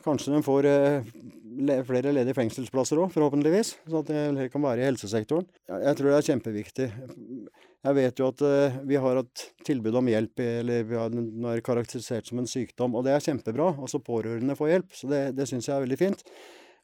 Kanskje 0.00 0.32
de 0.32 0.40
får 0.42 0.66
eh, 0.68 1.08
le, 1.60 1.76
flere 1.84 2.12
ledige 2.14 2.36
fengselsplasser 2.38 3.00
òg, 3.02 3.10
forhåpentligvis. 3.12 3.74
Så 3.84 4.00
at 4.00 4.08
det 4.08 4.46
kan 4.52 4.64
være 4.64 4.80
i 4.80 4.86
helsesektoren. 4.88 5.48
Jeg, 5.68 5.96
tror 5.98 6.08
det 6.08 6.16
er 6.16 6.28
kjempeviktig. 6.30 6.86
Jeg 7.80 7.96
vet 7.96 8.22
jo 8.22 8.30
at 8.32 8.44
eh, 8.48 8.78
vi 8.88 8.96
har 9.00 9.20
et 9.20 9.44
tilbud 9.68 10.00
om 10.00 10.08
hjelp, 10.08 10.40
eller 10.44 10.88
vi 10.88 10.96
har, 10.96 11.12
den 11.12 11.44
er 11.52 11.60
karakterisert 11.64 12.30
som 12.30 12.40
en 12.40 12.48
sykdom, 12.48 12.96
og 12.96 13.04
det 13.04 13.12
er 13.12 13.26
kjempebra. 13.26 13.74
Også 13.84 14.00
pårørende 14.04 14.56
får 14.56 14.72
hjelp, 14.72 14.96
så 14.96 15.12
det, 15.12 15.22
det 15.36 15.48
syns 15.50 15.68
jeg 15.68 15.76
er 15.76 15.84
veldig 15.84 16.00
fint. 16.00 16.24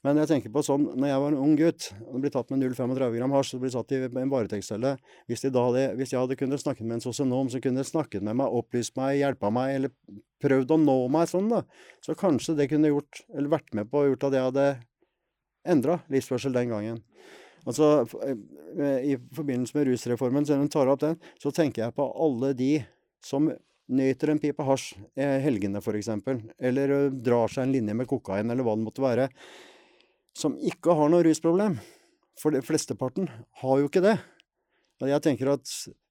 Men 0.06 0.20
jeg 0.20 0.28
tenker 0.30 0.52
på 0.54 0.62
sånn, 0.62 0.84
når 0.94 1.08
jeg 1.10 1.20
var 1.22 1.32
en 1.32 1.40
ung 1.42 1.54
gutt 1.58 1.86
og 2.06 2.20
ble 2.22 2.30
tatt 2.30 2.52
med 2.52 2.60
0,35 2.62 3.16
gram 3.16 3.32
hasj 3.34 3.56
og 3.56 3.62
ble 3.64 3.70
satt 3.74 3.94
i 3.96 3.98
en 4.06 4.30
varetektscelle 4.30 4.92
Hvis, 5.26 5.42
hvis 5.42 6.12
jeg 6.12 6.20
hadde 6.20 6.36
kunnet 6.38 6.62
snakket 6.62 6.86
med 6.86 7.00
en 7.00 7.02
sosionom 7.02 7.50
som 7.50 7.62
kunne 7.64 7.82
snakket 7.86 8.22
med 8.22 8.38
meg, 8.38 8.54
opplyst 8.54 8.94
meg, 9.00 9.16
hjelpa 9.18 9.50
meg, 9.50 9.72
eller 9.80 10.22
prøvd 10.44 10.76
å 10.76 10.78
nå 10.84 10.96
meg 11.10 11.26
sånn, 11.32 11.50
da, 11.50 11.64
så 12.04 12.14
kanskje 12.18 12.54
det 12.60 12.68
kunne 12.70 12.92
gjort, 12.92 13.24
eller 13.34 13.54
vært 13.56 13.74
med 13.74 13.90
på 13.90 14.04
å 14.04 14.06
gjort 14.12 14.28
at 14.28 14.38
jeg 14.38 14.48
hadde 14.52 14.70
endra 15.74 15.98
livsførsel 16.12 16.54
den 16.54 16.70
gangen. 16.76 17.04
Altså, 17.66 17.92
I 18.78 19.18
forbindelse 19.34 19.74
med 19.74 19.88
rusreformen, 19.90 20.46
selv 20.46 20.62
om 20.62 20.70
tar 20.70 20.92
opp 20.92 21.02
den, 21.02 21.18
så 21.42 21.50
tenker 21.50 21.88
jeg 21.88 21.98
på 21.98 22.06
alle 22.14 22.54
de 22.54 22.74
som 23.26 23.50
nyter 23.90 24.30
en 24.30 24.42
pipe 24.42 24.62
hasj 24.70 24.92
helgene, 25.18 25.82
f.eks., 25.82 26.12
eller 26.62 27.00
drar 27.10 27.50
seg 27.50 27.66
en 27.66 27.74
linje 27.74 27.96
med 27.98 28.06
kokain, 28.10 28.46
eller 28.54 28.62
hva 28.62 28.78
det 28.78 28.86
måtte 28.86 29.02
være 29.02 29.32
som 30.36 30.56
ikke 30.60 30.92
har 30.96 31.08
noe 31.12 31.24
rusproblem. 31.24 31.78
For 32.36 32.52
det, 32.52 32.66
flesteparten 32.66 33.30
har 33.62 33.78
jo 33.80 33.86
ikke 33.88 34.04
det. 34.04 34.18
Og 35.00 35.08
jeg 35.10 35.20
tenker 35.24 35.46
at 35.52 35.66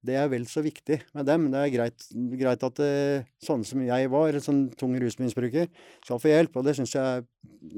det 0.05 0.15
er 0.19 0.27
vel 0.29 0.45
så 0.49 0.61
viktig 0.65 0.97
med 1.17 1.25
dem. 1.25 1.51
Det 1.53 1.59
er 1.61 1.69
greit, 1.73 1.99
greit 2.37 2.63
at 2.65 2.79
eh, 2.85 3.25
sånne 3.41 3.65
som 3.65 3.81
jeg 3.85 4.09
var, 4.13 4.39
sånn 4.41 4.71
tung 4.77 4.93
rusmisbruker, 5.01 5.67
skal 6.05 6.19
få 6.21 6.27
hjelp. 6.29 6.57
Og 6.57 6.63
det 6.67 6.75
syns 6.77 6.95
jeg 6.97 7.05
er 7.05 7.21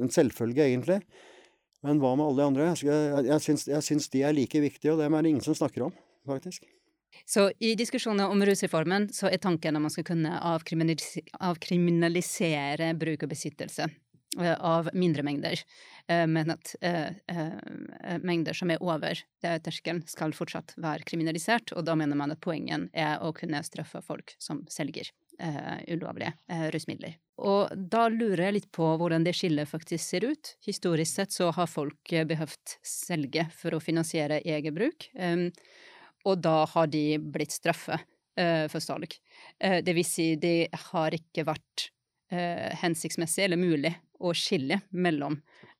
en 0.03 0.11
selvfølge, 0.11 0.63
egentlig. 0.67 0.99
Men 1.85 1.99
hva 2.03 2.11
med 2.17 2.25
alle 2.25 2.41
de 2.41 2.47
andre? 2.49 2.63
Jeg, 2.75 2.97
jeg, 3.29 3.39
syns, 3.87 4.11
de 4.11 4.19
er 4.25 4.33
like 4.35 4.59
viktige, 4.63 4.91
og 4.93 4.99
dem 5.03 5.13
er 5.15 5.21
det 5.23 5.31
ingen 5.35 5.45
som 5.45 5.55
snakker 5.55 5.81
om, 5.87 5.93
faktisk. 6.27 6.61
Så 7.27 7.41
i 7.63 7.75
diskusjoner 7.79 8.25
om 8.29 8.43
rusreformen 8.45 9.03
så 9.15 9.25
er 9.31 9.39
tanken 9.41 9.75
at 9.79 9.83
man 9.83 9.93
skal 9.93 10.07
kunne 10.09 10.31
avkriminalisere, 10.43 12.87
bruk 12.99 13.23
og 13.23 13.29
besittelse. 13.31 13.83
Eh, 14.35 14.55
av 14.59 14.89
mindre 14.93 15.23
mengder, 15.23 15.55
men 16.07 16.51
at 16.53 16.71
eh, 16.79 17.15
mengder 18.23 18.55
som 18.55 18.71
er 18.71 18.83
over 18.83 19.19
terskelen, 19.41 20.03
skal 20.07 20.35
fortsatt 20.35 20.75
være 20.79 21.03
kriminalisert. 21.07 21.73
Og 21.75 21.83
da 21.87 21.97
mener 21.99 22.15
man 22.15 22.31
at 22.31 22.41
poenget 22.43 22.87
er 22.95 23.19
å 23.23 23.33
kunne 23.35 23.59
straffe 23.67 24.01
folk 24.05 24.35
som 24.39 24.63
selger 24.71 25.11
ulovlige 25.37 26.31
rusmidler. 26.73 27.17
Og 27.45 27.69
da 27.77 28.07
lurer 28.09 28.47
jeg 28.47 28.55
litt 28.55 28.69
på 28.73 28.87
hvordan 28.97 29.21
det 29.27 29.35
skillet 29.37 29.69
faktisk 29.69 30.01
ser 30.01 30.25
ut. 30.25 30.55
Historisk 30.65 31.19
sett 31.19 31.35
så 31.35 31.51
har 31.53 31.69
folk 31.69 32.13
behøvd 32.31 32.77
selge 32.81 33.45
for 33.53 33.77
å 33.77 33.81
finansiere 33.83 34.39
eget 34.41 34.73
bruk, 34.73 35.05
og 36.25 36.41
da 36.41 36.55
har 36.71 36.89
de 36.89 37.03
blitt 37.21 37.53
straffet 37.53 38.01
for 38.73 38.81
salg. 38.81 39.13
Det 39.61 39.93
vil 39.93 40.07
si, 40.07 40.31
det 40.41 40.71
har 40.87 41.13
ikke 41.13 41.45
vært 41.45 41.91
hensiktsmessig 42.81 43.45
eller 43.45 43.61
mulig 43.61 43.93
å 44.17 44.33
skille 44.33 44.81
mellom 44.89 45.37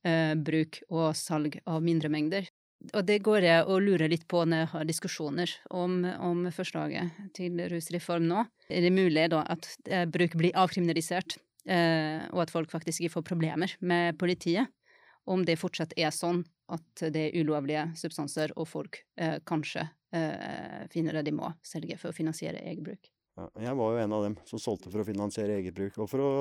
eh, 0.08 0.34
bruk 0.39 0.80
og 0.88 1.12
salg 1.17 1.60
av 1.67 1.84
mindre 1.84 2.12
mengder. 2.13 2.48
Og 2.93 3.04
det 3.08 3.20
går 3.26 3.46
jeg 3.48 3.65
og 3.65 3.82
lurer 3.82 4.12
litt 4.12 4.28
på 4.30 4.43
når 4.46 4.62
jeg 4.62 4.70
har 4.74 4.88
diskusjoner 4.88 5.54
om, 5.74 6.00
om 6.06 6.46
forslaget 6.54 7.34
til 7.36 7.58
rusreform 7.72 8.28
nå. 8.30 8.43
Er 8.70 8.86
det 8.86 8.93
mulig 8.93 9.26
da 9.34 9.41
at 9.50 9.70
eh, 9.89 10.06
bruk 10.10 10.38
blir 10.38 10.56
avkriminalisert, 10.58 11.39
eh, 11.65 12.28
og 12.32 12.46
at 12.46 12.54
folk 12.54 12.72
faktisk 12.72 13.04
ikke 13.04 13.17
får 13.17 13.28
problemer 13.34 13.74
med 13.82 14.20
politiet? 14.22 14.70
Om 15.28 15.43
det 15.48 15.58
fortsatt 15.60 15.98
er 16.00 16.13
sånn 16.15 16.46
at 16.72 17.04
det 17.12 17.30
er 17.30 17.41
ulovlige 17.41 17.89
substanser, 18.00 18.54
og 18.56 18.70
folk 18.70 19.02
eh, 19.20 19.39
kanskje 19.48 19.88
eh, 20.15 20.86
finner 20.93 21.17
det 21.17 21.28
de 21.28 21.36
må 21.36 21.52
selge 21.65 21.98
for 22.00 22.12
å 22.12 22.15
finansiere 22.15 22.62
eget 22.63 22.86
bruk? 22.86 23.10
Jeg 23.38 23.78
var 23.78 23.93
jo 23.93 24.02
en 24.02 24.13
av 24.17 24.23
dem 24.26 24.36
som 24.50 24.62
solgte 24.62 24.89
for 24.89 25.04
å 25.04 25.06
finansiere 25.06 25.60
eget 25.60 25.76
bruk, 25.78 26.00
og 26.02 26.10
for 26.10 26.23
å 26.26 26.32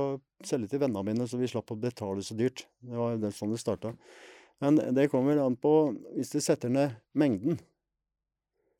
selge 0.48 0.70
til 0.72 0.80
vennene 0.80 1.04
mine, 1.04 1.26
så 1.28 1.36
vi 1.36 1.48
slapp 1.50 1.74
å 1.74 1.76
betale 1.80 2.24
så 2.24 2.36
dyrt. 2.38 2.64
Det 2.80 2.96
var 2.96 3.12
jo 3.12 3.32
sånn 3.36 3.52
det 3.52 3.60
starta. 3.60 3.92
Men 4.64 4.80
det 4.96 5.10
kommer 5.12 5.36
an 5.42 5.58
på 5.60 5.72
hvis 6.14 6.32
de 6.32 6.40
setter 6.40 6.72
ned 6.72 6.96
mengden. 7.12 7.58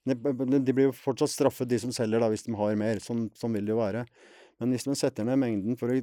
De 0.07 0.73
blir 0.73 0.87
jo 0.87 0.97
fortsatt 0.97 1.35
straffet, 1.35 1.69
de 1.69 1.81
som 1.83 1.93
selger, 1.93 2.23
da, 2.23 2.31
hvis 2.33 2.47
de 2.47 2.57
har 2.57 2.77
mer. 2.79 3.03
Sånn, 3.05 3.27
sånn 3.37 3.53
vil 3.59 3.69
det 3.69 3.75
jo 3.75 3.83
være. 3.83 4.07
Men 4.63 4.73
hvis 4.73 4.87
de 4.89 4.97
setter 4.97 5.27
ned 5.29 5.43
mengden 5.43 5.77
for 5.81 5.93
å 5.93 6.01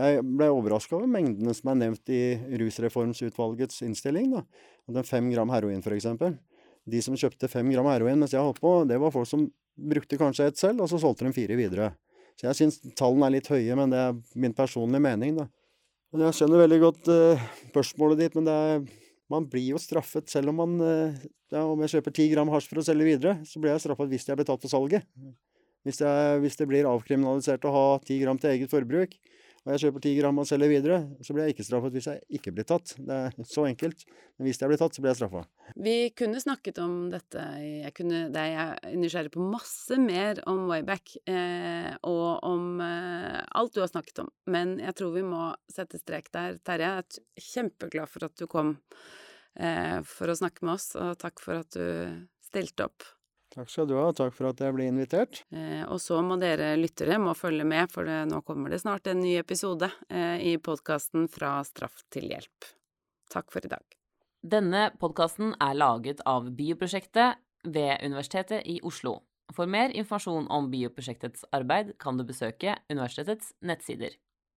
Jeg 0.00 0.22
ble 0.24 0.46
overraska 0.48 0.94
over 0.96 1.04
mengdene 1.04 1.52
som 1.52 1.68
er 1.68 1.74
nevnt 1.76 2.08
i 2.08 2.38
Rusreformsutvalgets 2.62 3.82
innstilling. 3.84 4.30
da. 4.32 4.40
Den 4.88 5.04
fem 5.04 5.28
gram 5.28 5.50
heroin, 5.52 5.82
eksempel. 5.84 6.38
De 6.88 7.02
som 7.04 7.12
kjøpte 7.12 7.50
fem 7.52 7.68
gram 7.68 7.84
heroin 7.84 8.16
mens 8.16 8.32
jeg 8.32 8.40
holdt 8.40 8.62
på, 8.62 8.88
det 8.88 8.96
var 8.96 9.12
folk 9.12 9.28
som 9.28 9.50
brukte 9.76 10.18
kanskje 10.20 10.50
ett 10.50 10.60
selv, 10.60 10.84
og 10.84 10.90
så 10.90 11.00
solgte 11.00 11.26
de 11.26 11.34
fire 11.36 11.56
videre. 11.58 11.92
Så 12.38 12.48
jeg 12.48 12.58
syns 12.58 12.80
tallene 12.98 13.28
er 13.28 13.36
litt 13.36 13.50
høye, 13.52 13.76
men 13.78 13.92
det 13.92 14.00
er 14.00 14.16
min 14.40 14.54
personlige 14.56 15.04
mening, 15.04 15.36
da. 15.40 15.48
Jeg 16.12 16.36
skjønner 16.36 16.60
veldig 16.60 16.80
godt 16.82 17.08
uh, 17.08 17.44
spørsmålet 17.70 18.18
ditt, 18.20 18.34
men 18.36 18.48
det 18.48 18.52
er, 18.52 18.82
man 19.32 19.46
blir 19.48 19.70
jo 19.72 19.80
straffet 19.80 20.28
selv 20.28 20.52
om 20.52 20.58
man 20.60 20.74
uh, 20.84 21.22
ja, 21.52 21.62
Om 21.64 21.80
jeg 21.84 21.94
kjøper 21.94 22.14
ti 22.16 22.26
gram 22.32 22.50
hasj 22.52 22.68
for 22.68 22.82
å 22.82 22.84
selge 22.84 23.06
videre, 23.06 23.38
så 23.48 23.60
blir 23.60 23.72
jeg 23.72 23.84
straffet 23.84 24.10
hvis 24.12 24.28
jeg 24.28 24.36
blir 24.36 24.48
tatt 24.48 24.60
på 24.60 24.70
salget. 24.72 25.06
Hvis, 25.86 26.02
jeg, 26.04 26.42
hvis 26.44 26.58
det 26.60 26.66
blir 26.68 26.88
avkriminalisert 26.88 27.64
å 27.68 27.72
ha 27.74 27.86
ti 28.04 28.18
gram 28.20 28.38
til 28.40 28.52
eget 28.52 28.72
forbruk, 28.72 29.16
og 29.62 29.70
jeg 29.70 29.84
kjøper 29.84 30.02
ti 30.02 30.12
gram 30.16 30.40
og 30.42 30.46
selger 30.48 30.70
videre, 30.72 30.96
så 31.22 31.34
blir 31.34 31.46
jeg 31.46 31.54
ikke 31.54 31.66
straffet 31.68 31.94
hvis 31.94 32.08
jeg 32.10 32.38
ikke 32.38 32.52
blir 32.56 32.66
tatt. 32.66 32.94
Det 32.98 33.18
er 33.28 33.46
så 33.46 33.66
enkelt. 33.68 34.00
Men 34.34 34.48
hvis 34.48 34.58
jeg 34.58 34.72
blir 34.72 34.80
tatt, 34.80 34.96
så 34.96 35.04
blir 35.04 35.12
jeg 35.12 35.20
straffa. 35.20 35.42
Vi 35.86 35.94
kunne 36.18 36.42
snakket 36.42 36.80
om 36.82 36.96
dette 37.12 37.44
Jeg, 37.62 37.92
kunne, 37.94 38.24
det 38.34 38.42
er 38.42 38.98
nysgjerrig 38.98 39.30
på 39.36 39.46
masse 39.46 39.98
mer 40.02 40.42
om 40.50 40.64
Wayback 40.66 41.14
eh, 41.30 41.92
og 42.08 42.42
om 42.48 42.82
eh, 42.82 43.38
alt 43.54 43.76
du 43.76 43.84
har 43.84 43.92
snakket 43.92 44.24
om. 44.24 44.32
Men 44.50 44.74
jeg 44.82 44.98
tror 44.98 45.14
vi 45.14 45.24
må 45.30 45.52
sette 45.70 46.02
strek 46.02 46.32
der. 46.34 46.58
Terje, 46.66 46.90
jeg 46.90 47.06
er 47.06 47.46
kjempeglad 47.52 48.10
for 48.10 48.26
at 48.26 48.34
du 48.42 48.48
kom 48.50 48.74
eh, 49.54 49.98
for 50.02 50.32
å 50.32 50.38
snakke 50.42 50.66
med 50.66 50.74
oss, 50.74 50.90
og 50.98 51.14
takk 51.22 51.38
for 51.44 51.62
at 51.62 51.78
du 51.78 52.26
stilte 52.50 52.90
opp. 52.90 53.06
Takk 53.52 53.68
skal 53.68 53.88
du 53.88 53.96
ha, 53.98 54.06
og 54.08 54.16
takk 54.16 54.32
for 54.32 54.48
at 54.48 54.60
jeg 54.64 54.72
ble 54.72 54.86
invitert. 54.88 55.42
Eh, 55.52 55.82
og 55.84 56.00
så 56.00 56.22
må 56.24 56.38
dere 56.40 56.70
lyttere 56.80 57.18
må 57.20 57.34
følge 57.36 57.66
med, 57.68 57.90
for 57.92 58.08
det, 58.08 58.22
nå 58.30 58.40
kommer 58.46 58.72
det 58.72 58.80
snart 58.80 59.10
en 59.12 59.20
ny 59.20 59.34
episode 59.40 59.90
eh, 60.08 60.40
i 60.52 60.54
podkasten 60.56 61.28
Fra 61.32 61.58
straff 61.68 62.00
til 62.12 62.30
hjelp. 62.32 62.70
Takk 63.32 63.52
for 63.52 63.64
i 63.64 63.72
dag. 63.72 63.84
Denne 64.42 64.88
podkasten 64.98 65.52
er 65.60 65.76
laget 65.76 66.24
av 66.26 66.48
Bioprosjektet 66.56 67.38
ved 67.68 68.00
Universitetet 68.02 68.64
i 68.66 68.80
Oslo. 68.82 69.20
For 69.52 69.68
mer 69.68 69.92
informasjon 69.92 70.48
om 70.50 70.70
bioprosjektets 70.72 71.44
arbeid 71.52 71.92
kan 72.00 72.16
du 72.16 72.24
besøke 72.24 72.78
universitetets 72.90 73.52
nettsider. 73.60 74.16